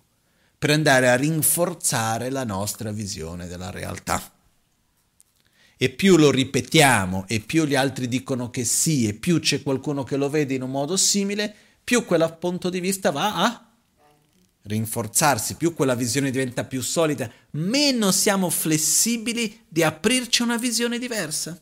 per 0.67 0.75
andare 0.75 1.07
a 1.07 1.15
rinforzare 1.15 2.29
la 2.29 2.43
nostra 2.43 2.91
visione 2.91 3.47
della 3.47 3.71
realtà. 3.71 4.21
E 5.77 5.89
più 5.89 6.17
lo 6.17 6.29
ripetiamo 6.29 7.23
e 7.29 7.39
più 7.39 7.63
gli 7.63 7.75
altri 7.75 8.09
dicono 8.09 8.49
che 8.49 8.65
sì 8.65 9.07
e 9.07 9.13
più 9.13 9.39
c'è 9.39 9.63
qualcuno 9.63 10.03
che 10.03 10.17
lo 10.17 10.29
vede 10.29 10.55
in 10.55 10.63
un 10.63 10.71
modo 10.71 10.97
simile, 10.97 11.55
più 11.81 12.03
quel 12.03 12.35
punto 12.37 12.69
di 12.69 12.81
vista 12.81 13.11
va 13.11 13.45
a 13.45 13.71
rinforzarsi, 14.63 15.55
più 15.55 15.73
quella 15.73 15.95
visione 15.95 16.31
diventa 16.31 16.65
più 16.65 16.81
solida, 16.81 17.31
meno 17.51 18.11
siamo 18.11 18.49
flessibili 18.49 19.63
di 19.69 19.83
aprirci 19.83 20.41
una 20.41 20.57
visione 20.57 20.99
diversa. 20.99 21.57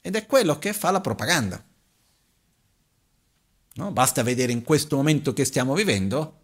Ed 0.00 0.16
è 0.16 0.24
quello 0.24 0.58
che 0.58 0.72
fa 0.72 0.90
la 0.90 1.02
propaganda. 1.02 1.62
No? 3.74 3.92
Basta 3.92 4.22
vedere 4.22 4.52
in 4.52 4.62
questo 4.62 4.96
momento 4.96 5.34
che 5.34 5.44
stiamo 5.44 5.74
vivendo, 5.74 6.39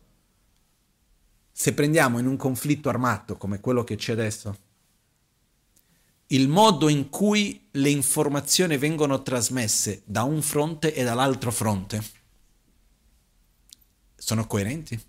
se 1.59 1.73
prendiamo 1.73 2.19
in 2.19 2.27
un 2.27 2.37
conflitto 2.37 2.91
armato 2.91 3.39
come 3.39 3.61
quello 3.61 3.83
che 3.83 3.97
c'è 3.97 4.13
adesso, 4.13 4.59
il 6.27 6.49
modo 6.49 6.91
in 6.91 7.09
cui 7.09 7.69
le 7.71 7.89
informazioni 7.89 8.77
vengono 8.77 9.23
trasmesse 9.23 10.03
da 10.05 10.23
un 10.25 10.43
fronte 10.43 10.93
e 10.93 11.03
dall'altro 11.03 11.51
fronte 11.51 12.05
sono 14.17 14.47
coerenti? 14.47 15.03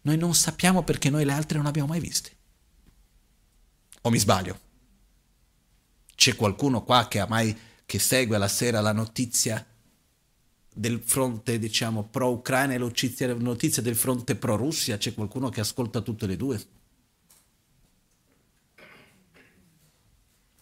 Noi 0.00 0.16
non 0.16 0.34
sappiamo 0.34 0.82
perché 0.82 1.10
noi 1.10 1.26
le 1.26 1.32
altre 1.32 1.58
non 1.58 1.66
abbiamo 1.66 1.88
mai 1.88 2.00
viste. 2.00 2.30
O 4.00 4.10
mi 4.10 4.18
sbaglio? 4.18 4.58
C'è 6.14 6.34
qualcuno 6.34 6.82
qua 6.82 7.08
che 7.08 7.26
mai 7.28 7.54
che 7.84 7.98
segue 7.98 8.38
la 8.38 8.48
sera 8.48 8.80
la 8.80 8.92
notizia 8.92 9.62
del 10.78 11.00
fronte, 11.02 11.58
diciamo, 11.58 12.02
pro-Ucraina 12.04 12.74
e 12.74 12.78
la 12.78 13.34
notizia 13.38 13.82
del 13.82 13.96
fronte 13.96 14.36
pro-Russia? 14.36 14.98
C'è 14.98 15.14
qualcuno 15.14 15.48
che 15.48 15.60
ascolta 15.60 16.02
tutte 16.02 16.26
le 16.26 16.36
due? 16.36 16.62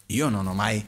Io 0.07 0.29
non 0.29 0.47
ho 0.47 0.53
mai 0.53 0.87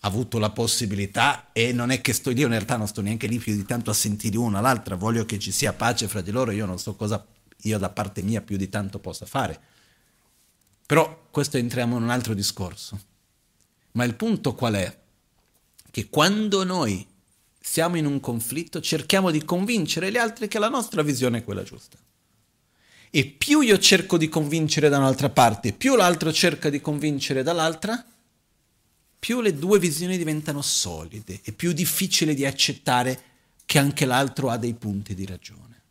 avuto 0.00 0.38
la 0.38 0.50
possibilità 0.50 1.52
e 1.52 1.72
non 1.72 1.90
è 1.90 2.00
che 2.00 2.14
sto 2.14 2.30
io 2.30 2.46
in 2.46 2.52
realtà 2.52 2.76
non 2.76 2.88
sto 2.88 3.02
neanche 3.02 3.26
lì 3.26 3.38
più 3.38 3.54
di 3.54 3.64
tanto 3.64 3.90
a 3.90 3.94
sentire 3.94 4.38
una 4.38 4.60
l'altra, 4.60 4.96
voglio 4.96 5.26
che 5.26 5.38
ci 5.38 5.52
sia 5.52 5.74
pace 5.74 6.08
fra 6.08 6.22
di 6.22 6.30
loro, 6.30 6.50
io 6.50 6.64
non 6.64 6.78
so 6.78 6.94
cosa 6.94 7.24
io 7.64 7.78
da 7.78 7.90
parte 7.90 8.22
mia 8.22 8.40
più 8.40 8.56
di 8.56 8.70
tanto 8.70 8.98
possa 8.98 9.26
fare. 9.26 9.60
Però 10.86 11.28
questo 11.30 11.58
entriamo 11.58 11.96
in 11.98 12.04
un 12.04 12.10
altro 12.10 12.32
discorso. 12.32 12.98
Ma 13.92 14.04
il 14.04 14.14
punto 14.14 14.54
qual 14.54 14.74
è? 14.74 15.00
Che 15.90 16.08
quando 16.08 16.64
noi 16.64 17.06
siamo 17.62 17.96
in 17.96 18.06
un 18.06 18.18
conflitto 18.18 18.80
cerchiamo 18.80 19.30
di 19.30 19.44
convincere 19.44 20.10
gli 20.10 20.16
altri 20.16 20.48
che 20.48 20.58
la 20.58 20.68
nostra 20.68 21.02
visione 21.02 21.38
è 21.38 21.44
quella 21.44 21.62
giusta. 21.62 21.96
E 23.08 23.24
più 23.26 23.60
io 23.60 23.78
cerco 23.78 24.16
di 24.18 24.28
convincere 24.28 24.88
da 24.88 24.98
un'altra 24.98 25.30
parte, 25.30 25.72
più 25.72 25.94
l'altro 25.94 26.32
cerca 26.32 26.70
di 26.70 26.80
convincere 26.80 27.42
dall'altra, 27.42 28.04
più 29.18 29.40
le 29.40 29.56
due 29.56 29.78
visioni 29.78 30.18
diventano 30.18 30.60
solide 30.60 31.40
e 31.44 31.52
più 31.52 31.72
difficile 31.72 32.34
di 32.34 32.44
accettare 32.44 33.22
che 33.64 33.78
anche 33.78 34.06
l'altro 34.06 34.50
ha 34.50 34.56
dei 34.56 34.74
punti 34.74 35.14
di 35.14 35.24
ragione. 35.24 35.82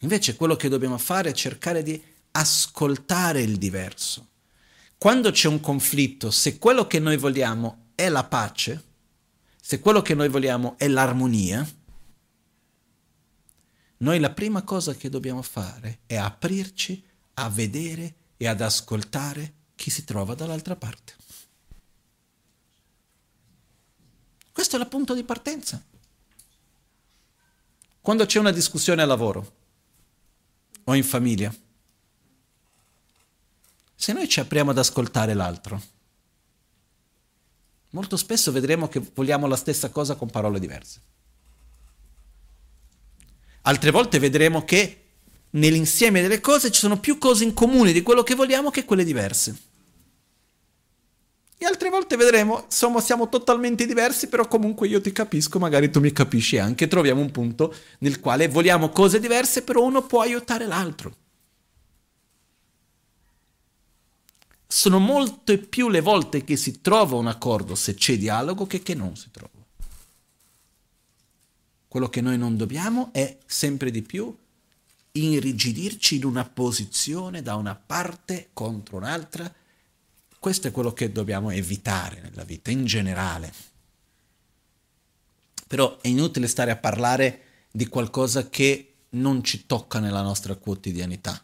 Invece 0.00 0.36
quello 0.36 0.54
che 0.54 0.68
dobbiamo 0.68 0.98
fare 0.98 1.30
è 1.30 1.34
cercare 1.34 1.82
di 1.82 2.00
ascoltare 2.32 3.42
il 3.42 3.56
diverso. 3.56 4.28
Quando 4.96 5.32
c'è 5.32 5.48
un 5.48 5.60
conflitto, 5.60 6.30
se 6.30 6.58
quello 6.58 6.86
che 6.86 7.00
noi 7.00 7.16
vogliamo 7.16 7.86
è 7.96 8.08
la 8.08 8.24
pace, 8.24 8.90
se 9.64 9.78
quello 9.78 10.02
che 10.02 10.14
noi 10.14 10.28
vogliamo 10.28 10.76
è 10.76 10.88
l'armonia, 10.88 11.64
noi 13.98 14.18
la 14.18 14.32
prima 14.32 14.62
cosa 14.62 14.92
che 14.94 15.08
dobbiamo 15.08 15.40
fare 15.40 16.00
è 16.04 16.16
aprirci 16.16 17.00
a 17.34 17.48
vedere 17.48 18.14
e 18.36 18.48
ad 18.48 18.60
ascoltare 18.60 19.54
chi 19.76 19.88
si 19.88 20.02
trova 20.02 20.34
dall'altra 20.34 20.74
parte. 20.74 21.14
Questo 24.50 24.76
è 24.76 24.80
il 24.80 24.88
punto 24.88 25.14
di 25.14 25.22
partenza. 25.22 25.80
Quando 28.00 28.26
c'è 28.26 28.40
una 28.40 28.50
discussione 28.50 29.02
al 29.02 29.08
lavoro 29.08 29.56
o 30.82 30.94
in 30.96 31.04
famiglia, 31.04 31.54
se 33.94 34.12
noi 34.12 34.28
ci 34.28 34.40
apriamo 34.40 34.72
ad 34.72 34.78
ascoltare 34.78 35.34
l'altro, 35.34 35.91
molto 37.92 38.16
spesso 38.16 38.52
vedremo 38.52 38.88
che 38.88 39.00
vogliamo 39.14 39.46
la 39.46 39.56
stessa 39.56 39.88
cosa 39.88 40.14
con 40.14 40.28
parole 40.28 40.60
diverse. 40.60 41.00
Altre 43.62 43.90
volte 43.90 44.18
vedremo 44.18 44.64
che 44.64 44.98
nell'insieme 45.50 46.20
delle 46.20 46.40
cose 46.40 46.70
ci 46.70 46.80
sono 46.80 46.98
più 46.98 47.18
cose 47.18 47.44
in 47.44 47.54
comune 47.54 47.92
di 47.92 48.02
quello 48.02 48.22
che 48.22 48.34
vogliamo 48.34 48.70
che 48.70 48.84
quelle 48.84 49.04
diverse. 49.04 49.56
E 51.58 51.64
altre 51.64 51.90
volte 51.90 52.16
vedremo, 52.16 52.64
insomma, 52.64 53.00
siamo 53.00 53.28
totalmente 53.28 53.86
diversi, 53.86 54.26
però 54.26 54.48
comunque 54.48 54.88
io 54.88 55.00
ti 55.00 55.12
capisco, 55.12 55.60
magari 55.60 55.90
tu 55.90 56.00
mi 56.00 56.10
capisci 56.10 56.58
anche, 56.58 56.88
troviamo 56.88 57.20
un 57.20 57.30
punto 57.30 57.72
nel 57.98 58.18
quale 58.18 58.48
vogliamo 58.48 58.88
cose 58.88 59.20
diverse, 59.20 59.62
però 59.62 59.84
uno 59.84 60.02
può 60.02 60.22
aiutare 60.22 60.66
l'altro. 60.66 61.14
Sono 64.72 64.98
molte 64.98 65.58
più 65.58 65.90
le 65.90 66.00
volte 66.00 66.44
che 66.44 66.56
si 66.56 66.80
trova 66.80 67.16
un 67.16 67.26
accordo 67.26 67.74
se 67.74 67.94
c'è 67.94 68.16
dialogo 68.16 68.66
che 68.66 68.82
che 68.82 68.94
non 68.94 69.16
si 69.16 69.30
trova. 69.30 69.50
Quello 71.88 72.08
che 72.08 72.22
noi 72.22 72.38
non 72.38 72.56
dobbiamo 72.56 73.12
è 73.12 73.38
sempre 73.44 73.90
di 73.90 74.00
più 74.00 74.34
irrigidirci 75.14 76.16
in 76.16 76.24
una 76.24 76.44
posizione 76.44 77.42
da 77.42 77.54
una 77.56 77.74
parte 77.74 78.48
contro 78.54 78.96
un'altra 78.96 79.52
questo 80.42 80.66
è 80.66 80.70
quello 80.72 80.92
che 80.92 81.12
dobbiamo 81.12 81.50
evitare 81.50 82.20
nella 82.20 82.42
vita 82.42 82.72
in 82.72 82.84
generale. 82.84 83.52
Però 85.68 86.00
è 86.00 86.08
inutile 86.08 86.48
stare 86.48 86.72
a 86.72 86.76
parlare 86.76 87.42
di 87.70 87.86
qualcosa 87.86 88.48
che 88.48 88.94
non 89.10 89.44
ci 89.44 89.66
tocca 89.66 90.00
nella 90.00 90.20
nostra 90.20 90.56
quotidianità. 90.56 91.40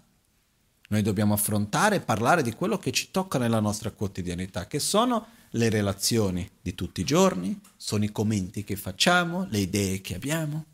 Noi 0.89 1.03
dobbiamo 1.03 1.35
affrontare 1.35 1.97
e 1.97 2.01
parlare 2.01 2.43
di 2.43 2.53
quello 2.53 2.79
che 2.79 2.93
ci 2.93 3.11
tocca 3.11 3.39
nella 3.39 3.61
nostra 3.61 3.91
quotidianità, 3.91 4.67
che 4.67 4.79
sono 4.79 5.29
le 5.51 5.69
relazioni 5.69 6.49
di 6.61 6.75
tutti 6.75 7.01
i 7.01 7.05
giorni, 7.05 7.59
sono 7.77 8.05
i 8.05 8.13
commenti 8.13 8.65
che 8.65 8.77
facciamo, 8.77 9.47
le 9.51 9.59
idee 9.59 10.01
che 10.01 10.15
abbiamo. 10.15 10.65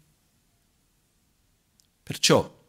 Perciò 2.02 2.62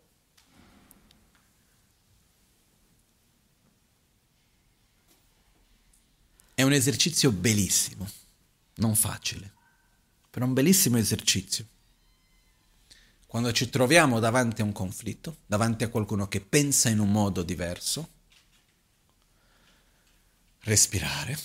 È 6.56 6.62
un 6.62 6.72
esercizio 6.72 7.34
bellissimo, 7.34 8.10
non 8.76 8.96
facile, 8.96 9.52
però 10.30 10.46
un 10.46 10.54
bellissimo 10.54 10.98
esercizio. 10.98 11.68
Quando 13.36 13.52
ci 13.52 13.70
troviamo 13.70 14.22
davanti 14.22 14.62
a 14.62 14.64
un 14.64 14.72
conflitto, 14.72 15.40
davanti 15.46 15.84
a 15.84 15.90
qualcuno 15.90 16.30
che 16.30 16.40
pensa 16.40 16.88
in 16.88 17.00
un 17.00 17.12
modo 17.12 17.44
diverso, 17.44 18.12
respirare, 20.60 21.38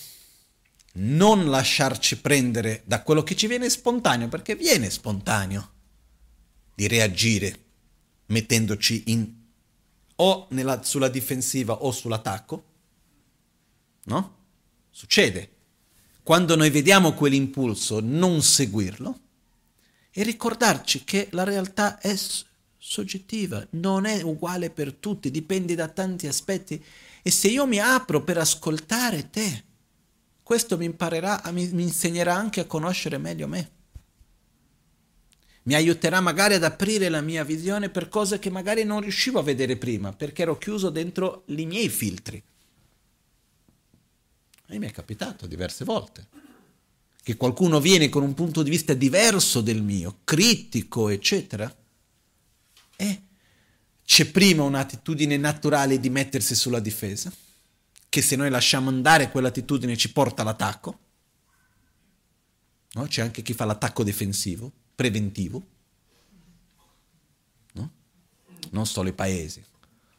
non 0.93 1.49
lasciarci 1.49 2.21
prendere 2.21 2.83
da 2.85 3.01
quello 3.01 3.23
che 3.23 3.35
ci 3.35 3.45
viene 3.45 3.69
spontaneo, 3.69 4.29
perché 4.29 4.55
viene 4.55 4.89
spontaneo 4.89 5.71
di 6.73 6.87
reagire 6.87 7.59
mettendoci 8.27 9.03
in, 9.07 9.29
o 10.15 10.47
nella, 10.51 10.83
sulla 10.83 11.09
difensiva 11.09 11.83
o 11.83 11.91
sull'attacco, 11.91 12.63
no? 14.05 14.37
Succede. 14.91 15.55
Quando 16.23 16.55
noi 16.55 16.69
vediamo 16.69 17.11
quell'impulso, 17.11 17.99
non 17.99 18.41
seguirlo 18.41 19.19
e 20.13 20.23
ricordarci 20.23 21.03
che 21.03 21.29
la 21.31 21.43
realtà 21.43 21.97
è 21.99 22.15
soggettiva, 22.77 23.65
non 23.71 24.05
è 24.05 24.21
uguale 24.21 24.69
per 24.69 24.93
tutti, 24.93 25.31
dipende 25.31 25.75
da 25.75 25.87
tanti 25.87 26.27
aspetti. 26.27 26.83
E 27.21 27.31
se 27.31 27.47
io 27.47 27.65
mi 27.65 27.79
apro 27.79 28.23
per 28.23 28.37
ascoltare 28.37 29.29
te, 29.29 29.63
questo 30.43 30.77
mi 30.77 30.85
imparerà, 30.85 31.41
mi, 31.51 31.67
mi 31.69 31.83
insegnerà 31.83 32.35
anche 32.35 32.59
a 32.59 32.65
conoscere 32.65 33.17
meglio 33.17 33.47
me. 33.47 33.71
Mi 35.63 35.75
aiuterà 35.75 36.19
magari 36.19 36.55
ad 36.55 36.63
aprire 36.63 37.07
la 37.07 37.21
mia 37.21 37.43
visione 37.43 37.89
per 37.89 38.09
cose 38.09 38.39
che 38.39 38.49
magari 38.49 38.83
non 38.83 39.01
riuscivo 39.01 39.39
a 39.39 39.43
vedere 39.43 39.77
prima, 39.77 40.11
perché 40.11 40.41
ero 40.41 40.57
chiuso 40.57 40.89
dentro 40.89 41.43
i 41.45 41.65
miei 41.65 41.87
filtri. 41.87 42.43
E 44.67 44.79
mi 44.79 44.87
è 44.87 44.91
capitato 44.91 45.45
diverse 45.45 45.85
volte 45.85 46.30
che 47.23 47.37
qualcuno 47.37 47.79
viene 47.79 48.09
con 48.09 48.23
un 48.23 48.33
punto 48.33 48.63
di 48.63 48.69
vista 48.69 48.93
diverso 48.93 49.61
del 49.61 49.83
mio, 49.83 50.19
critico, 50.23 51.09
eccetera, 51.09 51.73
e 52.95 53.21
c'è 54.03 54.29
prima 54.31 54.63
un'attitudine 54.63 55.37
naturale 55.37 55.99
di 55.99 56.09
mettersi 56.09 56.55
sulla 56.55 56.79
difesa, 56.79 57.31
che 58.09 58.21
se 58.21 58.35
noi 58.35 58.49
lasciamo 58.49 58.89
andare 58.89 59.29
quell'attitudine 59.29 59.95
ci 59.95 60.11
porta 60.11 60.41
all'attacco. 60.41 60.99
No? 62.93 63.07
C'è 63.07 63.21
anche 63.21 63.41
chi 63.41 63.53
fa 63.53 63.65
l'attacco 63.65 64.03
difensivo, 64.03 64.71
preventivo, 64.95 65.65
no? 67.73 67.91
non 68.71 68.85
solo 68.85 69.09
i 69.09 69.13
paesi. 69.13 69.63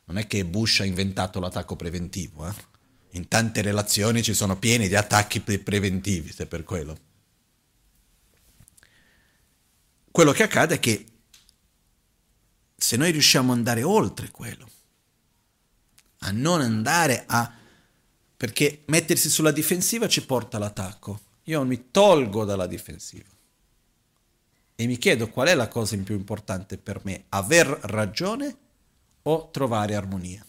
Non 0.04 0.18
è 0.18 0.26
che 0.26 0.44
Bush 0.44 0.80
ha 0.80 0.84
inventato 0.84 1.40
l'attacco 1.40 1.76
preventivo, 1.76 2.48
eh? 2.48 2.54
In 3.12 3.28
tante 3.28 3.62
relazioni 3.62 4.22
ci 4.22 4.34
sono 4.34 4.58
pieni 4.58 4.88
di 4.88 4.96
attacchi 4.96 5.40
preventivi, 5.40 6.32
se 6.32 6.46
per 6.46 6.64
quello. 6.64 6.98
Quello 10.10 10.32
che 10.32 10.42
accade 10.42 10.74
è 10.74 10.80
che 10.80 11.06
se 12.76 12.96
noi 12.96 13.10
riusciamo 13.12 13.52
ad 13.52 13.58
andare 13.58 13.82
oltre 13.82 14.30
quello, 14.30 14.68
a 16.18 16.30
non 16.30 16.60
andare 16.60 17.24
a... 17.26 17.52
perché 18.36 18.82
mettersi 18.86 19.28
sulla 19.28 19.52
difensiva 19.52 20.08
ci 20.08 20.24
porta 20.24 20.56
all'attacco. 20.56 21.20
Io 21.44 21.64
mi 21.64 21.90
tolgo 21.90 22.44
dalla 22.44 22.66
difensiva 22.66 23.28
e 24.74 24.86
mi 24.86 24.96
chiedo 24.96 25.28
qual 25.28 25.48
è 25.48 25.54
la 25.54 25.68
cosa 25.68 25.96
più 25.98 26.14
importante 26.14 26.78
per 26.78 27.00
me, 27.04 27.24
aver 27.30 27.66
ragione 27.66 28.56
o 29.22 29.50
trovare 29.50 29.94
armonia. 29.94 30.44